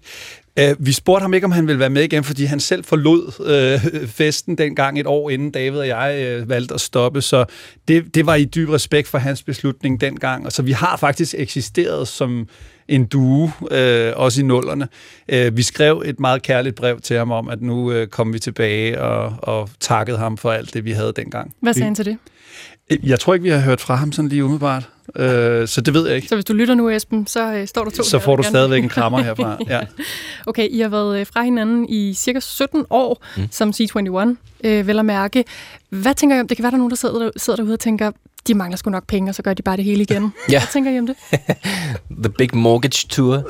Uh, 0.62 0.86
vi 0.86 0.91
spurgte 0.91 1.21
ham 1.21 1.34
ikke, 1.34 1.45
om 1.45 1.51
han 1.51 1.67
ville 1.67 1.79
være 1.79 1.89
med 1.89 2.03
igen, 2.03 2.23
fordi 2.23 2.45
han 2.45 2.60
selv 2.60 2.84
forlod 2.84 3.23
uh, 3.39 4.10
festen 4.10 4.58
dengang 4.58 4.99
et 4.99 5.08
år 5.08 5.29
inden 5.29 5.51
David 5.51 5.79
og 5.79 5.88
jeg 5.88 6.39
uh, 6.41 6.49
valgte 6.49 6.73
at 6.73 6.81
stoppe, 6.81 7.21
så 7.21 7.45
det, 7.88 8.15
det 8.15 8.25
var 8.25 8.36
i 8.36 8.45
dyb 8.45 8.69
respekt 8.69 9.08
for 9.08 9.17
hans 9.17 9.43
beslutning 9.43 10.01
dengang. 10.01 10.45
Og 10.45 10.51
så 10.51 10.62
vi 10.62 10.71
har 10.71 10.97
faktisk 10.97 11.36
eksisteret 11.38 12.08
som 12.08 12.47
en 12.88 13.05
duo, 13.05 13.43
uh, 13.43 13.69
også 14.15 14.41
i 14.41 14.43
nullerne. 14.43 14.88
Uh, 15.34 15.58
vi 15.58 15.63
skrev 15.63 16.03
et 16.05 16.19
meget 16.19 16.41
kærligt 16.41 16.75
brev 16.75 16.99
til 16.99 17.17
ham 17.17 17.31
om, 17.31 17.49
at 17.49 17.62
nu 17.62 18.01
uh, 18.01 18.05
kom 18.08 18.34
vi 18.34 18.39
tilbage 18.39 19.01
og, 19.01 19.36
og 19.39 19.69
takkede 19.79 20.17
ham 20.17 20.38
for 20.38 20.51
alt 20.51 20.73
det, 20.73 20.86
vi 20.86 20.91
havde 20.91 21.13
dengang. 21.15 21.53
Hvad 21.60 21.73
sagde 21.73 21.86
han 21.86 21.95
til 21.95 22.05
det? 22.05 22.17
Jeg 23.03 23.19
tror 23.19 23.33
ikke, 23.33 23.43
vi 23.43 23.49
har 23.49 23.59
hørt 23.59 23.81
fra 23.81 23.95
ham 23.95 24.11
sådan 24.11 24.29
lige 24.29 24.43
umiddelbart, 24.43 24.83
uh, 25.09 25.23
så 25.67 25.81
det 25.85 25.93
ved 25.93 26.07
jeg 26.07 26.15
ikke. 26.15 26.27
Så 26.27 26.35
hvis 26.35 26.45
du 26.45 26.53
lytter 26.53 26.75
nu, 26.75 26.89
Esben, 26.89 27.27
så 27.27 27.53
øh, 27.53 27.67
står 27.67 27.83
der 27.83 27.91
to. 27.91 28.03
Så 28.03 28.19
får 28.19 28.35
du 28.35 28.41
gerne- 28.41 28.51
stadigvæk 28.51 28.83
en 28.83 28.89
krammer 28.89 29.21
herfra. 29.21 29.57
Ja. 29.69 29.79
Okay, 30.45 30.67
I 30.71 30.79
har 30.79 30.89
været 30.89 31.19
øh, 31.19 31.25
fra 31.33 31.43
hinanden 31.43 31.89
i 31.89 32.13
cirka 32.13 32.39
17 32.39 32.85
år 32.89 33.23
mm. 33.37 33.43
som 33.51 33.69
C21, 33.69 34.35
øh, 34.63 34.87
vel 34.87 34.99
at 34.99 35.05
mærke. 35.05 35.43
Hvad 35.89 36.13
tænker 36.13 36.35
I 36.35 36.39
om? 36.39 36.47
Det 36.47 36.57
kan 36.57 36.63
være, 36.63 36.71
der 36.71 36.75
er 36.75 36.79
nogen, 36.79 36.89
der 36.91 36.95
sidder, 36.97 37.19
der, 37.19 37.29
sidder 37.37 37.57
derude 37.57 37.73
og 37.73 37.79
tænker, 37.79 38.11
de 38.47 38.53
mangler 38.53 38.77
sgu 38.77 38.89
nok 38.89 39.08
penge, 39.08 39.31
og 39.31 39.36
så 39.36 39.41
gør 39.41 39.53
de 39.53 39.62
bare 39.62 39.77
det 39.77 39.86
hele 39.86 40.01
igen. 40.01 40.34
Ja. 40.49 40.60
Hvad 40.60 40.67
tænker 40.73 40.91
I 40.91 40.99
om 40.99 41.08
det? 41.08 41.15
The 42.23 42.29
Big 42.38 42.49
Mortgage 42.53 43.08
Tour. 43.10 43.43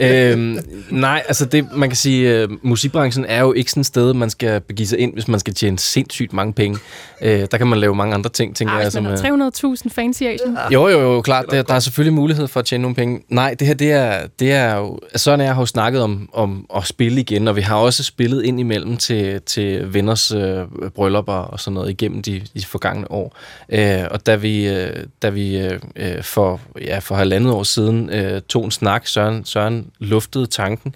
Ja. 0.00 0.30
øhm, 0.32 0.58
nej, 0.90 1.22
altså 1.28 1.44
det, 1.44 1.66
man 1.72 1.88
kan 1.88 1.96
sige, 1.96 2.30
øh, 2.30 2.48
musikbranchen 2.62 3.24
er 3.24 3.40
jo 3.40 3.52
ikke 3.52 3.70
sådan 3.70 3.80
et 3.80 3.86
sted, 3.86 4.14
man 4.14 4.30
skal 4.30 4.60
begive 4.60 4.86
sig 4.86 4.98
ind, 4.98 5.12
hvis 5.12 5.28
man 5.28 5.40
skal 5.40 5.54
tjene 5.54 5.78
sindssygt 5.78 6.32
mange 6.32 6.52
penge. 6.52 6.78
Øh, 7.22 7.46
der 7.50 7.58
kan 7.58 7.66
man 7.66 7.78
lave 7.78 7.94
mange 7.94 8.14
andre 8.14 8.30
ting, 8.30 8.56
tænker 8.56 8.74
Ej, 8.74 8.80
jeg. 8.80 8.92
som, 8.92 9.04
har 9.04 9.16
300.000 9.16 9.88
fans 9.88 10.20
i 10.20 10.26
Asien. 10.26 10.58
jo, 10.72 10.88
jo, 10.88 11.00
jo, 11.00 11.20
klart. 11.20 11.44
Der, 11.50 11.62
der 11.62 11.74
er 11.74 11.78
selvfølgelig 11.78 12.14
mulighed 12.14 12.48
for 12.48 12.60
at 12.60 12.66
tjene 12.66 12.82
nogle 12.82 12.94
penge. 12.94 13.20
Nej, 13.28 13.54
det 13.58 13.66
her, 13.66 13.74
det 13.74 13.92
er, 13.92 14.26
det 14.38 14.52
er 14.52 14.76
jo... 14.76 14.98
Søren 15.16 15.40
og 15.40 15.46
jeg 15.46 15.54
har 15.54 15.62
jo 15.62 15.66
snakket 15.66 16.02
om, 16.02 16.28
om 16.32 16.66
at 16.76 16.86
spille 16.86 17.20
igen, 17.20 17.48
og 17.48 17.56
vi 17.56 17.60
har 17.60 17.76
også 17.76 18.02
spillet 18.02 18.44
ind 18.44 18.60
imellem 18.60 18.96
til, 18.96 19.40
til 19.46 19.94
venners 19.94 20.32
øh, 20.32 20.58
bryllupper 20.94 21.32
og 21.32 21.60
sådan 21.60 21.74
noget 21.74 21.90
igennem 21.90 22.22
de, 22.22 22.42
de 22.54 22.64
forgangne 22.66 23.10
år. 23.10 23.36
Øh, 23.68 24.04
og 24.10 24.23
da 24.26 24.34
vi, 24.36 24.68
øh, 24.68 25.06
da 25.22 25.28
vi 25.28 25.58
øh, 25.58 25.80
øh, 25.96 26.22
for, 26.22 26.60
ja, 26.80 26.98
for 26.98 27.14
halvandet 27.14 27.52
år 27.52 27.62
siden 27.62 28.10
øh, 28.10 28.42
tog 28.42 28.64
en 28.64 28.70
snak, 28.70 29.06
Søren, 29.06 29.44
Søren 29.44 29.90
luftede 29.98 30.46
tanken, 30.46 30.94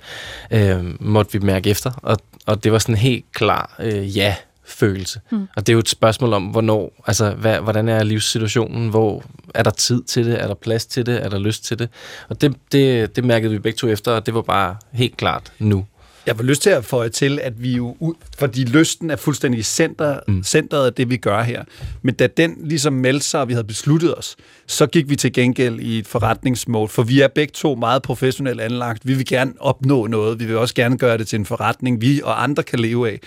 øh, 0.50 0.84
måtte 1.00 1.32
vi 1.32 1.46
mærke 1.46 1.70
efter, 1.70 1.90
og, 2.02 2.18
og 2.46 2.64
det 2.64 2.72
var 2.72 2.78
sådan 2.78 2.94
en 2.94 2.98
helt 2.98 3.24
klar 3.32 3.76
øh, 3.78 4.16
ja 4.16 4.34
følelse. 4.68 5.20
Mm. 5.30 5.38
Mm. 5.38 5.48
Og 5.56 5.66
det 5.66 5.72
er 5.72 5.74
jo 5.74 5.78
et 5.78 5.88
spørgsmål 5.88 6.32
om, 6.32 6.44
hvornår, 6.44 7.02
altså, 7.06 7.30
hvad, 7.30 7.60
hvordan 7.60 7.88
er 7.88 8.02
livssituationen, 8.02 8.88
hvor 8.88 9.24
er 9.54 9.62
der 9.62 9.70
tid 9.70 10.02
til 10.02 10.26
det, 10.26 10.42
er 10.42 10.46
der 10.46 10.54
plads 10.54 10.86
til 10.86 11.06
det, 11.06 11.24
er 11.24 11.28
der 11.28 11.38
lyst 11.38 11.64
til 11.64 11.78
det? 11.78 11.88
Og 12.28 12.40
det, 12.40 12.54
det, 12.72 13.16
det 13.16 13.24
mærkede 13.24 13.52
vi 13.52 13.58
begge 13.58 13.76
to 13.76 13.88
efter, 13.88 14.12
og 14.12 14.26
det 14.26 14.34
var 14.34 14.42
bare 14.42 14.76
helt 14.92 15.16
klart 15.16 15.52
nu. 15.58 15.86
Jeg 16.28 16.36
har 16.36 16.42
lyst 16.42 16.62
til 16.62 16.70
at 16.70 16.84
få 16.84 17.08
til, 17.08 17.40
at 17.42 17.62
vi 17.62 17.76
jo, 17.76 17.96
ud, 18.00 18.14
fordi 18.38 18.64
lysten 18.64 19.10
er 19.10 19.16
fuldstændig 19.16 19.64
center, 19.64 20.20
mm. 20.28 20.42
centret 20.42 20.86
af 20.86 20.92
det, 20.92 21.10
vi 21.10 21.16
gør 21.16 21.42
her. 21.42 21.64
Men 22.02 22.14
da 22.14 22.26
den 22.26 22.56
ligesom 22.64 22.92
meldte 22.92 23.26
sig, 23.26 23.40
og 23.40 23.48
vi 23.48 23.52
havde 23.52 23.66
besluttet 23.66 24.18
os, 24.18 24.36
så 24.66 24.86
gik 24.86 25.10
vi 25.10 25.16
til 25.16 25.32
gengæld 25.32 25.80
i 25.80 25.98
et 25.98 26.06
forretningsmål, 26.06 26.88
for 26.88 27.02
vi 27.02 27.20
er 27.20 27.28
begge 27.28 27.52
to 27.52 27.74
meget 27.74 28.02
professionelt 28.02 28.60
anlagt. 28.60 29.06
Vi 29.06 29.14
vil 29.14 29.26
gerne 29.26 29.52
opnå 29.60 30.06
noget. 30.06 30.40
Vi 30.40 30.44
vil 30.44 30.56
også 30.56 30.74
gerne 30.74 30.98
gøre 30.98 31.18
det 31.18 31.28
til 31.28 31.38
en 31.38 31.46
forretning, 31.46 32.00
vi 32.00 32.20
og 32.24 32.42
andre 32.42 32.62
kan 32.62 32.78
leve 32.78 33.10
af. 33.10 33.20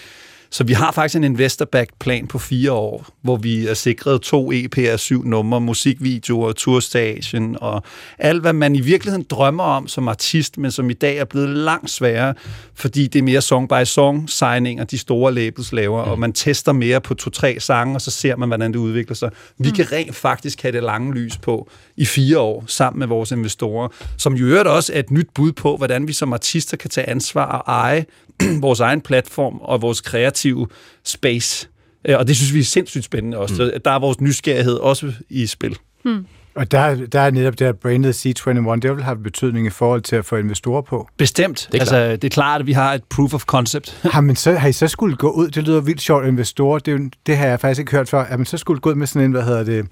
Så 0.53 0.63
vi 0.63 0.73
har 0.73 0.91
faktisk 0.91 1.15
en 1.15 1.23
investor-backed 1.23 1.99
plan 1.99 2.27
på 2.27 2.39
fire 2.39 2.71
år, 2.71 3.07
hvor 3.21 3.35
vi 3.35 3.67
er 3.67 3.73
sikret 3.73 4.21
to 4.21 4.51
EP'er, 4.51 4.95
syv 4.95 5.23
numre, 5.25 5.61
musikvideoer, 5.61 6.51
turstagen 6.51 7.57
og 7.61 7.83
alt, 8.19 8.41
hvad 8.41 8.53
man 8.53 8.75
i 8.75 8.79
virkeligheden 8.79 9.25
drømmer 9.29 9.63
om 9.63 9.87
som 9.87 10.07
artist, 10.07 10.57
men 10.57 10.71
som 10.71 10.89
i 10.89 10.93
dag 10.93 11.17
er 11.17 11.25
blevet 11.25 11.49
langt 11.49 11.89
sværere, 11.89 12.33
fordi 12.75 13.07
det 13.07 13.19
er 13.19 13.23
mere 13.23 13.41
song-by-song 13.41 14.29
signinger, 14.29 14.83
de 14.83 14.97
store 14.97 15.33
labels 15.33 15.73
laver, 15.73 16.05
mm. 16.05 16.11
og 16.11 16.19
man 16.19 16.33
tester 16.33 16.71
mere 16.71 17.01
på 17.01 17.13
to-tre 17.13 17.59
sange, 17.59 17.95
og 17.95 18.01
så 18.01 18.11
ser 18.11 18.35
man, 18.35 18.49
hvordan 18.49 18.73
det 18.73 18.79
udvikler 18.79 19.15
sig. 19.15 19.31
Vi 19.57 19.69
mm. 19.69 19.75
kan 19.75 19.91
rent 19.91 20.15
faktisk 20.15 20.61
have 20.61 20.71
det 20.71 20.83
lange 20.83 21.13
lys 21.13 21.37
på 21.37 21.69
i 21.97 22.05
fire 22.05 22.39
år, 22.39 22.63
sammen 22.67 22.99
med 22.99 23.07
vores 23.07 23.31
investorer, 23.31 23.87
som 24.17 24.33
jo 24.33 24.45
øvrigt 24.45 24.67
også 24.67 24.93
er 24.93 24.99
et 24.99 25.11
nyt 25.11 25.27
bud 25.35 25.51
på, 25.51 25.77
hvordan 25.77 26.07
vi 26.07 26.13
som 26.13 26.33
artister 26.33 26.77
kan 26.77 26.89
tage 26.89 27.09
ansvar 27.09 27.45
og 27.45 27.73
eje 27.73 28.05
vores 28.61 28.79
egen 28.79 29.01
platform 29.01 29.59
og 29.61 29.81
vores 29.81 30.01
kreative 30.01 30.67
space. 31.03 31.67
Øh, 32.07 32.17
Og 32.17 32.27
det 32.27 32.35
synes 32.35 32.53
vi 32.53 32.59
er 32.59 32.63
sindssygt 32.63 33.03
spændende 33.03 33.37
også. 33.37 33.71
Mm. 33.75 33.81
Der 33.85 33.91
er 33.91 33.99
vores 33.99 34.21
nysgerrighed 34.21 34.73
også 34.75 35.13
i 35.29 35.45
spil. 35.45 35.77
Hmm. 36.03 36.25
Og 36.55 36.71
der, 36.71 37.05
der 37.05 37.19
er 37.19 37.31
netop 37.31 37.59
det 37.59 37.67
her 37.67 37.73
branded 37.73 38.13
C21, 38.13 38.79
det 38.79 38.95
vil 38.95 39.03
have 39.03 39.17
betydning 39.17 39.67
i 39.67 39.69
forhold 39.69 40.01
til 40.01 40.15
at 40.15 40.25
få 40.25 40.35
investorer 40.35 40.81
på. 40.81 41.07
Bestemt. 41.17 41.67
Det 41.71 41.77
er, 41.77 41.81
altså, 41.81 42.11
det 42.11 42.23
er 42.23 42.29
klart, 42.29 42.61
at 42.61 42.67
vi 42.67 42.71
har 42.71 42.93
et 42.93 43.03
proof 43.09 43.33
of 43.33 43.43
concept. 43.43 43.99
har, 44.13 44.21
man 44.21 44.35
så, 44.35 44.51
har 44.51 44.67
I 44.67 44.71
så 44.71 44.87
skulle 44.87 45.15
gå 45.15 45.31
ud, 45.31 45.47
det 45.47 45.63
lyder 45.63 45.81
vildt 45.81 46.01
sjovt, 46.01 46.25
investorer, 46.25 46.79
det, 46.79 46.93
er 46.93 46.97
jo, 46.97 47.09
det 47.25 47.37
har 47.37 47.47
jeg 47.47 47.59
faktisk 47.59 47.79
ikke 47.79 47.91
hørt 47.91 48.09
før, 48.09 48.23
at 48.23 48.39
man 48.39 48.45
så 48.45 48.57
skulle 48.57 48.79
gå 48.79 48.89
ud 48.89 48.95
med 48.95 49.07
sådan 49.07 49.25
en, 49.25 49.31
hvad 49.31 49.43
hedder 49.43 49.63
det, 49.63 49.87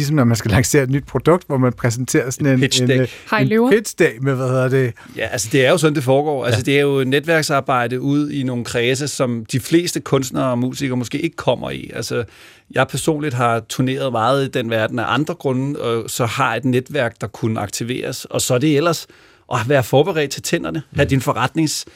ligesom 0.00 0.16
når 0.16 0.24
man 0.24 0.36
skal 0.36 0.50
lancere 0.50 0.82
et 0.82 0.90
nyt 0.90 1.04
produkt, 1.06 1.46
hvor 1.46 1.58
man 1.58 1.72
præsenterer 1.72 2.30
sådan 2.30 2.46
en 2.46 2.60
pitch 2.60 2.82
en, 2.82 2.88
deck. 2.88 3.12
en, 3.40 3.52
en 3.52 3.70
pitch 3.70 3.94
deck 3.98 4.22
med, 4.22 4.34
hvad 4.34 4.48
hedder 4.48 4.68
det? 4.68 4.92
Ja, 5.16 5.26
altså 5.26 5.48
det 5.52 5.66
er 5.66 5.70
jo 5.70 5.78
sådan, 5.78 5.94
det 5.94 6.04
foregår. 6.04 6.46
Altså 6.46 6.62
det 6.62 6.76
er 6.76 6.80
jo 6.80 7.04
netværksarbejde 7.04 8.00
ud 8.00 8.30
i 8.30 8.42
nogle 8.42 8.64
kredse, 8.64 9.08
som 9.08 9.44
de 9.52 9.60
fleste 9.60 10.00
kunstnere 10.00 10.50
og 10.50 10.58
musikere 10.58 10.96
måske 10.96 11.18
ikke 11.18 11.36
kommer 11.36 11.70
i. 11.70 11.90
Altså 11.94 12.24
jeg 12.70 12.88
personligt 12.88 13.34
har 13.34 13.60
turneret 13.60 14.12
meget 14.12 14.44
i 14.44 14.48
den 14.48 14.70
verden 14.70 14.98
af 14.98 15.04
andre 15.06 15.34
grunde, 15.34 15.80
og 15.80 16.10
så 16.10 16.26
har 16.26 16.54
et 16.54 16.64
netværk, 16.64 17.20
der 17.20 17.26
kunne 17.26 17.60
aktiveres. 17.60 18.24
Og 18.24 18.40
så 18.40 18.54
er 18.54 18.58
det 18.58 18.76
ellers 18.76 19.06
at 19.52 19.68
være 19.68 19.82
forberedt 19.82 20.30
til 20.30 20.42
tænderne. 20.42 20.82
Have 20.94 21.08
din 21.08 21.20
forretnings 21.20 21.86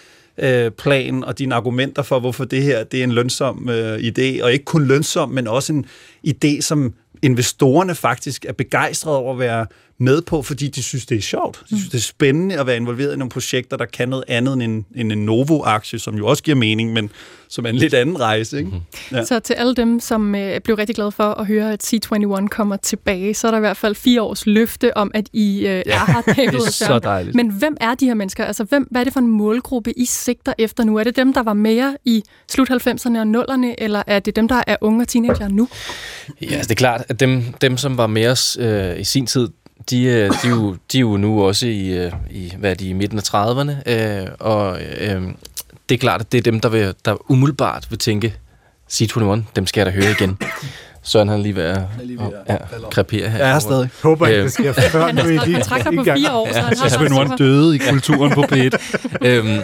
plan 0.78 1.24
og 1.24 1.38
dine 1.38 1.54
argumenter 1.54 2.02
for, 2.02 2.20
hvorfor 2.20 2.44
det 2.44 2.62
her 2.62 2.84
det 2.84 3.00
er 3.00 3.04
en 3.04 3.12
lønsom 3.12 3.68
øh, 3.68 3.98
idé, 3.98 4.42
og 4.44 4.52
ikke 4.52 4.64
kun 4.64 4.86
lønsom, 4.86 5.30
men 5.30 5.48
også 5.48 5.72
en 5.72 5.86
idé, 6.26 6.60
som 6.60 6.94
investorerne 7.22 7.94
faktisk 7.94 8.44
er 8.48 8.52
begejstrede 8.52 9.16
over 9.16 9.32
at 9.32 9.38
være 9.38 9.66
med 9.98 10.22
på, 10.22 10.42
fordi 10.42 10.68
de 10.68 10.82
synes, 10.82 11.06
det 11.06 11.16
er 11.16 11.22
sjovt. 11.22 11.62
De 11.70 11.76
synes, 11.76 11.88
det 11.88 11.98
er 11.98 12.02
spændende 12.02 12.60
at 12.60 12.66
være 12.66 12.76
involveret 12.76 13.14
i 13.14 13.16
nogle 13.16 13.30
projekter, 13.30 13.76
der 13.76 13.84
kan 13.84 14.08
noget 14.08 14.24
andet 14.28 14.52
end 14.52 14.62
en, 14.62 14.86
end 14.94 15.12
en 15.12 15.24
Novo-aktie, 15.24 15.98
som 15.98 16.14
jo 16.14 16.26
også 16.26 16.42
giver 16.42 16.56
mening, 16.56 16.92
men 16.92 17.10
som 17.48 17.66
er 17.66 17.68
en 17.68 17.76
lidt 17.76 17.94
anden 17.94 18.20
rejse. 18.20 18.58
Ikke? 18.58 18.70
Mm-hmm. 18.70 19.16
Ja. 19.16 19.24
Så 19.24 19.40
til 19.40 19.54
alle 19.54 19.74
dem, 19.74 20.00
som 20.00 20.34
øh, 20.34 20.60
blev 20.60 20.76
rigtig 20.76 20.96
glade 20.96 21.12
for 21.12 21.24
at 21.24 21.46
høre, 21.46 21.72
at 21.72 21.94
C21 21.94 22.48
kommer 22.48 22.76
tilbage, 22.76 23.34
så 23.34 23.46
er 23.46 23.50
der 23.50 23.58
i 23.58 23.60
hvert 23.60 23.76
fald 23.76 23.94
fire 23.94 24.22
års 24.22 24.46
løfte 24.46 24.96
om, 24.96 25.10
at 25.14 25.28
I 25.32 25.58
øh, 25.58 25.64
ja, 25.64 25.80
er 25.86 26.32
her. 26.32 26.50
det 26.50 26.54
er 26.54 26.70
så 26.70 26.98
dejligt. 26.98 27.34
Men 27.34 27.50
hvem 27.50 27.76
er 27.80 27.94
de 27.94 28.06
her 28.06 28.14
mennesker? 28.14 28.44
Altså, 28.44 28.64
hvem, 28.64 28.88
hvad 28.90 29.00
er 29.00 29.04
det 29.04 29.12
for 29.12 29.20
en 29.20 29.28
målgruppe, 29.28 29.98
I 29.98 30.04
sigter 30.04 30.52
efter 30.58 30.84
nu? 30.84 30.98
Er 30.98 31.04
det 31.04 31.16
dem, 31.16 31.32
der 31.32 31.42
var 31.42 31.54
mere 31.54 31.96
i 32.04 32.22
slut 32.50 32.70
90'erne 32.70 33.18
og 33.18 33.44
0'erne, 33.44 33.74
eller 33.78 34.02
er 34.06 34.18
det 34.18 34.36
dem, 34.36 34.48
der 34.48 34.62
er 34.66 34.76
unge 34.80 35.02
og 35.02 35.08
teenager 35.08 35.48
nu? 35.48 35.68
Ja, 36.40 36.46
altså, 36.46 36.68
det 36.68 36.70
er 36.70 36.74
klart, 36.74 37.04
at 37.08 37.20
dem, 37.20 37.54
dem 37.60 37.76
som 37.76 37.98
var 37.98 38.06
med 38.06 38.26
os 38.26 38.56
øh, 38.60 39.00
i 39.00 39.04
sin 39.04 39.26
tid, 39.26 39.48
de, 39.90 40.02
øh, 40.02 40.30
de, 40.30 40.36
er 40.44 40.50
jo, 40.50 40.76
de 40.92 40.98
er 40.98 41.00
jo 41.00 41.16
nu 41.16 41.42
også 41.42 41.66
i, 41.66 41.88
øh, 41.88 42.12
i, 42.30 42.52
hvad 42.58 42.70
er 42.70 42.74
de, 42.74 42.88
i 42.88 42.92
midten 42.92 43.18
af 43.18 43.22
30'erne, 43.22 43.90
øh, 43.90 44.26
og 44.40 44.82
øh, 44.82 45.22
det 45.88 45.94
er 45.94 45.98
klart, 45.98 46.20
at 46.20 46.32
det 46.32 46.38
er 46.38 46.42
dem, 46.42 46.60
der, 46.60 46.68
vil, 46.68 46.94
der 47.04 47.30
umiddelbart 47.30 47.86
vil 47.90 47.98
tænke, 47.98 48.34
C21, 48.92 49.40
dem 49.56 49.66
skal 49.66 49.80
jeg 49.80 49.86
da 49.86 49.90
høre 49.90 50.10
igen. 50.10 50.38
Søren 51.04 51.28
han 51.28 51.42
lige 51.42 51.56
ved 51.56 51.62
at 51.62 51.80
ja, 52.48 52.56
krepere 52.90 53.30
her. 53.30 53.38
Jeg 53.38 53.54
er 53.54 53.58
stadig. 53.58 53.88
Håber 54.02 54.26
ikke, 54.26 54.42
det 54.42 54.52
sker 54.52 54.72
før 54.72 55.12
nu 55.12 55.22
i 55.22 55.38
lige. 55.46 55.60
trækker 55.60 55.90
på 55.90 56.04
fire 56.16 56.32
år, 56.32 56.52
så 56.52 56.60
han 56.98 57.12
har 57.12 57.28
ja, 57.30 57.36
døde 57.36 57.76
i 57.76 57.78
kulturen 57.78 58.32
på 58.32 58.42
P1. 58.42 58.98
øhm, 59.28 59.60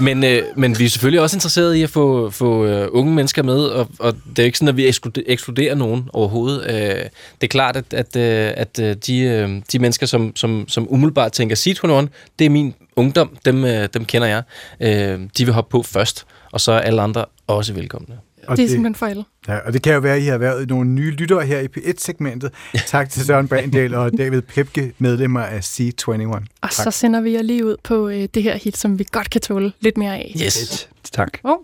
men, 0.00 0.24
øh, 0.24 0.42
men 0.56 0.78
vi 0.78 0.84
er 0.84 0.88
selvfølgelig 0.88 1.20
også 1.20 1.36
interesserede 1.36 1.78
i 1.78 1.82
at 1.82 1.90
få, 1.90 2.30
få 2.30 2.66
øh, 2.66 2.88
unge 2.90 3.14
mennesker 3.14 3.42
med, 3.42 3.58
og, 3.58 3.88
og 3.98 4.14
det 4.36 4.38
er 4.38 4.46
ikke 4.46 4.58
sådan, 4.58 4.68
at 4.68 4.76
vi 4.76 4.92
ekskluderer 5.26 5.74
nogen 5.74 6.08
overhovedet. 6.12 6.64
Øh, 6.66 7.04
det 7.40 7.42
er 7.42 7.46
klart, 7.46 7.76
at, 7.76 7.94
at, 7.94 8.16
øh, 8.16 8.52
at 8.56 8.78
øh, 8.78 8.96
de, 9.06 9.18
øh, 9.18 9.62
de 9.72 9.78
mennesker, 9.78 10.06
som, 10.06 10.36
som, 10.36 10.64
som 10.68 10.86
umiddelbart 10.90 11.32
tænker, 11.32 11.56
C21, 11.56 12.08
det 12.38 12.44
er 12.44 12.50
min 12.50 12.74
ungdom, 12.96 13.36
dem, 13.44 13.64
øh, 13.64 13.88
dem 13.94 14.04
kender 14.04 14.28
jeg. 14.28 14.42
Øh, 14.80 15.20
de 15.38 15.44
vil 15.44 15.54
hoppe 15.54 15.70
på 15.70 15.82
først, 15.82 16.26
og 16.52 16.60
så 16.60 16.72
er 16.72 16.78
alle 16.78 17.02
andre 17.02 17.24
også 17.46 17.72
velkomne. 17.72 18.14
Og 18.48 18.56
det 18.56 18.64
er 18.64 18.68
simpelthen 18.68 18.94
for 18.94 19.06
alle. 19.06 19.24
Ja, 19.48 19.58
og 19.58 19.72
det 19.72 19.82
kan 19.82 19.94
jo 19.94 20.00
være, 20.00 20.16
at 20.16 20.22
I 20.22 20.26
har 20.26 20.38
været 20.38 20.68
nogle 20.68 20.90
nye 20.90 21.10
lyttere 21.10 21.46
her 21.46 21.60
i 21.60 21.66
P1-segmentet. 21.76 22.52
Tak 22.86 23.10
til 23.10 23.24
Søren 23.24 23.48
Brandal 23.48 23.94
og 23.94 24.18
David 24.18 24.42
Pepke, 24.42 24.92
medlemmer 24.98 25.40
af 25.40 25.60
C21. 25.60 26.08
Og 26.24 26.44
tak. 26.62 26.72
så 26.72 26.90
sender 26.90 27.20
vi 27.20 27.32
jer 27.32 27.42
lige 27.42 27.66
ud 27.66 27.76
på 27.82 28.08
øh, 28.08 28.28
det 28.34 28.42
her 28.42 28.56
hit, 28.56 28.76
som 28.76 28.98
vi 28.98 29.06
godt 29.12 29.30
kan 29.30 29.40
tåle 29.40 29.72
lidt 29.80 29.96
mere 29.96 30.14
af. 30.14 30.34
Yes, 30.44 30.88
tak. 31.12 31.38
Oh. 31.44 31.56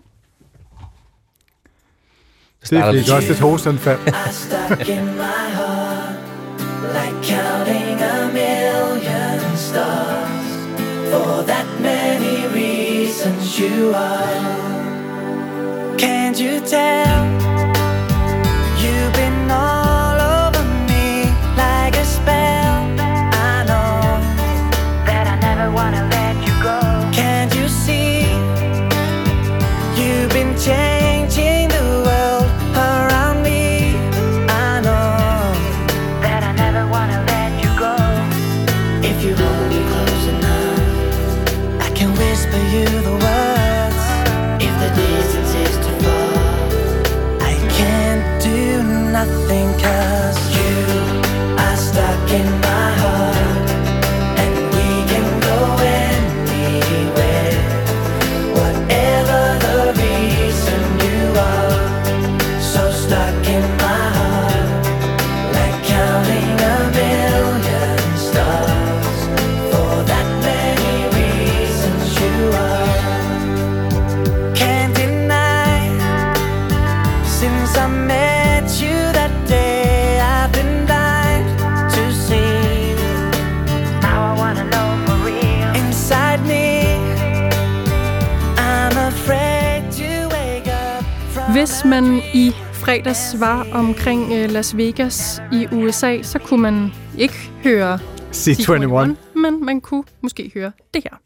Det 2.69 2.77
er 2.77 2.91
fik 2.91 3.11
også 3.13 3.31
et 3.31 3.39
hostanfald. 3.39 3.99
like 6.93 7.23
counting 7.23 8.01
a 8.01 8.31
million 8.33 9.57
stars 9.57 10.51
For 11.11 11.43
that 11.43 11.67
many 11.81 12.47
reasons 12.53 13.59
you 13.59 13.93
are 13.93 14.60
Can't 16.01 16.39
you 16.39 16.59
tell? 16.61 17.50
Hvis 91.71 91.85
man 91.85 92.21
i 92.33 92.51
fredags 92.73 93.39
var 93.39 93.67
omkring 93.73 94.33
øh, 94.33 94.49
Las 94.49 94.77
Vegas 94.77 95.41
i 95.53 95.67
USA, 95.71 96.21
så 96.21 96.39
kunne 96.39 96.61
man 96.61 96.91
ikke 97.17 97.51
høre 97.63 97.99
C21, 98.31 99.39
men 99.39 99.65
man 99.65 99.81
kunne 99.81 100.03
måske 100.21 100.51
høre 100.53 100.71
det 100.93 101.03
her. 101.03 101.17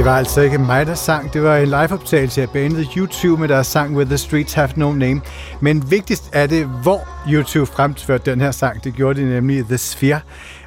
Det 0.00 0.08
var 0.08 0.18
altså 0.18 0.40
ikke 0.40 0.58
mig, 0.58 0.86
der 0.86 0.94
sang. 0.94 1.32
Det 1.32 1.42
var 1.42 1.56
en 1.56 1.64
liveoptagelse 1.64 2.42
af 2.42 2.50
bandet 2.50 2.86
YouTube 2.96 3.40
med 3.40 3.48
deres 3.48 3.66
sang 3.66 3.96
With 3.96 4.08
the 4.08 4.18
Streets 4.18 4.52
Have 4.52 4.70
No 4.76 4.92
Name. 4.92 5.20
Men 5.60 5.90
vigtigst 5.90 6.30
er 6.32 6.46
det, 6.46 6.66
hvor 6.82 7.08
YouTube 7.28 7.66
fremførte 7.66 8.30
den 8.30 8.40
her 8.40 8.50
sang. 8.50 8.84
Det 8.84 8.94
gjorde 8.94 9.20
de 9.20 9.26
nemlig 9.26 9.58
i 9.58 9.62
The 9.62 9.78
Sphere. 9.78 10.20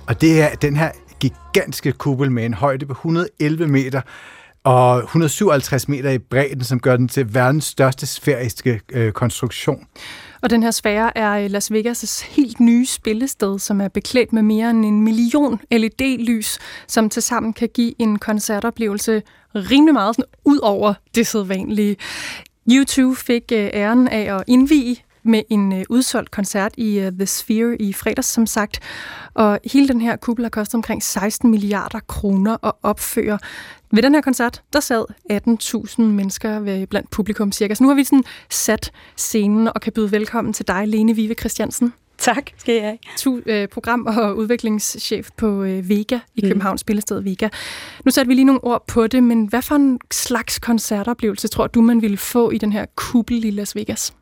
Og 0.08 0.22
det 0.22 0.42
er 0.42 0.50
den 0.56 0.76
her 0.76 0.92
gigantiske 1.20 1.92
kuppel 1.92 2.32
med 2.32 2.46
en 2.46 2.54
højde 2.54 2.86
på 2.86 2.92
111 2.92 3.68
meter 3.68 4.02
og 4.64 4.98
157 4.98 5.88
meter 5.88 6.10
i 6.10 6.18
bredden, 6.18 6.64
som 6.64 6.80
gør 6.80 6.96
den 6.96 7.08
til 7.08 7.34
verdens 7.34 7.66
største 7.66 8.06
sfæriske 8.06 8.82
øh, 8.92 9.12
konstruktion. 9.12 9.88
Og 10.44 10.50
den 10.50 10.64
her 10.64 10.72
sfære 10.72 11.18
er 11.18 11.32
øh, 11.32 11.52
Las 11.52 11.72
Vegas' 11.72 12.26
helt 12.30 12.60
nye 12.60 12.86
spillested, 12.86 13.60
som 13.60 13.82
er 13.82 13.88
beklædt 13.88 14.34
med 14.34 14.42
mere 14.42 14.70
end 14.70 14.86
en 14.86 15.02
million 15.02 15.60
LED-lys, 15.72 16.60
som 16.88 17.10
tilsammen 17.10 17.54
kan 17.54 17.70
give 17.74 17.94
en 18.00 18.20
koncertoplevelse 18.20 19.22
rimelig 19.56 19.94
meget 19.94 20.16
sådan 20.16 20.30
ud 20.46 20.60
over 20.60 20.94
det 21.16 21.28
sædvanlige. 21.28 21.96
U2 22.72 23.16
fik 23.16 23.44
øh, 23.52 23.70
æren 23.74 24.08
af 24.08 24.36
at 24.36 24.44
indvige 24.48 25.04
med 25.24 25.44
en 25.50 25.74
øh, 25.74 25.86
udsolgt 25.90 26.32
koncert 26.32 26.72
i 26.78 27.10
The 27.20 27.26
Sphere 27.26 27.82
i 27.82 27.94
fredags, 27.94 28.28
som 28.28 28.46
sagt. 28.46 28.80
Og 29.34 29.60
hele 29.66 29.88
den 29.88 30.02
her 30.02 30.16
kuppel 30.16 30.46
har 30.46 30.50
kostet 30.50 30.76
omkring 30.76 31.04
16 31.04 31.52
milliarder 31.52 32.00
kroner 32.08 32.66
at 32.66 32.72
opføre. 32.84 33.40
Ved 33.94 34.04
den 34.04 34.14
her 34.14 34.22
koncert, 34.22 34.62
der 34.74 34.80
sad 34.80 35.06
18.000 35.98 36.02
mennesker 36.02 36.60
ved, 36.60 36.88
blandt 36.88 37.10
publikum 37.10 37.52
cirka. 37.52 37.74
Så 37.74 37.84
nu 37.84 37.90
har 37.90 37.96
vi 37.96 38.04
sådan 38.04 38.24
sat 38.50 38.92
scenen 39.18 39.68
og 39.68 39.82
kan 39.82 39.94
byde 39.94 40.12
velkommen 40.12 40.54
til 40.54 40.68
dig, 40.68 40.88
Lene 40.88 41.16
Vive 41.16 41.34
Christiansen. 41.34 41.94
Tak 42.18 42.50
skal 42.58 42.76
jeg. 42.76 42.98
Tu, 43.18 43.42
øh, 43.46 43.68
program- 43.68 44.06
og 44.06 44.38
udviklingschef 44.38 45.30
på 45.38 45.64
øh, 45.64 45.90
Vega 45.90 46.20
i 46.36 46.42
Københavns 46.42 46.80
mm. 46.80 46.84
spillested 46.84 47.22
Vega. 47.22 47.50
Nu 48.06 48.12
satte 48.12 48.28
vi 48.28 48.34
lige 48.34 48.46
nogle 48.46 48.64
ord 48.64 48.88
på 48.88 49.08
det, 49.08 49.24
men 49.24 49.46
hvad 49.46 49.62
for 49.62 49.76
en 49.76 50.00
slags 50.12 50.60
koncertoplevelse 50.60 51.48
tror 51.48 51.68
du, 51.68 51.82
man 51.82 52.02
ville 52.02 52.18
få 52.18 52.50
i 52.52 52.58
den 52.58 52.72
her 52.72 52.86
kuppel 52.96 53.46
i 53.46 53.52
Las 53.52 53.76
Vegas? 53.76 54.14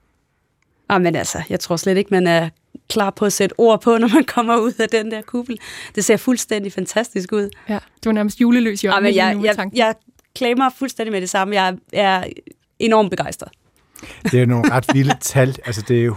Ah, 0.90 1.02
men 1.02 1.16
altså, 1.16 1.44
jeg 1.50 1.60
tror 1.60 1.76
slet 1.76 1.98
ikke, 1.98 2.10
man 2.12 2.28
er 2.28 2.50
klar 2.92 3.10
på 3.10 3.26
at 3.26 3.34
sætte 3.34 3.54
ord 3.58 3.82
på, 3.82 3.98
når 3.98 4.08
man 4.08 4.24
kommer 4.24 4.58
ud 4.58 4.74
af 4.80 4.90
den 4.90 5.12
der 5.12 5.22
kuppel. 5.22 5.60
Det 5.96 6.06
ser 6.06 6.18
fuldstændig 6.18 6.74
fantastisk 6.74 7.32
ud. 7.32 7.50
Ja, 7.70 7.74
det 7.74 8.06
var 8.06 8.12
nærmest 8.12 8.42
juleløs 8.42 8.84
i 8.84 8.88
øjnene. 8.88 9.10
Men 9.10 9.16
jeg, 9.16 9.56
jeg, 9.58 9.70
jeg 9.74 9.96
klamer 10.36 10.70
fuldstændig 10.78 11.12
med 11.12 11.22
det 11.22 11.30
samme. 11.30 11.56
Jeg 11.56 11.78
er 11.94 12.24
enormt 12.80 13.10
begejstret. 13.10 13.50
Det 14.32 14.42
er 14.42 14.46
nogle 14.46 14.72
ret 14.72 14.86
vilde 14.94 15.16
tal. 15.22 15.58
Altså, 15.66 15.82
det 15.88 16.06
er 16.06 16.12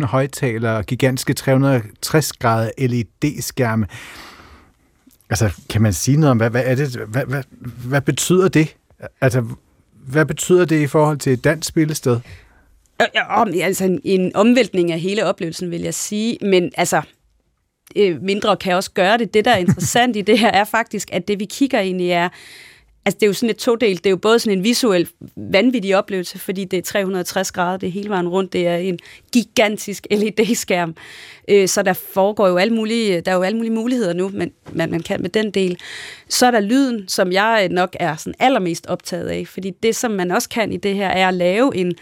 157.000 0.00 0.06
højtalere, 0.06 0.82
gigantiske 0.82 1.34
360 1.34 2.32
grader 2.32 2.70
LED-skærme. 2.78 3.86
Altså, 5.30 5.50
kan 5.70 5.82
man 5.82 5.92
sige 5.92 6.16
noget 6.16 6.30
om, 6.30 6.36
hvad, 6.36 6.50
hvad 6.50 6.62
er 6.64 6.74
det? 6.74 6.96
Hvad, 7.08 7.24
hvad, 7.24 7.42
hvad 7.84 8.00
betyder 8.00 8.48
det? 8.48 8.76
Altså, 9.20 9.44
hvad 9.92 10.26
betyder 10.26 10.64
det 10.64 10.80
i 10.80 10.86
forhold 10.86 11.18
til 11.18 11.32
et 11.32 11.44
dansk 11.44 11.68
spillested? 11.68 12.20
Øh, 13.02 13.06
øh, 13.16 13.40
om, 13.40 13.52
altså 13.62 13.84
en, 13.84 14.00
en 14.04 14.36
omvæltning 14.36 14.92
af 14.92 15.00
hele 15.00 15.24
oplevelsen, 15.24 15.70
vil 15.70 15.80
jeg 15.80 15.94
sige. 15.94 16.38
Men 16.42 16.72
altså, 16.76 17.02
øh, 17.96 18.22
mindre 18.22 18.56
kan 18.56 18.74
også 18.74 18.90
gøre 18.90 19.18
det. 19.18 19.34
Det, 19.34 19.44
der 19.44 19.50
er 19.50 19.56
interessant 19.56 20.16
i 20.16 20.20
det 20.20 20.38
her, 20.38 20.50
er 20.50 20.64
faktisk, 20.64 21.08
at 21.12 21.28
det 21.28 21.40
vi 21.40 21.44
kigger 21.44 21.80
ind 21.80 22.00
i 22.00 22.10
er, 22.10 22.28
altså 23.04 23.16
det 23.20 23.22
er 23.22 23.26
jo 23.26 23.32
sådan 23.32 23.50
et 23.50 23.56
todelt, 23.56 24.04
det 24.04 24.10
er 24.10 24.10
jo 24.10 24.16
både 24.16 24.38
sådan 24.38 24.58
en 24.58 24.64
visuel 24.64 25.08
vanvittig 25.36 25.96
oplevelse, 25.96 26.38
fordi 26.38 26.64
det 26.64 26.78
er 26.78 26.82
360 26.82 27.52
grader, 27.52 27.76
det 27.76 27.86
er 27.86 27.90
hele 27.90 28.08
vejen 28.08 28.28
rundt, 28.28 28.52
det 28.52 28.66
er 28.66 28.76
en 28.76 28.98
gigantisk 29.32 30.06
LED-skærm, 30.10 30.94
øh, 31.48 31.68
så 31.68 31.82
der 31.82 31.92
foregår 31.92 32.48
jo 32.48 32.56
alle 32.56 32.74
mulige, 32.74 33.20
der 33.20 33.30
er 33.30 33.36
jo 33.36 33.42
alle 33.42 33.56
mulige 33.56 33.74
muligheder 33.74 34.12
nu, 34.12 34.28
men 34.28 34.52
man, 34.72 34.90
man 34.90 35.00
kan 35.00 35.22
med 35.22 35.30
den 35.30 35.50
del. 35.50 35.78
Så 36.28 36.46
er 36.46 36.50
der 36.50 36.60
lyden, 36.60 37.08
som 37.08 37.32
jeg 37.32 37.68
nok 37.68 37.96
er 38.00 38.16
sådan 38.16 38.34
allermest 38.38 38.86
optaget 38.86 39.28
af, 39.28 39.46
fordi 39.46 39.70
det, 39.70 39.96
som 39.96 40.10
man 40.10 40.30
også 40.30 40.48
kan 40.48 40.72
i 40.72 40.76
det 40.76 40.94
her, 40.94 41.08
er 41.08 41.28
at 41.28 41.34
lave 41.34 41.76
en 41.76 41.94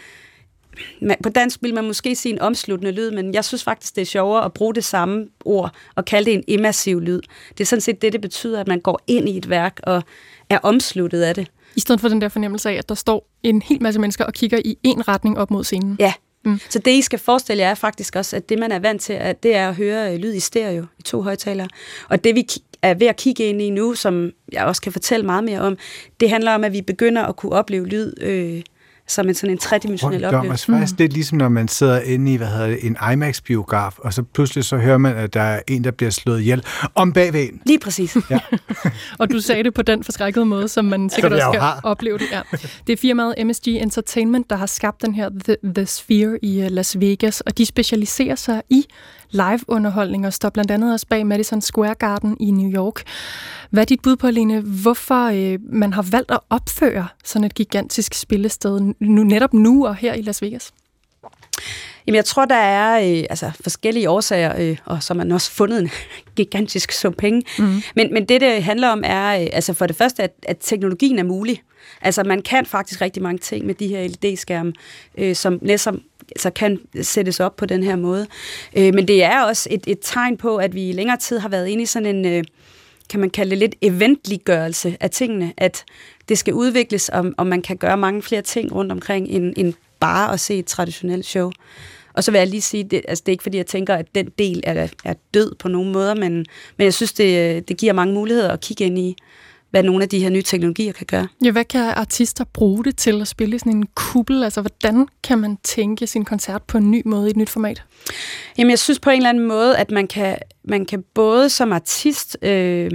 på 1.23 1.29
dansk 1.29 1.59
vil 1.61 1.73
man 1.73 1.83
måske 1.83 2.15
sige 2.15 2.33
en 2.33 2.41
omsluttende 2.41 2.91
lyd, 2.91 3.11
men 3.11 3.33
jeg 3.33 3.45
synes 3.45 3.63
faktisk, 3.63 3.95
det 3.95 4.01
er 4.01 4.05
sjovere 4.05 4.45
at 4.45 4.53
bruge 4.53 4.75
det 4.75 4.83
samme 4.83 5.27
ord 5.45 5.71
og 5.95 6.05
kalde 6.05 6.25
det 6.25 6.33
en 6.33 6.43
immersiv 6.47 6.99
lyd. 6.99 7.21
Det 7.49 7.59
er 7.61 7.65
sådan 7.65 7.81
set 7.81 8.01
det, 8.01 8.13
det 8.13 8.21
betyder, 8.21 8.59
at 8.59 8.67
man 8.67 8.79
går 8.79 9.01
ind 9.07 9.29
i 9.29 9.37
et 9.37 9.49
værk 9.49 9.79
og 9.83 10.03
er 10.49 10.59
omsluttet 10.63 11.21
af 11.21 11.35
det. 11.35 11.47
I 11.75 11.79
stedet 11.79 12.01
for 12.01 12.07
den 12.07 12.21
der 12.21 12.29
fornemmelse 12.29 12.69
af, 12.69 12.73
at 12.73 12.89
der 12.89 12.95
står 12.95 13.29
en 13.43 13.61
hel 13.61 13.83
masse 13.83 13.99
mennesker 13.99 14.25
og 14.25 14.33
kigger 14.33 14.59
i 14.65 14.77
en 14.83 15.07
retning 15.07 15.37
op 15.37 15.51
mod 15.51 15.63
scenen. 15.63 15.95
Ja, 15.99 16.13
Mm. 16.47 16.59
Så 16.69 16.79
det, 16.79 16.91
I 16.91 17.01
skal 17.01 17.19
forestille 17.19 17.63
jer, 17.63 17.69
er 17.69 17.75
faktisk 17.75 18.15
også, 18.15 18.35
at 18.35 18.49
det, 18.49 18.59
man 18.59 18.71
er 18.71 18.79
vant 18.79 19.01
til, 19.01 19.13
at 19.13 19.43
det 19.43 19.55
er 19.55 19.69
at 19.69 19.75
høre 19.75 20.13
øh, 20.13 20.19
lyd 20.19 20.33
i 20.33 20.39
stereo 20.39 20.85
i 20.99 21.01
to 21.01 21.21
højtalere. 21.21 21.67
Og 22.09 22.23
det, 22.23 22.35
vi 22.35 22.47
er 22.81 22.93
ved 22.93 23.07
at 23.07 23.15
kigge 23.15 23.43
ind 23.43 23.61
i 23.61 23.69
nu, 23.69 23.93
som 23.95 24.31
jeg 24.51 24.65
også 24.65 24.81
kan 24.81 24.91
fortælle 24.91 25.25
meget 25.25 25.43
mere 25.43 25.61
om, 25.61 25.77
det 26.19 26.29
handler 26.29 26.51
om, 26.51 26.63
at 26.63 26.73
vi 26.73 26.81
begynder 26.81 27.23
at 27.23 27.35
kunne 27.35 27.51
opleve 27.51 27.87
lyd 27.87 28.13
øh, 28.21 28.61
som 29.07 29.27
en 29.27 29.35
sådan 29.35 29.51
en 29.51 29.57
tredimensionel 29.57 30.25
oplevelse. 30.25 30.51
Altså 30.51 30.71
faktisk 30.71 30.93
mm. 30.93 30.97
det 30.97 31.03
er 31.03 31.09
ligesom, 31.09 31.37
når 31.37 31.49
man 31.49 31.67
sidder 31.67 32.01
inde 32.01 32.33
i 32.33 32.35
hvad 32.35 32.47
hedder 32.47 32.67
det, 32.67 32.79
en 32.83 32.97
IMAX-biograf, 33.13 33.97
og 33.97 34.13
så 34.13 34.23
pludselig 34.23 34.63
så 34.63 34.77
hører 34.77 34.97
man, 34.97 35.15
at 35.15 35.33
der 35.33 35.41
er 35.41 35.61
en, 35.67 35.83
der 35.83 35.91
bliver 35.91 36.09
slået 36.09 36.41
ihjel 36.41 36.63
om 36.95 37.13
bagved 37.13 37.43
en. 37.43 37.61
Lige 37.65 37.79
præcis. 37.79 38.17
Ja. 38.29 38.39
og 39.19 39.31
du 39.31 39.39
sagde 39.39 39.63
det 39.63 39.73
på 39.73 39.81
den 39.81 40.03
forskrækkede 40.03 40.45
måde, 40.45 40.67
som 40.67 40.85
man 40.85 41.09
sikkert 41.09 41.33
også 41.33 41.49
skal 41.51 41.61
har. 41.61 41.79
opleve 41.83 42.17
det. 42.17 42.25
Ja. 42.31 42.41
Det 42.87 42.93
er 42.93 42.97
firmaet 42.97 43.35
MSG 43.45 43.67
Entertainment, 43.67 44.49
der 44.49 44.55
har 44.55 44.65
skabt 44.65 45.01
den 45.01 45.15
her 45.15 45.29
The, 45.45 45.55
The 45.75 45.85
Sphere 45.85 46.39
i 46.41 46.61
øh, 46.61 46.71
Las 46.71 46.99
Vegas, 46.99 47.41
og 47.41 47.57
de 47.57 47.65
specialiserer 47.65 48.35
sig 48.35 48.61
i 48.69 48.85
live-underholdning 49.31 50.27
og 50.27 50.33
står 50.33 50.49
blandt 50.49 50.71
andet 50.71 50.93
også 50.93 51.07
bag 51.07 51.27
Madison 51.27 51.61
Square 51.61 51.95
Garden 51.95 52.37
i 52.39 52.51
New 52.51 52.71
York. 52.71 53.03
Hvad 53.69 53.83
er 53.83 53.85
dit 53.85 54.01
bud 54.01 54.15
på, 54.15 54.29
Lene, 54.29 54.61
hvorfor 54.61 55.25
øh, 55.25 55.59
man 55.69 55.93
har 55.93 56.01
valgt 56.01 56.31
at 56.31 56.39
opføre 56.49 57.07
sådan 57.23 57.43
et 57.43 57.53
gigantisk 57.53 58.13
spillested 58.13 58.93
nu, 58.99 59.23
netop 59.23 59.53
nu 59.53 59.87
og 59.87 59.95
her 59.95 60.13
i 60.13 60.21
Las 60.21 60.41
Vegas? 60.41 60.73
Jamen, 62.07 62.15
jeg 62.15 62.25
tror, 62.25 62.45
der 62.45 62.55
er 62.55 62.99
øh, 62.99 63.25
altså, 63.29 63.51
forskellige 63.61 64.09
årsager, 64.09 64.61
øh, 64.61 64.77
og 64.85 65.03
så 65.03 65.13
har 65.13 65.17
man 65.17 65.31
også 65.31 65.51
fundet 65.51 65.79
en 65.79 65.89
gigantisk 66.35 66.91
sum 66.91 67.13
penge. 67.13 67.43
Mm. 67.59 67.81
Men, 67.95 68.13
men 68.13 68.25
det, 68.25 68.41
det 68.41 68.63
handler 68.63 68.87
om, 68.87 69.01
er 69.05 69.41
øh, 69.41 69.47
altså 69.53 69.73
for 69.73 69.87
det 69.87 69.95
første, 69.95 70.23
at, 70.23 70.33
at 70.43 70.57
teknologien 70.61 71.19
er 71.19 71.23
mulig. 71.23 71.61
Altså, 72.01 72.23
man 72.23 72.41
kan 72.41 72.65
faktisk 72.65 73.01
rigtig 73.01 73.23
mange 73.23 73.37
ting 73.37 73.65
med 73.65 73.75
de 73.75 73.87
her 73.87 74.07
LED-skærme, 74.07 74.73
øh, 75.17 75.35
som 75.35 75.59
næsten 75.61 76.03
altså 76.31 76.49
kan 76.49 76.79
sættes 77.01 77.39
op 77.39 77.55
på 77.55 77.65
den 77.65 77.83
her 77.83 77.95
måde. 77.95 78.27
Øh, 78.77 78.93
men 78.93 79.07
det 79.07 79.23
er 79.23 79.43
også 79.43 79.67
et, 79.71 79.83
et 79.87 79.99
tegn 80.01 80.37
på, 80.37 80.57
at 80.57 80.75
vi 80.75 80.89
i 80.89 80.91
længere 80.91 81.17
tid 81.17 81.39
har 81.39 81.49
været 81.49 81.67
inde 81.67 81.83
i 81.83 81.85
sådan 81.85 82.15
en, 82.15 82.25
øh, 82.25 82.43
kan 83.09 83.19
man 83.19 83.29
kalde 83.29 83.49
det 83.49 83.57
lidt 83.57 83.75
eventliggørelse 83.81 84.97
af 84.99 85.09
tingene, 85.09 85.53
at 85.57 85.83
det 86.29 86.37
skal 86.37 86.53
udvikles, 86.53 87.09
og, 87.09 87.25
og 87.37 87.47
man 87.47 87.61
kan 87.61 87.77
gøre 87.77 87.97
mange 87.97 88.21
flere 88.21 88.41
ting 88.41 88.75
rundt 88.75 88.91
omkring, 88.91 89.27
end, 89.27 89.53
end 89.57 89.73
bare 89.99 90.33
at 90.33 90.39
se 90.39 90.59
et 90.59 90.65
traditionelt 90.65 91.25
show. 91.25 91.51
Og 92.13 92.23
så 92.23 92.31
vil 92.31 92.37
jeg 92.37 92.47
lige 92.47 92.61
sige, 92.61 92.83
det, 92.83 93.01
altså 93.07 93.23
det 93.25 93.31
er 93.31 93.33
ikke 93.33 93.43
fordi, 93.43 93.57
jeg 93.57 93.65
tænker, 93.65 93.95
at 93.95 94.05
den 94.15 94.29
del 94.39 94.61
er, 94.63 94.87
er 95.05 95.13
død 95.33 95.55
på 95.55 95.67
nogen 95.67 95.91
måder, 95.91 96.15
men, 96.15 96.33
men 96.77 96.85
jeg 96.85 96.93
synes, 96.93 97.13
det, 97.13 97.55
øh, 97.55 97.61
det 97.67 97.77
giver 97.77 97.93
mange 97.93 98.13
muligheder 98.13 98.51
at 98.51 98.61
kigge 98.61 98.85
ind 98.85 98.99
i, 98.99 99.15
hvad 99.71 99.83
nogle 99.83 100.03
af 100.03 100.09
de 100.09 100.19
her 100.19 100.29
nye 100.29 100.41
teknologier 100.41 100.91
kan 100.91 101.05
gøre. 101.05 101.27
Ja, 101.43 101.51
hvad 101.51 101.65
kan 101.65 101.81
artister 101.81 102.43
bruge 102.53 102.83
det 102.83 102.97
til 102.97 103.21
at 103.21 103.27
spille 103.27 103.59
sådan 103.59 103.71
en 103.71 103.87
kuppel? 103.95 104.43
Altså, 104.43 104.61
hvordan 104.61 105.07
kan 105.23 105.39
man 105.39 105.57
tænke 105.63 106.07
sin 106.07 106.25
koncert 106.25 106.63
på 106.63 106.77
en 106.77 106.91
ny 106.91 107.01
måde 107.05 107.27
i 107.27 107.29
et 107.29 107.37
nyt 107.37 107.49
format? 107.49 107.83
Jamen, 108.57 108.69
jeg 108.69 108.79
synes 108.79 108.99
på 108.99 109.09
en 109.09 109.17
eller 109.17 109.29
anden 109.29 109.47
måde, 109.47 109.77
at 109.77 109.91
man 109.91 110.07
kan, 110.07 110.37
man 110.63 110.85
kan 110.85 111.03
både 111.13 111.49
som 111.49 111.71
artist 111.71 112.37
øh, 112.41 112.91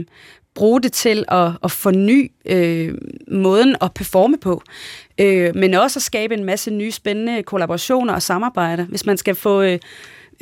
bruge 0.54 0.80
det 0.80 0.92
til 0.92 1.24
at, 1.28 1.50
at 1.64 1.70
forny 1.70 2.32
øh, 2.46 2.94
måden 3.28 3.76
at 3.80 3.94
performe 3.94 4.38
på, 4.38 4.62
øh, 5.20 5.54
men 5.54 5.74
også 5.74 5.98
at 5.98 6.02
skabe 6.02 6.34
en 6.34 6.44
masse 6.44 6.70
nye 6.70 6.90
spændende 6.90 7.42
kollaborationer 7.42 8.14
og 8.14 8.22
samarbejder. 8.22 8.84
Hvis 8.84 9.06
man 9.06 9.16
skal 9.16 9.34
få... 9.34 9.62
Øh, 9.62 9.78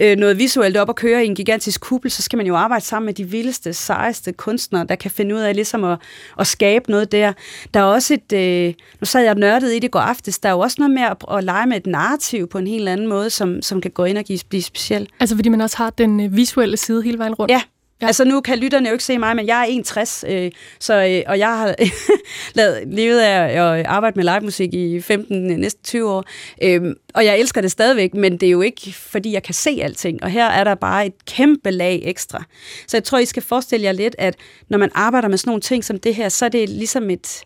øh, 0.01 0.17
noget 0.17 0.39
visuelt 0.39 0.77
op 0.77 0.89
at 0.89 0.97
køre 0.97 1.25
i 1.25 1.27
en 1.27 1.35
gigantisk 1.35 1.81
kuppel, 1.81 2.11
så 2.11 2.23
skal 2.23 2.37
man 2.37 2.47
jo 2.47 2.57
arbejde 2.57 2.85
sammen 2.85 3.07
med 3.07 3.15
de 3.15 3.25
vildeste, 3.25 3.73
sejeste 3.73 4.33
kunstnere, 4.33 4.87
der 4.89 4.95
kan 4.95 5.11
finde 5.11 5.35
ud 5.35 5.41
af 5.41 5.55
ligesom 5.55 5.85
at, 5.85 5.99
at 6.39 6.47
skabe 6.47 6.91
noget 6.91 7.13
der. 7.13 7.33
Der 7.75 7.81
er 7.81 7.85
også 7.85 8.15
et, 8.15 8.33
øh, 8.33 8.75
nu 9.01 9.05
sad 9.05 9.25
jeg 9.25 9.35
nørdet 9.35 9.75
i 9.75 9.79
det 9.79 9.91
går 9.91 10.01
aftes, 10.01 10.39
der 10.39 10.49
er 10.49 10.53
jo 10.53 10.61
også 10.61 10.77
noget 10.79 10.95
med 10.95 11.03
at, 11.03 11.17
at 11.37 11.45
lege 11.45 11.67
med 11.67 11.77
et 11.77 11.87
narrativ 11.87 12.49
på 12.49 12.59
en 12.59 12.67
helt 12.67 12.89
anden 12.89 13.07
måde, 13.07 13.31
som, 13.31 13.63
som 13.63 13.81
kan 13.81 13.91
gå 13.91 14.05
ind 14.05 14.19
og 14.19 14.25
give, 14.25 14.39
blive 14.49 14.63
specielt. 14.63 15.11
Altså 15.21 15.37
fordi 15.37 15.49
man 15.49 15.61
også 15.61 15.77
har 15.77 15.91
den 15.91 16.21
øh, 16.21 16.37
visuelle 16.37 16.77
side 16.77 17.03
hele 17.03 17.19
vejen 17.19 17.35
rundt? 17.35 17.53
Ja, 17.53 17.63
Ja. 18.03 18.07
Altså 18.07 18.25
nu 18.25 18.41
kan 18.41 18.59
lytterne 18.59 18.89
jo 18.89 18.93
ikke 18.93 19.05
se 19.05 19.19
mig, 19.19 19.37
men 19.37 19.47
jeg 19.47 19.61
er 19.61 19.65
61, 19.65 20.25
øh, 20.29 20.51
så, 20.79 20.95
øh, 20.95 21.23
og 21.27 21.39
jeg 21.39 21.59
har 21.59 21.75
lavet, 22.59 22.83
levet 22.87 23.21
af 23.21 23.63
at 23.63 23.87
arbejde 23.87 24.17
med 24.17 24.25
livemusik 24.25 24.75
i 24.75 25.01
15, 25.01 25.51
øh, 25.51 25.57
næsten 25.57 25.85
20 25.85 26.11
år. 26.11 26.25
Øh, 26.63 26.95
og 27.15 27.25
jeg 27.25 27.39
elsker 27.39 27.61
det 27.61 27.71
stadigvæk, 27.71 28.15
men 28.15 28.33
det 28.33 28.47
er 28.47 28.51
jo 28.51 28.61
ikke, 28.61 28.93
fordi 28.93 29.33
jeg 29.33 29.43
kan 29.43 29.55
se 29.55 29.79
alting. 29.83 30.23
Og 30.23 30.31
her 30.31 30.47
er 30.47 30.65
der 30.65 30.75
bare 30.75 31.07
et 31.07 31.25
kæmpe 31.27 31.71
lag 31.71 32.01
ekstra. 32.05 32.45
Så 32.87 32.97
jeg 32.97 33.05
tror, 33.05 33.19
I 33.19 33.25
skal 33.25 33.43
forestille 33.43 33.85
jer 33.85 33.93
lidt, 33.93 34.17
at 34.19 34.35
når 34.69 34.79
man 34.79 34.91
arbejder 34.95 35.29
med 35.29 35.39
sådan 35.39 35.49
nogle 35.49 35.61
ting 35.61 35.85
som 35.85 35.99
det 35.99 36.15
her, 36.15 36.29
så 36.29 36.45
er 36.45 36.49
det 36.49 36.69
ligesom 36.69 37.11
et, 37.11 37.45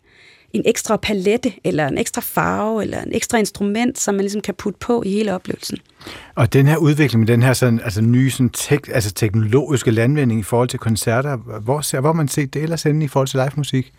en 0.54 0.62
ekstra 0.66 0.96
palette, 0.96 1.52
eller 1.64 1.88
en 1.88 1.98
ekstra 1.98 2.20
farve, 2.20 2.82
eller 2.82 3.02
en 3.02 3.14
ekstra 3.14 3.38
instrument, 3.38 3.98
som 3.98 4.14
man 4.14 4.22
ligesom 4.22 4.40
kan 4.40 4.54
putte 4.54 4.78
på 4.78 5.02
i 5.06 5.10
hele 5.10 5.34
oplevelsen. 5.34 5.78
Og 6.34 6.52
den 6.52 6.66
her 6.66 6.76
udvikling 6.76 7.20
med 7.20 7.26
den 7.26 7.42
her 7.42 7.52
sådan, 7.52 7.80
altså 7.84 8.00
nye 8.00 8.30
sådan 8.30 8.50
tek, 8.50 8.88
altså 8.88 9.12
teknologiske 9.12 9.90
landvinding 9.90 10.40
i 10.40 10.42
forhold 10.42 10.68
til 10.68 10.78
koncerter, 10.78 11.36
hvor, 11.36 11.80
ser, 11.80 12.00
hvor 12.00 12.12
man 12.12 12.28
set 12.28 12.54
det 12.54 12.62
ellers 12.62 12.82
henne 12.82 13.04
i 13.04 13.08
forhold 13.08 13.28
til 13.28 13.38
live 13.38 13.52
musik? 13.56 13.92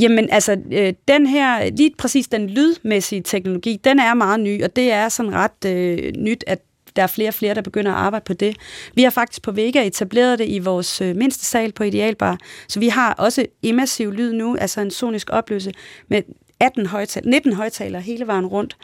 Jamen 0.00 0.28
altså, 0.30 0.56
øh, 0.72 0.92
den 1.08 1.26
her, 1.26 1.70
lige 1.70 1.90
præcis 1.98 2.28
den 2.28 2.50
lydmæssige 2.50 3.22
teknologi, 3.22 3.80
den 3.84 3.98
er 3.98 4.14
meget 4.14 4.40
ny, 4.40 4.64
og 4.64 4.76
det 4.76 4.92
er 4.92 5.08
sådan 5.08 5.32
ret 5.34 5.64
øh, 5.66 6.12
nyt, 6.16 6.44
at 6.46 6.58
der 6.96 7.02
er 7.02 7.06
flere 7.06 7.28
og 7.28 7.34
flere, 7.34 7.54
der 7.54 7.62
begynder 7.62 7.92
at 7.92 7.98
arbejde 7.98 8.24
på 8.24 8.32
det. 8.32 8.56
Vi 8.94 9.02
har 9.02 9.10
faktisk 9.10 9.42
på 9.42 9.52
Vega 9.52 9.86
etableret 9.86 10.38
det 10.38 10.48
i 10.48 10.58
vores 10.58 11.00
øh, 11.00 11.16
mindste 11.16 11.44
sal 11.44 11.72
på 11.72 11.84
Idealbar, 11.84 12.38
så 12.68 12.80
vi 12.80 12.88
har 12.88 13.12
også 13.12 13.46
immersiv 13.62 14.12
lyd 14.12 14.32
nu, 14.32 14.56
altså 14.56 14.80
en 14.80 14.90
sonisk 14.90 15.30
opløse 15.30 15.72
med 16.08 16.22
18 16.60 16.86
højtaler, 16.86 17.30
19 17.30 17.52
højtalere 17.52 18.02
hele 18.02 18.26
vejen 18.26 18.46
rundt. 18.46 18.76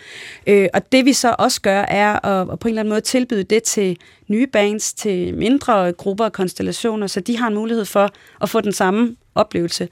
Øh, 0.46 0.68
og 0.74 0.92
det 0.92 1.04
vi 1.04 1.12
så 1.12 1.34
også 1.38 1.60
gør, 1.60 1.80
er 1.80 2.26
at, 2.26 2.52
at 2.52 2.58
på 2.58 2.68
en 2.68 2.72
eller 2.72 2.82
anden 2.82 2.92
måde 2.92 3.00
tilbyde 3.00 3.44
det 3.44 3.62
til 3.62 3.96
nye 4.28 4.46
bands, 4.46 4.92
til 4.92 5.34
mindre 5.34 5.92
grupper 5.92 6.24
og 6.24 6.32
konstellationer, 6.32 7.06
så 7.06 7.20
de 7.20 7.38
har 7.38 7.48
en 7.48 7.54
mulighed 7.54 7.84
for 7.84 8.10
at 8.40 8.48
få 8.48 8.60
den 8.60 8.72
samme 8.72 9.16
oplevelse 9.34 9.88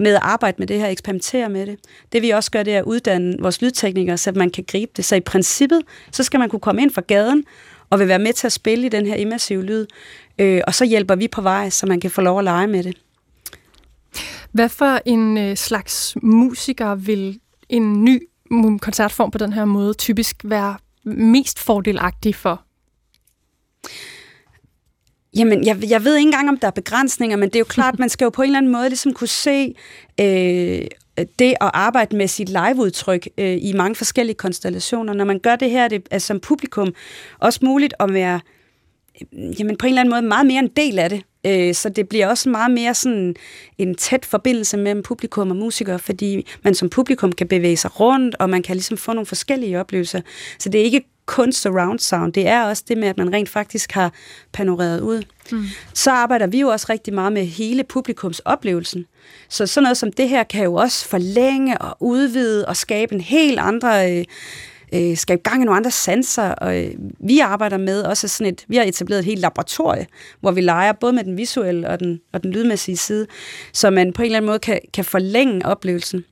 med 0.00 0.14
at 0.14 0.20
arbejde 0.22 0.56
med 0.58 0.66
det 0.66 0.78
her, 0.78 0.88
eksperimentere 0.88 1.48
med 1.48 1.66
det. 1.66 1.78
Det 2.12 2.22
vi 2.22 2.30
også 2.30 2.50
gør, 2.50 2.62
det 2.62 2.74
er 2.74 2.78
at 2.78 2.84
uddanne 2.84 3.36
vores 3.40 3.62
lydteknikere, 3.62 4.18
så 4.18 4.32
man 4.32 4.50
kan 4.50 4.64
gribe 4.68 4.92
det. 4.96 5.04
Så 5.04 5.16
i 5.16 5.20
princippet, 5.20 5.82
så 6.12 6.22
skal 6.22 6.40
man 6.40 6.48
kunne 6.48 6.60
komme 6.60 6.82
ind 6.82 6.90
fra 6.90 7.02
gaden, 7.06 7.44
og 7.90 7.98
vil 7.98 8.08
være 8.08 8.18
med 8.18 8.32
til 8.32 8.46
at 8.46 8.52
spille 8.52 8.86
i 8.86 8.88
den 8.88 9.06
her 9.06 9.14
immersive 9.14 9.64
lyd. 9.64 9.86
Øh, 10.38 10.60
og 10.66 10.74
så 10.74 10.84
hjælper 10.84 11.14
vi 11.14 11.28
på 11.28 11.40
vej, 11.40 11.70
så 11.70 11.86
man 11.86 12.00
kan 12.00 12.10
få 12.10 12.20
lov 12.20 12.38
at 12.38 12.44
lege 12.44 12.66
med 12.66 12.82
det. 12.82 12.96
Hvad 14.52 14.68
for 14.68 15.00
en 15.04 15.38
øh, 15.38 15.56
slags 15.56 16.16
musiker 16.22 16.94
vil 16.94 17.40
en 17.68 18.04
ny 18.04 18.28
mm, 18.50 18.78
koncertform 18.78 19.30
på 19.30 19.38
den 19.38 19.52
her 19.52 19.64
måde 19.64 19.94
typisk 19.94 20.36
være 20.44 20.76
mest 21.04 21.58
fordelagtig 21.58 22.34
for? 22.34 22.64
Jamen, 25.36 25.66
jeg, 25.66 25.90
jeg 25.90 26.04
ved 26.04 26.16
ikke 26.16 26.26
engang, 26.26 26.48
om 26.48 26.58
der 26.58 26.66
er 26.66 26.72
begrænsninger, 26.72 27.36
men 27.36 27.48
det 27.48 27.56
er 27.56 27.60
jo 27.60 27.64
klart, 27.64 27.98
man 27.98 28.08
skal 28.08 28.24
jo 28.24 28.30
på 28.30 28.42
en 28.42 28.46
eller 28.46 28.58
anden 28.58 28.72
måde 28.72 28.88
ligesom 28.88 29.12
kunne 29.12 29.28
se 29.28 29.74
øh, 30.20 30.86
det 31.38 31.54
at 31.60 31.70
arbejde 31.74 32.16
med 32.16 32.28
sit 32.28 32.48
liveudtryk 32.48 33.28
øh, 33.38 33.58
i 33.60 33.72
mange 33.72 33.94
forskellige 33.94 34.36
konstellationer. 34.36 35.12
Når 35.12 35.24
man 35.24 35.38
gør 35.38 35.56
det 35.56 35.70
her 35.70 35.88
det 35.88 36.08
er 36.10 36.18
som 36.18 36.40
publikum 36.40 36.94
også 37.38 37.60
muligt 37.62 37.94
at 38.00 38.12
være 38.12 38.40
øh, 39.32 39.60
jamen, 39.60 39.76
på 39.76 39.86
en 39.86 39.88
eller 39.88 40.00
anden 40.00 40.12
måde 40.12 40.22
meget 40.22 40.46
mere 40.46 40.58
en 40.58 40.70
del 40.76 40.98
af 40.98 41.10
det. 41.10 41.22
Øh, 41.46 41.74
så 41.74 41.88
det 41.88 42.08
bliver 42.08 42.26
også 42.26 42.48
meget 42.48 42.70
mere 42.70 42.94
sådan 42.94 43.36
en 43.78 43.94
tæt 43.94 44.24
forbindelse 44.24 44.76
mellem 44.76 45.02
publikum 45.02 45.50
og 45.50 45.56
musikere, 45.56 45.98
fordi 45.98 46.46
man 46.64 46.74
som 46.74 46.88
publikum 46.88 47.32
kan 47.32 47.48
bevæge 47.48 47.76
sig 47.76 48.00
rundt, 48.00 48.36
og 48.38 48.50
man 48.50 48.62
kan 48.62 48.76
ligesom 48.76 48.96
få 48.96 49.12
nogle 49.12 49.26
forskellige 49.26 49.80
oplevelser. 49.80 50.20
Så 50.58 50.68
det 50.68 50.80
er 50.80 50.84
ikke 50.84 51.02
kun 51.30 51.52
surround 51.52 51.98
sound, 51.98 52.32
det 52.32 52.46
er 52.46 52.62
også 52.62 52.84
det 52.88 52.98
med, 52.98 53.08
at 53.08 53.18
man 53.18 53.32
rent 53.32 53.48
faktisk 53.48 53.92
har 53.92 54.12
panoreret 54.52 55.00
ud. 55.00 55.22
Mm. 55.52 55.64
Så 55.94 56.10
arbejder 56.10 56.46
vi 56.46 56.60
jo 56.60 56.68
også 56.68 56.86
rigtig 56.90 57.14
meget 57.14 57.32
med 57.32 57.44
hele 57.44 57.84
publikums 57.84 58.38
oplevelsen. 58.38 59.06
Så 59.48 59.66
sådan 59.66 59.82
noget 59.82 59.96
som 59.96 60.12
det 60.12 60.28
her 60.28 60.42
kan 60.42 60.64
jo 60.64 60.74
også 60.74 61.08
forlænge 61.08 61.78
og 61.78 61.96
udvide 62.00 62.66
og 62.66 62.76
skabe 62.76 63.14
en 63.14 63.20
helt 63.20 63.58
andre... 63.58 64.18
Øh, 64.18 64.24
øh, 64.92 65.16
skabe 65.16 65.42
gang 65.42 65.62
i 65.62 65.64
nogle 65.64 65.76
andre 65.76 65.90
sanser, 65.90 66.48
og 66.48 66.84
øh, 66.84 66.90
vi 67.20 67.38
arbejder 67.38 67.76
med 67.76 68.02
også 68.02 68.28
sådan 68.28 68.52
et, 68.52 68.64
vi 68.68 68.76
har 68.76 68.84
etableret 68.84 69.18
et 69.18 69.24
helt 69.24 69.40
laboratorie, 69.40 70.06
hvor 70.40 70.50
vi 70.50 70.60
leger 70.60 70.92
både 70.92 71.12
med 71.12 71.24
den 71.24 71.36
visuelle 71.36 71.88
og 71.88 72.00
den, 72.00 72.20
og 72.32 72.42
den 72.42 72.52
lydmæssige 72.52 72.96
side, 72.96 73.26
så 73.72 73.90
man 73.90 74.12
på 74.12 74.22
en 74.22 74.26
eller 74.26 74.36
anden 74.36 74.46
måde 74.46 74.58
kan, 74.58 74.80
kan 74.94 75.04
forlænge 75.04 75.66
oplevelsen. 75.66 76.24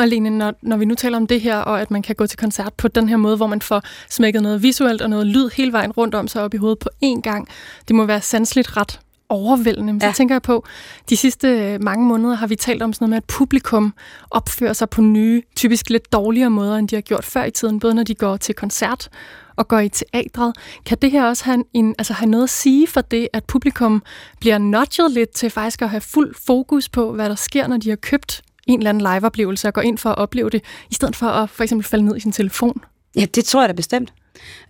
Og 0.00 0.08
Lene, 0.08 0.30
når, 0.30 0.54
når 0.62 0.76
vi 0.76 0.84
nu 0.84 0.94
taler 0.94 1.16
om 1.16 1.26
det 1.26 1.40
her, 1.40 1.56
og 1.56 1.80
at 1.80 1.90
man 1.90 2.02
kan 2.02 2.14
gå 2.14 2.26
til 2.26 2.38
koncert 2.38 2.74
på 2.74 2.88
den 2.88 3.08
her 3.08 3.16
måde, 3.16 3.36
hvor 3.36 3.46
man 3.46 3.62
får 3.62 3.82
smækket 4.10 4.42
noget 4.42 4.62
visuelt 4.62 5.02
og 5.02 5.10
noget 5.10 5.26
lyd 5.26 5.50
hele 5.54 5.72
vejen 5.72 5.92
rundt 5.92 6.14
om 6.14 6.28
sig 6.28 6.42
op 6.42 6.54
i 6.54 6.56
hovedet 6.56 6.78
på 6.78 6.88
én 7.04 7.20
gang, 7.20 7.48
det 7.88 7.96
må 7.96 8.04
være 8.04 8.20
sandsligt 8.20 8.76
ret 8.76 9.00
overvældende. 9.28 9.92
Men 9.92 10.02
ja. 10.02 10.12
så 10.12 10.16
tænker 10.16 10.34
jeg 10.34 10.42
på, 10.42 10.64
de 11.10 11.16
sidste 11.16 11.48
øh, 11.48 11.82
mange 11.82 12.06
måneder 12.06 12.34
har 12.34 12.46
vi 12.46 12.56
talt 12.56 12.82
om 12.82 12.92
sådan 12.92 13.04
noget 13.04 13.10
med, 13.10 13.16
at 13.16 13.24
publikum 13.24 13.94
opfører 14.30 14.72
sig 14.72 14.90
på 14.90 15.00
nye, 15.00 15.42
typisk 15.56 15.90
lidt 15.90 16.12
dårligere 16.12 16.50
måder, 16.50 16.76
end 16.76 16.88
de 16.88 16.94
har 16.94 17.02
gjort 17.02 17.24
før 17.24 17.44
i 17.44 17.50
tiden, 17.50 17.80
både 17.80 17.94
når 17.94 18.02
de 18.02 18.14
går 18.14 18.36
til 18.36 18.54
koncert 18.54 19.08
og 19.56 19.68
går 19.68 19.78
i 19.78 19.88
teatret. 19.88 20.56
Kan 20.86 20.98
det 21.02 21.10
her 21.10 21.24
også 21.24 21.44
have, 21.44 21.64
en, 21.72 21.94
altså 21.98 22.12
have 22.12 22.30
noget 22.30 22.44
at 22.44 22.50
sige 22.50 22.86
for 22.86 23.00
det, 23.00 23.28
at 23.32 23.44
publikum 23.44 24.02
bliver 24.40 24.58
nudget 24.58 25.10
lidt 25.10 25.30
til 25.30 25.50
faktisk 25.50 25.82
at 25.82 25.90
have 25.90 26.00
fuld 26.00 26.34
fokus 26.46 26.88
på, 26.88 27.12
hvad 27.12 27.28
der 27.28 27.34
sker, 27.34 27.66
når 27.66 27.76
de 27.76 27.88
har 27.88 27.96
købt 27.96 28.42
en 28.70 28.78
eller 28.78 28.90
anden 28.90 29.14
liveoplevelse 29.14 29.68
og 29.68 29.74
går 29.74 29.82
ind 29.82 29.98
for 29.98 30.10
at 30.10 30.18
opleve 30.18 30.50
det, 30.50 30.62
i 30.90 30.94
stedet 30.94 31.16
for 31.16 31.26
at 31.26 31.50
for 31.50 31.62
eksempel 31.62 31.86
falde 31.86 32.04
ned 32.04 32.16
i 32.16 32.20
sin 32.20 32.32
telefon? 32.32 32.84
Ja, 33.16 33.24
det 33.34 33.44
tror 33.44 33.60
jeg 33.60 33.68
da 33.68 33.72
bestemt. 33.74 34.12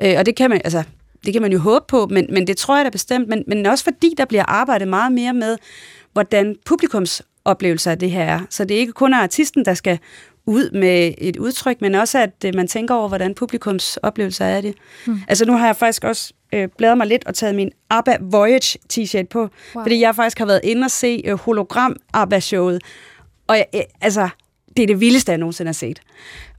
Øh, 0.02 0.14
og 0.18 0.26
det 0.26 0.36
kan 0.36 0.50
man, 0.50 0.60
altså, 0.64 0.82
det 1.24 1.32
kan 1.32 1.42
man 1.42 1.52
jo 1.52 1.58
håbe 1.58 1.84
på, 1.88 2.06
men, 2.06 2.26
men 2.30 2.46
det 2.46 2.56
tror 2.56 2.76
jeg 2.76 2.84
da 2.84 2.90
bestemt. 2.90 3.28
Men, 3.28 3.44
men 3.46 3.66
også 3.66 3.84
fordi 3.84 4.14
der 4.18 4.24
bliver 4.24 4.44
arbejdet 4.44 4.88
meget 4.88 5.12
mere 5.12 5.34
med, 5.34 5.56
hvordan 6.12 6.56
publikums 6.66 7.22
oplevelser 7.44 7.90
af 7.90 7.98
det 7.98 8.10
her 8.10 8.24
er. 8.24 8.40
Så 8.50 8.64
det 8.64 8.74
er 8.74 8.78
ikke 8.78 8.92
kun 8.92 9.14
artisten, 9.14 9.64
der 9.64 9.74
skal 9.74 9.98
ud 10.46 10.70
med 10.70 11.14
et 11.18 11.36
udtryk, 11.36 11.80
men 11.80 11.94
også 11.94 12.18
at 12.18 12.44
øh, 12.46 12.54
man 12.54 12.68
tænker 12.68 12.94
over, 12.94 13.08
hvordan 13.08 13.34
publikums 13.34 13.96
oplevelser 13.96 14.44
er 14.44 14.60
det. 14.60 14.74
Mm. 15.06 15.20
Altså 15.28 15.44
nu 15.44 15.52
har 15.52 15.66
jeg 15.66 15.76
faktisk 15.76 16.04
også 16.04 16.32
øh, 16.54 16.68
bladret 16.78 16.98
mig 16.98 17.06
lidt 17.06 17.26
og 17.26 17.34
taget 17.34 17.54
min 17.54 17.70
ABBA 17.90 18.16
Voyage 18.20 18.78
t-shirt 18.92 19.26
på, 19.26 19.38
wow. 19.38 19.84
fordi 19.84 20.00
jeg 20.00 20.14
faktisk 20.14 20.38
har 20.38 20.46
været 20.46 20.60
inde 20.64 20.84
og 20.84 20.90
se 20.90 21.22
øh, 21.24 21.38
hologram 21.38 21.96
ABBA-showet, 22.14 22.82
og 23.50 23.56
jeg, 23.56 23.66
øh, 23.74 23.80
altså, 24.00 24.28
det 24.76 24.82
er 24.82 24.86
det 24.86 25.00
vildeste, 25.00 25.32
jeg 25.32 25.38
nogensinde 25.38 25.68
har 25.68 25.72
set. 25.72 26.00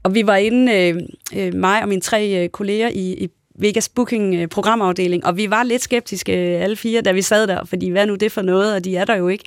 Og 0.02 0.14
vi 0.14 0.26
var 0.26 0.36
inde, 0.36 0.72
øh, 0.72 0.96
øh, 1.36 1.54
mig 1.54 1.82
og 1.82 1.88
mine 1.88 2.00
tre 2.00 2.44
øh, 2.44 2.48
kolleger 2.48 2.88
i, 2.88 3.12
i 3.12 3.28
Vegas 3.54 3.88
Booking 3.88 4.34
øh, 4.34 4.48
programafdeling, 4.48 5.26
og 5.26 5.36
vi 5.36 5.50
var 5.50 5.62
lidt 5.62 5.82
skeptiske 5.82 6.32
alle 6.32 6.76
fire, 6.76 7.00
da 7.00 7.12
vi 7.12 7.22
sad 7.22 7.46
der, 7.46 7.64
fordi 7.64 7.88
hvad 7.88 8.06
nu 8.06 8.14
det 8.14 8.32
for 8.32 8.42
noget, 8.42 8.74
og 8.74 8.84
de 8.84 8.96
er 8.96 9.04
der 9.04 9.16
jo 9.16 9.28
ikke. 9.28 9.44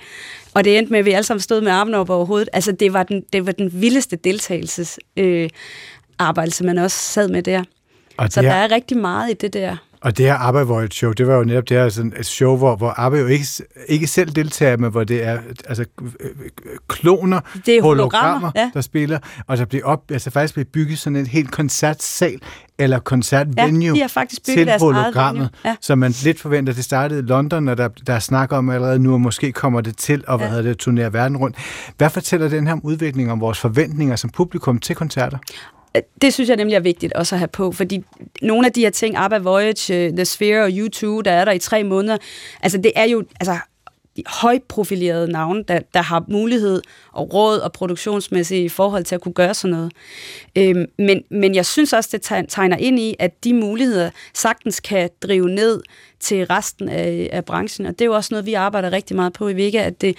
Og 0.54 0.64
det 0.64 0.78
endte 0.78 0.92
med, 0.92 0.98
at 0.98 1.04
vi 1.04 1.10
alle 1.10 1.24
sammen 1.24 1.40
stod 1.40 1.60
med 1.60 1.72
armene 1.72 1.96
op 1.96 2.10
over 2.10 2.24
hovedet. 2.24 2.48
Altså, 2.52 2.72
det 2.72 2.92
var 2.92 3.02
den, 3.02 3.24
det 3.32 3.46
var 3.46 3.52
den 3.52 3.70
vildeste 3.72 4.16
deltagelses 4.16 4.98
øh, 5.16 5.50
arbejde, 6.18 6.50
som 6.50 6.66
man 6.66 6.78
også 6.78 6.98
sad 6.98 7.28
med 7.28 7.42
der. 7.42 7.64
Og 8.16 8.32
Så 8.32 8.42
der 8.42 8.52
er 8.52 8.70
rigtig 8.70 8.96
meget 8.96 9.30
i 9.30 9.34
det 9.34 9.52
der. 9.52 9.76
Og 10.06 10.18
det 10.18 10.26
her 10.26 10.64
Void 10.64 10.90
Show, 10.90 11.12
det 11.12 11.26
var 11.26 11.34
jo 11.34 11.44
netop 11.44 11.68
det 11.68 11.76
her 11.76 11.88
sådan 11.88 12.12
et 12.18 12.26
show, 12.26 12.56
hvor, 12.56 12.76
hvor 12.76 12.94
ABBA 12.96 13.18
jo 13.18 13.26
ikke, 13.26 13.46
ikke 13.88 14.06
selv 14.06 14.30
deltager, 14.30 14.76
men 14.76 14.90
hvor 14.90 15.04
det 15.04 15.24
er 15.24 15.38
altså, 15.68 15.84
kloner, 16.88 17.40
det 17.66 17.76
er 17.76 17.82
hologrammer, 17.82 18.50
ja. 18.56 18.70
der 18.74 18.80
spiller, 18.80 19.18
og 19.46 19.58
der 19.58 19.64
bliver 19.64 19.84
op, 19.84 20.10
altså 20.10 20.30
faktisk 20.30 20.54
bliver 20.54 20.66
bygget 20.72 20.98
sådan 20.98 21.16
en 21.16 21.26
helt 21.26 21.50
koncertsal 21.50 22.40
eller 22.78 22.98
koncertvenue 22.98 23.84
ja, 23.84 23.94
de 23.94 24.00
har 24.00 24.08
faktisk 24.08 24.44
til 24.44 24.70
hologrammet, 24.80 25.50
ja. 25.64 25.76
så 25.80 25.94
man 25.94 26.14
lidt 26.22 26.40
forventer, 26.40 26.72
det 26.72 26.84
startede 26.84 27.20
i 27.20 27.22
London, 27.22 27.68
og 27.68 27.76
der, 27.76 27.88
der 27.88 28.18
snakker 28.18 28.56
om 28.56 28.68
allerede 28.68 28.98
nu, 28.98 29.12
og 29.12 29.20
måske 29.20 29.52
kommer 29.52 29.80
det 29.80 29.96
til 29.96 30.24
at 30.28 30.40
ja. 30.40 30.62
det, 30.62 30.78
turnere 30.78 31.12
verden 31.12 31.36
rundt. 31.36 31.56
Hvad 31.96 32.10
fortæller 32.10 32.48
den 32.48 32.66
her 32.66 32.72
om 32.72 32.80
udviklingen 32.84 33.32
om 33.32 33.40
vores 33.40 33.58
forventninger 33.58 34.16
som 34.16 34.30
publikum 34.30 34.78
til 34.78 34.96
koncerter? 34.96 35.38
Det 36.22 36.34
synes 36.34 36.48
jeg 36.48 36.56
nemlig 36.56 36.74
er 36.74 36.80
vigtigt 36.80 37.12
også 37.12 37.34
at 37.34 37.38
have 37.38 37.48
på, 37.48 37.72
fordi 37.72 38.04
nogle 38.42 38.66
af 38.66 38.72
de 38.72 38.80
her 38.80 38.90
ting, 38.90 39.16
ABBA 39.16 39.38
Voyage, 39.38 39.94
øh, 39.94 40.12
The 40.12 40.24
Sphere 40.24 40.62
og 40.62 40.68
U2, 40.68 41.22
der 41.22 41.32
er 41.32 41.44
der 41.44 41.52
i 41.52 41.58
tre 41.58 41.84
måneder, 41.84 42.18
altså 42.62 42.78
det 42.78 42.92
er 42.96 43.04
jo 43.04 43.24
altså, 43.40 43.58
de 44.16 44.22
højprofilerede 44.26 45.32
navne, 45.32 45.64
der, 45.68 45.80
der 45.94 46.02
har 46.02 46.24
mulighed 46.28 46.82
og 47.12 47.34
råd 47.34 47.58
og 47.58 47.72
produktionsmæssigt 47.72 48.64
i 48.64 48.68
forhold 48.68 49.04
til 49.04 49.14
at 49.14 49.20
kunne 49.20 49.34
gøre 49.34 49.54
sådan 49.54 49.76
noget. 49.76 49.92
Øhm, 50.56 50.86
men, 50.98 51.22
men 51.30 51.54
jeg 51.54 51.66
synes 51.66 51.92
også, 51.92 52.10
det 52.12 52.46
tegner 52.48 52.76
ind 52.76 52.98
i, 52.98 53.16
at 53.18 53.44
de 53.44 53.54
muligheder 53.54 54.10
sagtens 54.34 54.80
kan 54.80 55.10
drive 55.22 55.48
ned 55.48 55.82
til 56.20 56.46
resten 56.46 56.88
af, 56.88 57.28
af 57.32 57.44
branchen, 57.44 57.86
og 57.86 57.92
det 57.92 58.00
er 58.00 58.06
jo 58.06 58.14
også 58.14 58.28
noget, 58.34 58.46
vi 58.46 58.54
arbejder 58.54 58.92
rigtig 58.92 59.16
meget 59.16 59.32
på 59.32 59.48
i 59.48 59.56
Vega, 59.56 59.78
at 59.78 60.00
det 60.00 60.16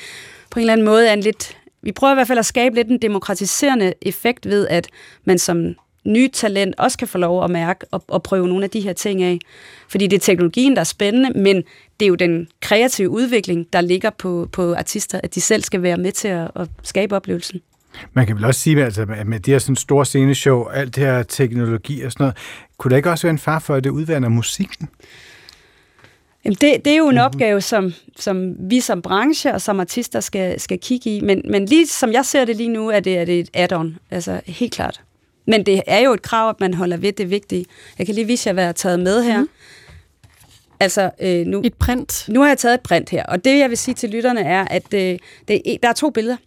på 0.49 0.59
en 0.59 0.61
eller 0.61 0.73
anden 0.73 0.85
måde 0.85 1.07
er 1.07 1.13
en 1.13 1.21
lidt 1.21 1.57
vi 1.87 1.91
prøver 1.91 2.13
i 2.13 2.15
hvert 2.15 2.27
fald 2.27 2.39
at 2.39 2.45
skabe 2.45 2.75
lidt 2.75 2.87
en 2.87 2.97
demokratiserende 3.01 3.93
effekt 4.01 4.45
ved, 4.45 4.67
at 4.67 4.87
man 5.25 5.39
som 5.39 5.75
nyt 6.05 6.31
talent 6.33 6.75
også 6.77 6.97
kan 6.97 7.07
få 7.07 7.17
lov 7.17 7.43
at 7.43 7.49
mærke 7.49 7.85
og, 7.91 8.03
og 8.07 8.23
prøve 8.23 8.47
nogle 8.47 8.63
af 8.63 8.69
de 8.69 8.81
her 8.81 8.93
ting 8.93 9.23
af. 9.23 9.39
Fordi 9.89 10.07
det 10.07 10.15
er 10.15 10.19
teknologien, 10.19 10.75
der 10.75 10.79
er 10.79 10.83
spændende, 10.83 11.39
men 11.39 11.55
det 11.99 12.05
er 12.05 12.07
jo 12.07 12.15
den 12.15 12.47
kreative 12.61 13.09
udvikling, 13.09 13.67
der 13.73 13.81
ligger 13.81 14.09
på, 14.09 14.49
på 14.51 14.73
artister, 14.73 15.21
at 15.23 15.35
de 15.35 15.41
selv 15.41 15.61
skal 15.61 15.81
være 15.81 15.97
med 15.97 16.11
til 16.11 16.27
at, 16.27 16.51
at 16.55 16.67
skabe 16.83 17.15
oplevelsen. 17.15 17.61
Man 18.13 18.27
kan 18.27 18.35
vel 18.35 18.45
også 18.45 18.61
sige, 18.61 18.85
altså, 18.85 19.05
at 19.17 19.27
med 19.27 19.39
det 19.39 19.51
her 19.53 19.59
sådan 19.59 19.75
store 19.75 20.05
sceneshow, 20.05 20.67
alt 20.67 20.95
det 20.95 21.03
her 21.03 21.23
teknologi 21.23 22.01
og 22.01 22.11
sådan 22.11 22.23
noget, 22.23 22.37
kunne 22.77 22.89
der 22.89 22.97
ikke 22.97 23.11
også 23.11 23.27
være 23.27 23.33
en 23.33 23.39
far 23.39 23.59
for, 23.59 23.75
at 23.75 23.83
det 23.83 23.89
udvander 23.89 24.29
musikken? 24.29 24.89
Jamen 26.47 26.57
det, 26.61 26.85
det 26.85 26.93
er 26.93 26.97
jo 26.97 27.03
en 27.03 27.09
mm-hmm. 27.09 27.25
opgave, 27.25 27.61
som, 27.61 27.93
som 28.17 28.55
vi 28.59 28.79
som 28.79 29.01
branche 29.01 29.53
og 29.53 29.61
som 29.61 29.79
artister 29.79 30.19
skal, 30.19 30.59
skal 30.59 30.79
kigge 30.79 31.17
i. 31.17 31.21
Men, 31.21 31.41
men 31.49 31.65
lige 31.65 31.87
som 31.87 32.11
jeg 32.11 32.25
ser 32.25 32.45
det 32.45 32.55
lige 32.55 32.69
nu, 32.69 32.89
er 32.89 32.99
det, 32.99 33.17
er 33.17 33.25
det 33.25 33.39
et 33.39 33.49
add-on. 33.53 33.95
Altså 34.11 34.41
helt 34.45 34.73
klart. 34.73 35.01
Men 35.47 35.65
det 35.65 35.81
er 35.87 35.99
jo 35.99 36.13
et 36.13 36.21
krav, 36.21 36.49
at 36.49 36.59
man 36.59 36.73
holder 36.73 36.97
ved 36.97 37.11
det 37.11 37.29
vigtige. 37.29 37.65
Jeg 37.97 38.05
kan 38.05 38.15
lige 38.15 38.27
vise 38.27 38.47
jer, 38.47 38.53
hvad 38.53 38.63
jeg 38.63 38.67
har 38.67 38.73
taget 38.73 38.99
med 38.99 39.23
her. 39.23 39.39
Mm. 39.39 39.49
Altså, 40.79 41.11
øh, 41.21 41.45
nu, 41.45 41.61
et 41.65 41.73
print. 41.73 42.25
Nu 42.29 42.41
har 42.41 42.47
jeg 42.47 42.57
taget 42.57 42.73
et 42.73 42.81
print 42.81 43.09
her, 43.09 43.23
og 43.23 43.45
det 43.45 43.59
jeg 43.59 43.69
vil 43.69 43.77
sige 43.77 43.95
til 43.95 44.09
lytterne 44.09 44.41
er, 44.41 44.65
at 44.65 44.93
øh, 44.93 45.19
det, 45.47 45.61
der 45.83 45.89
er 45.89 45.93
to 45.93 46.09
billeder. 46.09 46.37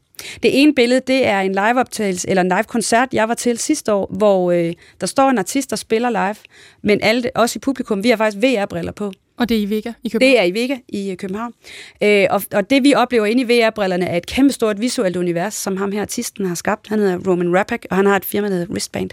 Det 0.42 0.62
ene 0.62 0.74
billede, 0.74 1.01
det 1.07 1.26
er 1.26 1.40
en 1.40 1.53
liveoptagelse, 1.53 2.28
eller 2.28 2.42
en 2.42 2.48
live-koncert, 2.48 3.09
jeg 3.12 3.28
var 3.28 3.34
til 3.34 3.59
sidste 3.59 3.92
år, 3.92 4.14
hvor 4.18 4.53
øh, 4.53 4.72
der 5.01 5.07
står 5.07 5.30
en 5.30 5.38
artist, 5.38 5.70
der 5.70 5.76
spiller 5.76 6.11
live, 6.11 6.36
men 6.82 7.01
alle, 7.03 7.30
også 7.34 7.59
i 7.59 7.61
publikum, 7.61 8.05
vi 8.05 8.11
har 8.11 8.16
faktisk 8.16 8.44
VR-briller 8.44 8.92
på. 8.92 9.12
Og 9.41 9.49
det 9.49 9.57
er 9.57 9.61
i 9.61 9.70
Vega 9.70 9.93
i 10.03 10.09
København? 10.09 10.32
Det 10.32 10.38
er 10.38 10.45
i 10.45 10.55
Vega 10.55 10.76
i 10.88 11.11
øh, 11.11 11.16
København. 11.16 11.53
Øh, 12.03 12.26
og, 12.30 12.43
og 12.53 12.70
det 12.70 12.84
vi 12.84 12.95
oplever 12.95 13.26
inde 13.26 13.43
i 13.43 13.45
VR-brillerne 13.45 14.07
er 14.07 14.16
et 14.16 14.26
kæmpestort 14.26 14.80
visuelt 14.80 15.16
univers, 15.16 15.55
som 15.55 15.76
ham 15.76 15.93
her 15.93 16.01
artisten 16.01 16.47
har 16.47 16.55
skabt. 16.55 16.88
Han 16.88 16.99
hedder 16.99 17.18
Roman 17.30 17.59
Rapak, 17.59 17.80
og 17.91 17.97
han 17.97 18.07
har 18.07 18.16
et 18.16 18.24
firma, 18.24 18.49
der 18.49 18.55
hedder 18.55 18.72
Wristband. 18.72 19.11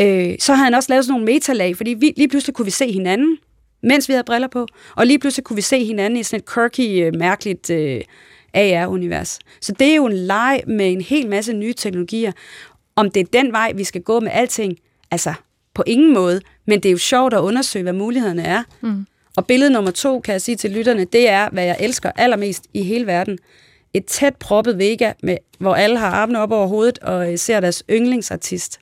Øh, 0.00 0.34
så 0.38 0.54
har 0.54 0.64
han 0.64 0.74
også 0.74 0.92
lavet 0.92 1.04
sådan 1.04 1.12
nogle 1.12 1.32
metalag, 1.32 1.76
fordi 1.76 1.90
vi, 1.90 2.12
lige 2.16 2.28
pludselig 2.28 2.54
kunne 2.54 2.64
vi 2.64 2.70
se 2.70 2.92
hinanden, 2.92 3.38
mens 3.82 4.08
vi 4.08 4.12
havde 4.12 4.24
briller 4.24 4.48
på, 4.48 4.66
og 4.96 5.06
lige 5.06 5.18
pludselig 5.18 5.44
kunne 5.44 5.56
vi 5.56 5.62
se 5.62 5.84
hinanden 5.84 6.18
i 6.18 6.22
sådan 6.22 6.40
et 6.40 6.54
quirky, 6.54 7.04
øh, 7.04 7.14
mærkeligt 7.14 7.70
øh, 7.70 8.00
AR-univers. 8.54 9.38
Så 9.60 9.72
det 9.72 9.86
er 9.86 9.94
jo 9.94 10.06
en 10.06 10.16
leg 10.16 10.62
med 10.66 10.92
en 10.92 11.00
hel 11.00 11.28
masse 11.28 11.52
nye 11.52 11.72
teknologier. 11.72 12.32
Om 12.96 13.10
det 13.10 13.20
er 13.20 13.42
den 13.42 13.52
vej, 13.52 13.72
vi 13.72 13.84
skal 13.84 14.02
gå 14.02 14.20
med 14.20 14.30
alting, 14.32 14.78
altså 15.10 15.34
på 15.74 15.82
ingen 15.86 16.14
måde, 16.14 16.40
men 16.66 16.80
det 16.80 16.88
er 16.88 16.92
jo 16.92 16.98
sjovt 16.98 17.34
at 17.34 17.40
undersøge, 17.40 17.82
hvad 17.82 17.92
mulighederne 17.92 18.42
er. 18.42 18.62
Mm. 18.80 19.06
Og 19.38 19.46
billede 19.46 19.70
nummer 19.70 19.90
to, 19.90 20.20
kan 20.20 20.32
jeg 20.32 20.42
sige 20.42 20.56
til 20.56 20.70
lytterne, 20.70 21.04
det 21.04 21.28
er, 21.28 21.48
hvad 21.52 21.64
jeg 21.64 21.76
elsker 21.80 22.10
allermest 22.16 22.64
i 22.74 22.82
hele 22.82 23.06
verden. 23.06 23.38
et 23.94 24.04
tæt 24.04 24.36
proppet 24.36 24.78
Vega, 24.78 25.12
med, 25.22 25.36
hvor 25.58 25.74
alle 25.74 25.98
har 25.98 26.10
armene 26.10 26.40
op 26.40 26.52
over 26.52 26.66
hovedet 26.66 26.98
og 26.98 27.32
øh, 27.32 27.38
ser 27.38 27.60
deres 27.60 27.82
yndlingsartist. 27.90 28.78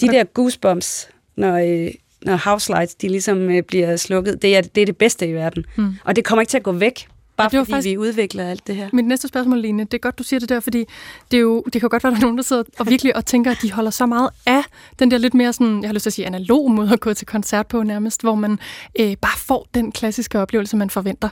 De 0.00 0.06
der 0.06 0.24
goosebumps, 0.24 1.08
når, 1.36 1.56
øh, 1.56 1.90
når 2.22 2.36
house 2.36 2.72
lights 2.72 2.94
de 2.94 3.08
ligesom 3.08 3.50
øh, 3.50 3.62
bliver 3.62 3.96
slukket, 3.96 4.42
det 4.42 4.56
er, 4.56 4.60
det 4.60 4.80
er 4.80 4.86
det 4.86 4.96
bedste 4.96 5.28
i 5.28 5.32
verden. 5.32 5.64
Mm. 5.76 5.94
Og 6.04 6.16
det 6.16 6.24
kommer 6.24 6.40
ikke 6.40 6.50
til 6.50 6.58
at 6.58 6.62
gå 6.62 6.72
væk, 6.72 7.06
bare 7.42 7.50
det 7.50 7.58
var 7.58 7.64
fordi 7.64 7.72
faktisk- 7.72 7.90
vi 7.90 7.96
udvikler 7.98 8.44
alt 8.48 8.66
det 8.66 8.76
her. 8.76 8.88
Mit 8.92 9.04
næste 9.06 9.28
spørgsmål, 9.28 9.62
Line, 9.62 9.84
det 9.84 9.94
er 9.94 9.98
godt, 9.98 10.18
du 10.18 10.22
siger 10.22 10.40
det 10.40 10.48
der, 10.48 10.60
fordi 10.60 10.84
det, 11.30 11.36
er 11.36 11.40
jo, 11.40 11.62
det 11.64 11.72
kan 11.72 11.82
jo 11.82 11.88
godt 11.90 12.04
være, 12.04 12.10
at 12.10 12.14
der 12.14 12.18
er 12.20 12.22
nogen, 12.26 12.36
der 12.36 12.42
sidder 12.44 12.62
og 12.78 12.86
virkelig 12.86 13.16
og 13.16 13.26
tænker, 13.26 13.50
at 13.50 13.58
de 13.62 13.72
holder 13.72 13.90
så 13.90 14.06
meget 14.06 14.30
af 14.46 14.62
den 14.98 15.10
der 15.10 15.18
lidt 15.18 15.34
mere 15.34 15.52
sådan, 15.52 15.82
jeg 15.82 15.88
har 15.88 15.94
lyst 15.94 16.02
til 16.02 16.10
at 16.10 16.14
sige 16.14 16.26
analog 16.26 16.70
måde 16.70 16.92
at 16.92 17.00
gå 17.00 17.14
til 17.14 17.26
koncert 17.26 17.66
på 17.66 17.82
nærmest, 17.82 18.20
hvor 18.20 18.34
man 18.34 18.58
øh, 19.00 19.16
bare 19.16 19.38
får 19.38 19.66
den 19.74 19.92
klassiske 19.92 20.38
oplevelse, 20.38 20.76
man 20.76 20.90
forventer. 20.90 21.28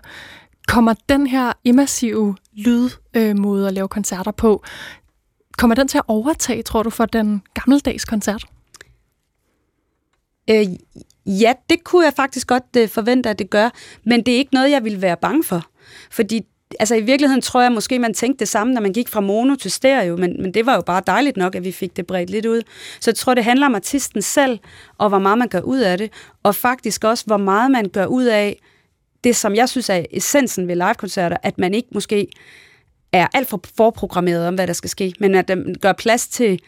Kommer 0.69 0.95
den 1.09 1.27
her 1.27 1.53
immersive 1.65 2.37
lydmåde 2.57 2.91
øh, 3.17 3.39
måde 3.39 3.69
at 3.69 3.75
lave 3.75 3.89
koncerter 3.89 4.31
på, 4.31 4.65
kommer 5.59 5.75
den 5.75 5.89
til 5.89 5.99
at 5.99 6.05
overtage, 6.09 6.63
tror 6.63 6.83
du, 6.83 6.91
for 6.91 7.07
den 7.07 7.43
gammeldags 7.55 8.05
koncert? 8.05 8.45
Øh, 10.51 10.67
ja, 11.27 11.53
det 11.71 11.85
kunne 11.85 12.05
jeg 12.05 12.13
faktisk 12.17 12.47
godt 12.47 12.65
øh, 12.77 12.89
forvente, 12.89 13.31
at 13.31 13.39
det 13.39 13.51
gør, 13.51 13.71
men 14.05 14.23
det 14.23 14.35
er 14.35 14.39
ikke 14.39 14.55
noget, 14.55 14.71
jeg 14.71 14.85
ville 14.85 15.03
være 15.03 15.17
bange 15.17 15.45
for. 15.45 15.67
Fordi 16.11 16.43
altså, 16.81 16.95
i 16.95 17.01
virkeligheden 17.01 17.43
tror 17.43 17.63
jeg 17.63 17.73
måske, 17.73 17.99
man 17.99 18.15
tænkte 18.15 18.41
det 18.41 18.49
samme, 18.49 18.73
når 18.73 18.81
man 18.81 18.93
gik 18.93 19.09
fra 19.09 19.21
mono 19.21 19.55
til 19.55 19.71
stereo, 19.71 20.17
men, 20.17 20.43
men 20.43 20.55
det 20.55 20.67
var 20.67 20.75
jo 20.75 20.81
bare 20.81 21.03
dejligt 21.07 21.37
nok, 21.37 21.55
at 21.55 21.65
vi 21.65 21.73
fik 21.73 21.97
det 21.97 22.07
bredt 22.07 22.31
lidt 22.31 22.47
ud. 22.47 22.63
Så 23.01 23.11
jeg 23.11 23.17
tror, 23.17 23.35
det 23.35 23.45
handler 23.45 23.67
om 23.67 23.75
artisten 23.75 24.23
selv, 24.23 24.59
og 24.99 25.09
hvor 25.09 25.19
meget 25.19 25.39
man 25.39 25.49
gør 25.49 25.61
ud 25.61 25.79
af 25.79 25.99
det, 25.99 26.13
og 26.43 26.55
faktisk 26.55 27.05
også, 27.05 27.25
hvor 27.27 27.37
meget 27.37 27.71
man 27.71 27.89
gør 27.89 28.07
ud 28.07 28.25
af 28.25 28.61
det, 29.25 29.37
som 29.37 29.55
jeg 29.55 29.69
synes 29.69 29.91
er 29.91 30.05
essensen 30.11 30.69
ved 30.69 30.77
livekoncerter, 30.77 31.37
at 31.43 31.59
man 31.59 31.75
ikke 31.75 31.89
måske 31.95 32.29
er 33.13 33.27
alt 33.35 33.49
for 33.49 33.61
forprogrammeret 33.77 34.49
om, 34.49 34.55
hvad 34.55 34.67
der 34.67 34.73
skal 34.73 34.91
ske, 34.91 35.15
men 35.21 35.35
at 35.35 35.49
man 35.49 35.75
gør 35.81 35.93
plads 35.93 36.29
til 36.29 36.61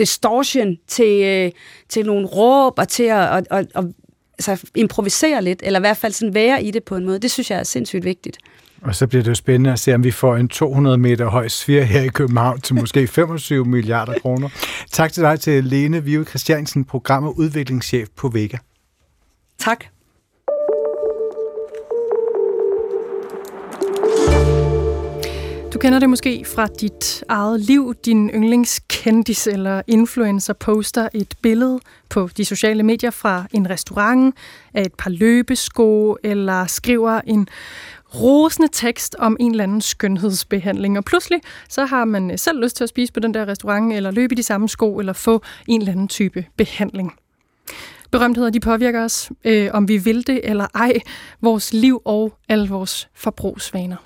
distortion, 0.00 0.76
til, 0.86 1.22
øh, 1.24 1.50
til 1.88 2.06
nogle 2.06 2.26
råb, 2.26 2.78
og 2.78 2.88
til 2.88 3.02
at, 3.02 3.20
at, 3.20 3.46
at, 3.50 3.66
at 3.74 3.84
altså, 4.48 4.66
improvisere 4.74 5.42
lidt, 5.42 5.62
eller 5.64 5.80
i 5.80 5.82
hvert 5.82 5.96
fald 5.96 6.12
sådan 6.12 6.34
være 6.34 6.62
i 6.64 6.70
det 6.70 6.84
på 6.84 6.96
en 6.96 7.06
måde. 7.06 7.18
Det 7.18 7.30
synes 7.30 7.50
jeg 7.50 7.58
er 7.58 7.62
sindssygt 7.62 8.04
vigtigt. 8.04 8.38
Og 8.82 8.94
så 8.94 9.06
bliver 9.06 9.22
det 9.22 9.30
jo 9.30 9.34
spændende 9.34 9.72
at 9.72 9.78
se, 9.78 9.94
om 9.94 10.04
vi 10.04 10.10
får 10.10 10.36
en 10.36 10.48
200 10.48 10.98
meter 10.98 11.26
høj 11.26 11.48
sfære 11.48 11.84
her 11.84 12.00
i 12.00 12.08
København 12.08 12.60
til 12.60 12.74
måske 12.80 13.06
25 13.06 13.64
milliarder 13.64 14.18
kroner. 14.18 14.48
Tak 14.90 15.12
til 15.12 15.22
dig 15.22 15.40
til 15.40 15.64
Lene 15.64 16.04
Vive 16.04 16.24
Christiansen, 16.24 16.84
program- 16.84 17.24
og 17.24 17.38
udviklingschef 17.38 18.08
på 18.16 18.28
Vega. 18.28 18.56
Tak. 19.58 19.84
Du 25.74 25.78
kender 25.78 25.98
det 25.98 26.10
måske 26.10 26.44
fra 26.44 26.66
dit 26.66 27.24
eget 27.28 27.60
liv. 27.60 27.94
Din 28.04 28.30
yndlingskendis 28.30 29.46
eller 29.46 29.82
influencer 29.86 30.52
poster 30.52 31.08
et 31.14 31.34
billede 31.42 31.80
på 32.08 32.28
de 32.36 32.44
sociale 32.44 32.82
medier 32.82 33.10
fra 33.10 33.44
en 33.52 33.70
restaurant, 33.70 34.34
af 34.74 34.82
et 34.82 34.94
par 34.94 35.10
løbesko, 35.10 36.16
eller 36.24 36.66
skriver 36.66 37.20
en 37.26 37.48
rosende 38.14 38.68
tekst 38.72 39.16
om 39.18 39.36
en 39.40 39.50
eller 39.50 39.64
anden 39.64 39.80
skønhedsbehandling. 39.80 40.98
Og 40.98 41.04
pludselig 41.04 41.40
så 41.68 41.84
har 41.84 42.04
man 42.04 42.38
selv 42.38 42.62
lyst 42.62 42.76
til 42.76 42.84
at 42.84 42.90
spise 42.90 43.12
på 43.12 43.20
den 43.20 43.34
der 43.34 43.46
restaurant, 43.46 43.92
eller 43.92 44.10
løbe 44.10 44.32
i 44.32 44.36
de 44.36 44.42
samme 44.42 44.68
sko, 44.68 44.98
eller 44.98 45.12
få 45.12 45.42
en 45.66 45.80
eller 45.80 45.92
anden 45.92 46.08
type 46.08 46.44
behandling. 46.56 47.12
Berømtheder, 48.12 48.50
de 48.50 48.60
påvirker 48.60 49.04
os, 49.04 49.30
øh, 49.44 49.68
om 49.72 49.88
vi 49.88 49.96
vil 49.96 50.26
det 50.26 50.40
eller 50.44 50.66
ej, 50.74 50.92
vores 51.42 51.72
liv 51.72 52.02
og 52.04 52.32
alle 52.48 52.68
vores 52.68 53.08
forbrugsvaner. 53.14 53.96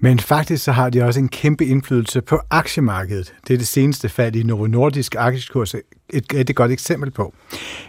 Men 0.00 0.18
faktisk 0.18 0.64
så 0.64 0.72
har 0.72 0.90
de 0.90 1.02
også 1.02 1.20
en 1.20 1.28
kæmpe 1.28 1.66
indflydelse 1.66 2.22
på 2.22 2.40
aktiemarkedet. 2.50 3.34
Det 3.48 3.54
er 3.54 3.58
det 3.58 3.66
seneste 3.66 4.08
fald 4.08 4.36
i 4.36 4.42
Novo 4.42 4.66
Nordisk 4.66 5.14
aktiekurs 5.18 5.74
et, 5.74 6.32
et, 6.34 6.56
godt 6.56 6.70
eksempel 6.70 7.10
på. 7.10 7.34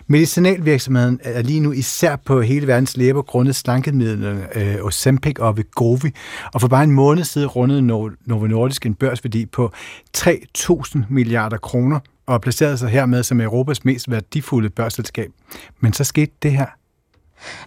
Medicinalvirksomheden 0.07 1.19
er 1.23 1.41
lige 1.41 1.59
nu 1.59 1.71
især 1.71 2.15
på 2.15 2.41
hele 2.41 2.67
verdens 2.67 2.97
læber 2.97 3.21
grundet 3.21 3.55
slankemidlerne 3.55 4.57
øh, 4.57 4.85
Ozempic 4.85 5.39
og 5.39 5.53
Wegovy, 5.53 6.15
og 6.53 6.61
for 6.61 6.67
bare 6.67 6.83
en 6.83 6.91
måned 6.91 7.23
siden 7.23 7.47
rundede 7.47 7.81
Novo, 7.81 8.09
Novo 8.25 8.47
Nordisk 8.47 8.85
en 8.85 8.95
børsværdi 8.95 9.45
på 9.45 9.71
3.000 10.17 10.99
milliarder 11.09 11.57
kroner, 11.57 11.99
og 12.25 12.41
placerede 12.41 12.77
sig 12.77 12.89
hermed 12.89 13.23
som 13.23 13.41
Europas 13.41 13.85
mest 13.85 14.11
værdifulde 14.11 14.69
børsselskab. 14.69 15.31
Men 15.79 15.93
så 15.93 16.03
skete 16.03 16.31
det 16.43 16.51
her. 16.51 16.67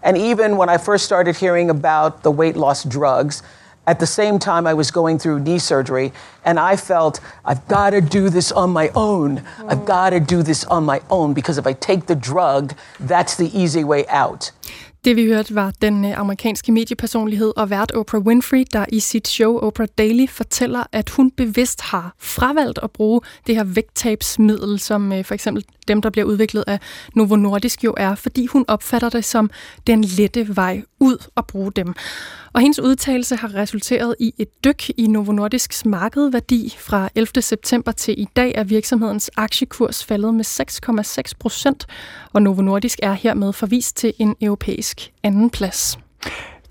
And 0.02 0.16
even 0.16 0.58
when 0.58 0.68
I 0.68 0.78
first 0.78 1.04
started 1.04 1.34
hearing 1.34 1.70
about 1.70 2.12
the 2.22 2.30
weight 2.30 2.56
loss 2.56 2.82
drugs, 2.82 3.44
at 3.86 3.98
the 3.98 4.06
same 4.06 4.38
time 4.38 4.66
I 4.66 4.74
was 4.74 4.90
going 4.90 5.18
through 5.18 5.40
knee 5.40 5.58
surgery, 5.58 6.12
and 6.44 6.58
I 6.58 6.76
felt 6.76 7.20
I've 7.44 7.66
got 7.68 7.90
to 7.90 8.00
do 8.00 8.30
this 8.30 8.52
on 8.52 8.70
my 8.72 8.90
own. 8.94 9.42
I've 9.68 9.84
got 9.84 10.10
to 10.10 10.20
do 10.20 10.42
this 10.42 10.64
on 10.64 10.84
my 10.84 11.00
own 11.08 11.34
because 11.34 11.58
if 11.58 11.66
I 11.66 11.72
take 11.72 12.06
the 12.06 12.14
drug, 12.14 12.74
that's 13.08 13.36
the 13.36 13.50
easy 13.62 13.84
way 13.84 14.04
out. 14.08 14.50
Det 15.06 15.16
vi 15.16 15.26
hørte 15.26 15.54
var 15.54 15.72
den 15.82 16.04
øh, 16.04 16.18
amerikanske 16.18 16.72
mediepersonlighed 16.72 17.52
og 17.56 17.70
vært 17.70 17.92
Oprah 17.92 18.22
Winfrey, 18.22 18.64
der 18.72 18.84
i 18.88 19.00
sit 19.00 19.28
show 19.28 19.58
Oprah 19.58 19.88
Daily 19.98 20.26
fortæller, 20.28 20.84
at 20.92 21.10
hun 21.10 21.30
bevidst 21.30 21.80
har 21.80 22.14
fravalgt 22.18 22.78
at 22.82 22.90
bruge 22.90 23.20
det 23.46 23.56
her 23.56 23.64
vægttabsmiddel, 23.64 24.78
som 24.78 25.12
øh, 25.12 25.24
for 25.24 25.34
eksempel 25.34 25.64
dem, 25.88 26.02
der 26.02 26.10
bliver 26.10 26.24
udviklet 26.24 26.64
af 26.66 26.78
Novo 27.14 27.36
Nordisk 27.36 27.84
jo 27.84 27.94
er, 27.96 28.14
fordi 28.14 28.46
hun 28.46 28.64
opfatter 28.68 29.08
det 29.08 29.24
som 29.24 29.50
den 29.86 30.04
lette 30.04 30.56
vej 30.56 30.82
ud 31.00 31.26
at 31.36 31.46
bruge 31.46 31.72
dem. 31.72 31.94
Og 32.56 32.62
hendes 32.62 32.80
udtalelse 32.80 33.36
har 33.36 33.54
resulteret 33.54 34.14
i 34.20 34.34
et 34.38 34.64
dyk 34.64 34.90
i 34.96 35.06
Novo 35.06 35.32
Nordisks 35.32 35.84
markedværdi. 35.84 36.76
Fra 36.78 37.08
11. 37.14 37.42
september 37.42 37.92
til 37.92 38.20
i 38.20 38.26
dag 38.36 38.52
er 38.54 38.64
virksomhedens 38.64 39.30
aktiekurs 39.36 40.04
faldet 40.04 40.34
med 40.34 40.44
6,6 40.44 41.32
procent, 41.40 41.86
og 42.32 42.42
Novo 42.42 42.62
Nordisk 42.62 42.98
er 43.02 43.12
hermed 43.12 43.52
forvist 43.52 43.96
til 43.96 44.12
en 44.18 44.36
europæisk 44.40 45.10
andenplads. 45.22 45.98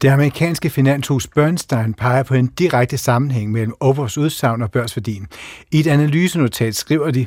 Det 0.01 0.09
amerikanske 0.09 0.69
finanshus 0.69 1.27
Bernstein 1.27 1.93
peger 1.93 2.23
på 2.23 2.33
en 2.33 2.47
direkte 2.47 2.97
sammenhæng 2.97 3.51
mellem 3.51 3.73
Overs 3.79 4.17
udsagn 4.17 4.61
og 4.61 4.71
børsværdien. 4.71 5.27
I 5.71 5.79
et 5.79 5.87
analysenotat 5.87 6.75
skriver 6.75 7.11
de, 7.11 7.25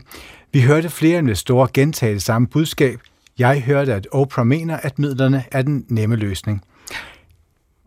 vi 0.52 0.60
hørte 0.60 0.90
flere 0.90 1.18
investorer 1.18 1.66
gentage 1.74 2.14
det 2.14 2.22
samme 2.22 2.48
budskab. 2.48 3.00
Jeg 3.38 3.62
hørte, 3.62 3.94
at 3.94 4.08
Oprah 4.12 4.46
mener, 4.46 4.76
at 4.76 4.98
midlerne 4.98 5.44
er 5.52 5.62
den 5.62 5.84
nemme 5.88 6.16
løsning. 6.16 6.62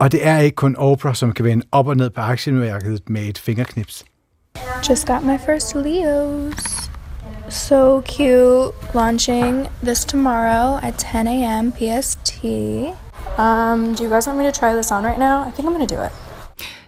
Og 0.02 0.12
det 0.12 0.28
er 0.28 0.38
ikke 0.38 0.56
kun 0.56 0.76
Oprah, 0.76 1.16
som 1.16 1.32
kan 1.32 1.46
vende 1.46 1.66
op 1.72 1.88
og 1.88 1.98
ned 1.98 2.10
på 2.10 2.22
aktiemarkedet 2.22 3.10
med 3.10 3.22
et 3.22 3.38
fingerknips. 3.38 4.06
Just 4.90 5.08
got 5.08 5.24
my 5.24 5.38
first 5.46 5.76
Leos. 5.76 6.90
So 7.50 8.02
cute. 8.02 8.74
Launching 8.94 9.68
this 9.84 10.06
tomorrow 10.06 10.80
at 10.84 10.94
10 10.98 11.18
a.m. 11.28 11.72
PST. 11.72 12.44
Um, 13.38 13.96
do 13.96 14.04
you 14.04 14.10
guys 14.10 14.28
want 14.28 14.40
me 14.40 14.46
to 14.46 14.60
try 14.60 14.74
this 14.76 14.92
on 14.92 15.04
right 15.04 15.20
now? 15.20 15.48
I 15.48 15.52
think 15.52 15.68
I'm 15.68 15.74
gonna 15.74 15.96
do 15.98 16.02
it. 16.02 16.12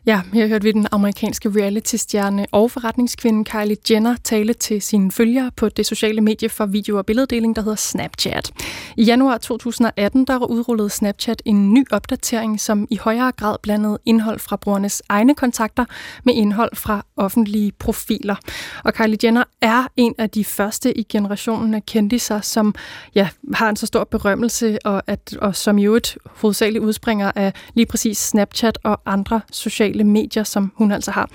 Ja, 0.06 0.22
her 0.34 0.48
hørte 0.48 0.64
vi 0.64 0.72
den 0.72 0.88
amerikanske 0.92 1.50
reality-stjerne 1.50 2.46
og 2.52 2.72
forretningskvinde 2.72 3.46
Kylie 3.46 3.78
Jenner 3.92 4.16
tale 4.24 4.54
til 4.54 4.82
sine 4.82 5.12
følgere 5.12 5.52
på 5.56 5.70
det 5.70 5.86
sociale 5.86 6.22
medie 6.22 6.50
for 6.50 6.66
video- 6.66 6.98
og 6.98 7.06
billeddeling, 7.06 7.56
der 7.56 7.62
hedder 7.62 7.76
Snapchat. 7.76 8.52
I 8.98 9.04
januar 9.04 9.38
2018 9.38 10.26
der 10.26 10.46
udrullede 10.46 10.90
Snapchat 10.90 11.42
en 11.46 11.74
ny 11.74 11.86
opdatering, 11.92 12.60
som 12.60 12.88
i 12.90 12.98
højere 12.98 13.32
grad 13.32 13.56
blandede 13.64 13.98
indhold 14.06 14.40
fra 14.40 14.56
brugernes 14.56 15.02
egne 15.10 15.36
kontakter 15.36 15.86
med 16.24 16.34
indhold 16.34 16.76
fra 16.76 17.06
offentlige 17.18 17.72
profiler. 17.72 18.36
Og 18.84 18.94
Kylie 18.94 19.18
Jenner 19.24 19.44
er 19.62 19.88
en 19.98 20.16
af 20.18 20.30
de 20.30 20.46
første 20.46 20.98
i 20.98 21.04
generationen 21.04 21.74
af 21.74 21.86
kendiser, 21.86 22.42
som 22.42 22.76
ja, 23.16 23.30
har 23.54 23.70
en 23.70 23.76
så 23.76 23.86
stor 23.86 24.04
berømmelse, 24.04 24.78
og, 24.86 25.04
at, 25.08 25.38
og 25.42 25.56
som 25.56 25.78
i 25.78 25.86
øvrigt 25.86 26.18
hovedsageligt 26.26 26.84
udspringer 26.84 27.32
af 27.36 27.54
lige 27.74 27.86
præcis 27.86 28.18
Snapchat 28.18 28.80
og 28.84 29.02
andre 29.06 29.42
sociale 29.52 29.93
medier, 30.04 30.44
som 30.44 30.72
hun 30.76 30.92
altså 30.92 31.12
har. 31.12 31.30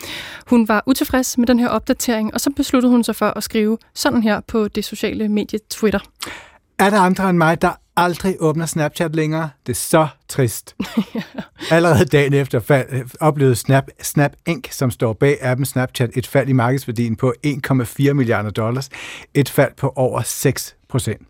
Hun 0.46 0.68
var 0.68 0.82
utilfreds 0.86 1.38
med 1.38 1.46
den 1.46 1.59
her 1.59 1.68
opdatering, 1.68 2.34
og 2.34 2.40
så 2.40 2.50
besluttede 2.56 2.92
hun 2.92 3.04
sig 3.04 3.16
for 3.16 3.26
at 3.26 3.42
skrive 3.42 3.78
sådan 3.94 4.22
her 4.22 4.40
på 4.40 4.68
det 4.68 4.84
sociale 4.84 5.28
medie 5.28 5.59
Twitter. 5.70 6.00
Er 6.78 6.90
der 6.90 7.00
andre 7.00 7.30
end 7.30 7.38
mig, 7.38 7.62
der 7.62 7.72
aldrig 7.96 8.36
åbner 8.40 8.66
Snapchat 8.66 9.14
længere? 9.16 9.50
Det 9.66 9.72
er 9.72 9.76
så 9.76 10.09
trist. 10.28 10.76
Allerede 11.70 12.04
dagen 12.04 12.34
efter 12.34 12.61
fald, 12.61 13.11
oplevede 13.20 13.56
Snap, 13.56 13.84
Snap 14.02 14.32
Inc., 14.46 14.72
som 14.72 14.90
står 14.90 15.12
bag 15.12 15.38
appen 15.42 15.66
Snapchat, 15.66 16.11
et 16.16 16.26
fald 16.26 16.48
i 16.48 16.52
markedsværdien 16.52 17.16
på 17.16 17.34
1,4 17.46 18.12
milliarder 18.12 18.50
dollars. 18.50 18.88
Et 19.34 19.48
fald 19.48 19.72
på 19.76 19.92
over 19.96 20.22
6 20.22 20.76
procent. 20.89 21.22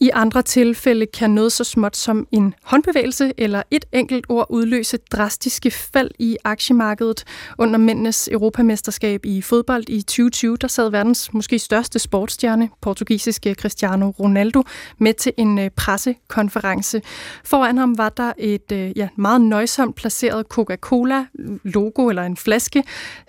I 0.00 0.10
andre 0.14 0.42
tilfælde 0.42 1.06
kan 1.06 1.30
noget 1.30 1.52
så 1.52 1.64
småt 1.64 1.96
som 1.96 2.26
en 2.32 2.54
håndbevægelse 2.62 3.32
eller 3.38 3.62
et 3.70 3.84
enkelt 3.92 4.26
ord 4.28 4.46
udløse 4.50 4.98
drastiske 5.12 5.70
fald 5.70 6.10
i 6.18 6.36
aktiemarkedet. 6.44 7.24
Under 7.58 7.78
mændenes 7.78 8.28
europamesterskab 8.32 9.26
i 9.26 9.42
fodbold 9.42 9.84
i 9.88 10.02
2020, 10.02 10.56
der 10.56 10.68
sad 10.68 10.90
verdens 10.90 11.32
måske 11.32 11.58
største 11.58 11.98
sportsstjerne, 11.98 12.70
portugisiske 12.80 13.54
Cristiano 13.54 14.10
Ronaldo, 14.10 14.62
med 14.98 15.14
til 15.14 15.32
en 15.36 15.58
øh, 15.58 15.70
pressekonference. 15.70 17.02
Foran 17.44 17.78
ham 17.78 17.98
var 17.98 18.08
der 18.08 18.32
et 18.38 18.72
øh, 18.72 18.98
ja, 18.98 19.08
meget 19.16 19.40
nøjsomt 19.40 19.96
placeret 19.96 20.46
Coca-Cola-logo 20.46 22.08
eller 22.08 22.22
en 22.22 22.36
flaske, 22.36 22.84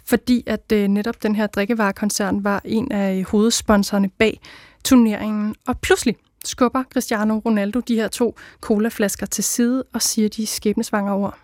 fordi 0.05 0.43
at 0.45 0.71
øh, 0.73 0.87
netop 0.87 1.23
den 1.23 1.35
her 1.35 1.47
drikkevarekoncern 1.47 2.43
var 2.43 2.61
en 2.65 2.91
af 2.91 3.23
hovedsponsorerne 3.23 4.09
bag 4.09 4.39
turneringen. 4.87 5.55
Og 5.67 5.79
pludselig 5.79 6.15
skubber 6.45 6.83
Cristiano 6.93 7.39
Ronaldo 7.45 7.79
de 7.79 7.95
her 7.95 8.07
to 8.07 8.37
colaflasker 8.61 9.25
til 9.25 9.43
side 9.43 9.83
og 9.93 10.01
siger 10.01 10.29
de 10.29 10.47
skæbnesvangre 10.47 11.13
ord. 11.13 11.37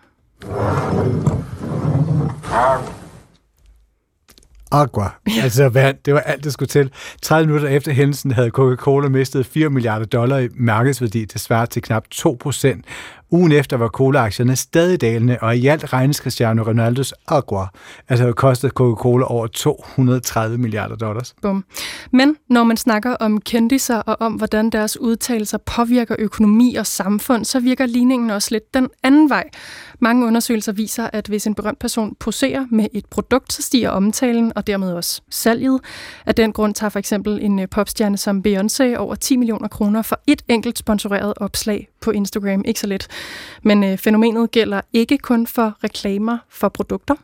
Agua, 4.72 5.10
altså 5.42 5.68
vand, 5.68 5.96
det 6.04 6.14
var 6.14 6.20
alt, 6.20 6.44
det 6.44 6.52
skulle 6.52 6.68
til. 6.68 6.90
30 7.22 7.46
minutter 7.46 7.68
efter 7.68 7.92
hændelsen 7.92 8.30
havde 8.30 8.50
Coca-Cola 8.58 9.08
mistet 9.08 9.46
4 9.46 9.70
milliarder 9.70 10.06
dollar 10.06 10.38
i 10.38 10.48
markedsværdi, 10.54 11.24
det 11.24 11.40
svarer 11.40 11.66
til 11.66 11.82
knap 11.82 12.04
2 12.10 12.36
procent. 12.40 12.84
Ugen 13.34 13.52
efter 13.52 13.76
var 13.76 13.88
cola-aktierne 13.88 14.56
stadig 14.56 15.00
dalende, 15.00 15.38
og 15.40 15.56
i 15.56 15.66
alt 15.66 15.92
regnes 15.92 16.16
Cristiano 16.16 16.62
Ronaldos 16.62 17.14
Agua, 17.28 17.66
altså 18.08 18.26
det 18.26 18.36
kostede 18.36 18.72
Coca-Cola 18.72 19.24
over 19.24 19.46
230 19.46 20.58
milliarder 20.58 20.96
dollars. 20.96 21.34
Bum. 21.42 21.64
Men 22.12 22.36
når 22.50 22.64
man 22.64 22.76
snakker 22.76 23.16
om 23.16 23.40
kendiser 23.40 23.96
og 23.96 24.16
om, 24.20 24.32
hvordan 24.32 24.70
deres 24.70 25.00
udtalelser 25.00 25.58
påvirker 25.58 26.16
økonomi 26.18 26.74
og 26.74 26.86
samfund, 26.86 27.44
så 27.44 27.60
virker 27.60 27.86
ligningen 27.86 28.30
også 28.30 28.48
lidt 28.50 28.74
den 28.74 28.88
anden 29.02 29.30
vej. 29.30 29.44
Mange 30.04 30.26
undersøgelser 30.26 30.72
viser, 30.72 31.08
at 31.12 31.26
hvis 31.26 31.46
en 31.46 31.54
berømt 31.54 31.78
person 31.78 32.16
poserer 32.20 32.66
med 32.70 32.86
et 32.92 33.06
produkt, 33.06 33.52
så 33.52 33.62
stiger 33.62 33.90
omtalen 33.90 34.52
og 34.56 34.66
dermed 34.66 34.92
også 34.92 35.22
salget. 35.30 35.80
Af 36.26 36.34
den 36.34 36.52
grund 36.52 36.74
tager 36.74 36.90
for 36.90 36.98
eksempel 36.98 37.38
en 37.42 37.58
øh, 37.58 37.68
popstjerne 37.68 38.16
som 38.16 38.42
Beyoncé 38.46 38.96
over 38.96 39.14
10 39.14 39.36
millioner 39.36 39.68
kroner 39.68 40.02
for 40.02 40.20
et 40.26 40.42
enkelt 40.48 40.78
sponsoreret 40.78 41.32
opslag 41.36 41.88
på 42.00 42.10
Instagram. 42.10 42.62
Ikke 42.64 42.80
så 42.80 42.86
let. 42.86 43.08
Men 43.62 43.84
øh, 43.84 43.98
fænomenet 43.98 44.50
gælder 44.50 44.80
ikke 44.92 45.18
kun 45.18 45.46
for 45.46 45.76
reklamer 45.84 46.38
for 46.50 46.68
produkter. 46.68 47.14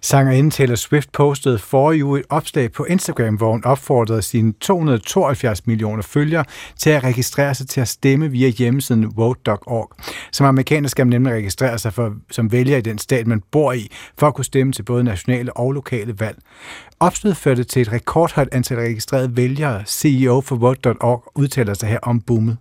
Sangerinden 0.00 0.50
Taylor 0.50 0.74
Swift 0.74 1.12
postede 1.12 1.58
for 1.58 1.94
uge 2.04 2.20
et 2.20 2.26
opslag 2.28 2.72
på 2.72 2.84
Instagram, 2.84 3.34
hvor 3.34 3.52
hun 3.52 3.64
opfordrede 3.64 4.22
sine 4.22 4.52
272 4.60 5.66
millioner 5.66 6.02
følgere 6.02 6.44
til 6.78 6.90
at 6.90 7.04
registrere 7.04 7.54
sig 7.54 7.68
til 7.68 7.80
at 7.80 7.88
stemme 7.88 8.30
via 8.30 8.48
hjemmesiden 8.48 9.16
vote.org. 9.16 9.92
Som 10.32 10.46
amerikaner 10.46 10.88
skal 10.88 11.06
man 11.06 11.10
nemlig 11.10 11.32
registrere 11.32 11.78
sig 11.78 11.92
for, 11.94 12.14
som 12.30 12.52
vælger 12.52 12.76
i 12.76 12.80
den 12.80 12.98
stat, 12.98 13.26
man 13.26 13.42
bor 13.50 13.72
i, 13.72 13.90
for 14.18 14.26
at 14.26 14.34
kunne 14.34 14.44
stemme 14.44 14.72
til 14.72 14.82
både 14.82 15.04
nationale 15.04 15.56
og 15.56 15.72
lokale 15.72 16.20
valg. 16.20 16.38
Opstødet 17.00 17.36
førte 17.36 17.64
til 17.64 17.82
et 17.82 17.92
rekordhøjt 17.92 18.48
antal 18.52 18.76
registrerede 18.76 19.36
vælgere. 19.36 19.82
CEO 19.86 20.40
for 20.40 20.56
Vote.org 20.56 21.32
udtaler 21.34 21.74
sig 21.74 21.88
her 21.88 21.98
om 22.02 22.20
boomet. 22.20 22.56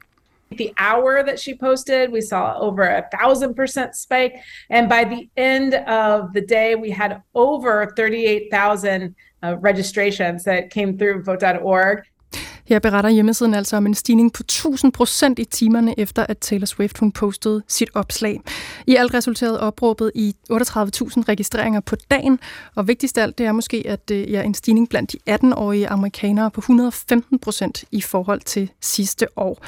the 0.58 0.74
hour 0.78 1.24
that 1.24 1.40
she 1.40 1.56
posted, 1.56 2.12
we 2.12 2.22
saw 2.22 2.58
over 2.58 2.84
a 2.84 3.08
thousand 3.12 3.56
percent 3.56 3.96
spike. 3.96 4.34
And 4.70 4.90
by 4.90 5.04
the 5.04 5.30
end 5.38 5.74
of 5.76 6.34
the 6.34 6.42
day, 6.42 6.76
we 6.76 6.92
had 6.92 7.22
over 7.36 7.94
38,000 7.96 9.16
uh, 9.44 9.58
registrations 9.60 10.44
that 10.46 10.72
came 10.72 10.98
through 10.98 11.24
vote.org. 11.24 12.04
Her 12.70 12.80
beretter 12.80 13.10
hjemmesiden 13.10 13.54
altså 13.54 13.78
om 13.78 13.86
en 13.86 13.94
stigning 13.94 14.34
på 14.34 14.44
1000 14.44 14.92
procent 14.92 15.40
i 15.40 15.46
timerne 15.46 16.00
efter, 16.00 16.26
at 16.30 16.38
Taylor 16.38 16.66
Swift 16.66 16.98
hun 16.98 17.12
postede 17.12 17.64
sit 17.68 17.90
opslag. 17.94 18.42
I 18.88 18.96
alt 18.96 19.14
resulterede 19.14 19.60
opråbet 19.60 20.12
i 20.16 20.36
38.000 20.52 20.56
registreringer 21.30 21.80
på 21.80 21.96
dagen, 22.12 22.40
og 22.76 22.88
vigtigst 22.88 23.18
af 23.18 23.24
alt 23.24 23.38
det 23.38 23.46
er 23.46 23.52
måske, 23.52 23.84
at 23.86 24.12
øh, 24.12 24.18
det 24.18 24.38
er 24.38 24.42
en 24.42 24.54
stigning 24.54 24.90
blandt 24.90 25.12
de 25.12 25.18
18-årige 25.30 25.88
amerikanere 25.88 26.52
på 26.52 26.62
115 26.62 27.40
procent 27.40 27.84
i 27.92 28.02
forhold 28.02 28.42
til 28.42 28.72
sidste 28.82 29.28
år. 29.36 29.66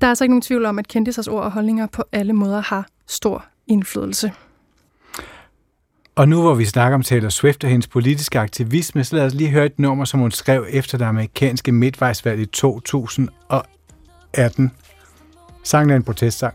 Der 0.00 0.06
er 0.06 0.08
altså 0.08 0.24
ikke 0.24 0.32
nogen 0.32 0.42
tvivl 0.42 0.64
om, 0.64 0.78
at 0.78 0.88
kendtisers 0.88 1.28
ord 1.28 1.44
og 1.44 1.52
holdninger 1.52 1.86
på 1.86 2.04
alle 2.12 2.32
måder 2.32 2.60
har 2.60 2.88
stor 3.06 3.44
indflydelse. 3.66 4.32
Og 6.20 6.28
nu 6.28 6.42
hvor 6.42 6.54
vi 6.54 6.64
snakker 6.64 6.94
om 6.94 7.02
Taylor 7.02 7.28
Swift 7.28 7.64
og 7.64 7.70
hendes 7.70 7.86
politiske 7.86 8.38
aktivisme, 8.38 9.04
så 9.04 9.16
lad 9.16 9.26
os 9.26 9.34
lige 9.34 9.50
høre 9.50 9.66
et 9.66 9.78
nummer, 9.78 10.04
som 10.04 10.20
hun 10.20 10.30
skrev 10.30 10.66
efter 10.70 10.98
det 10.98 11.04
amerikanske 11.04 11.72
midtvejsvalg 11.72 12.40
i 12.40 12.46
2018. 12.46 14.70
Sangen 15.64 15.90
er 15.90 15.96
en 15.96 16.02
protestsang. 16.02 16.54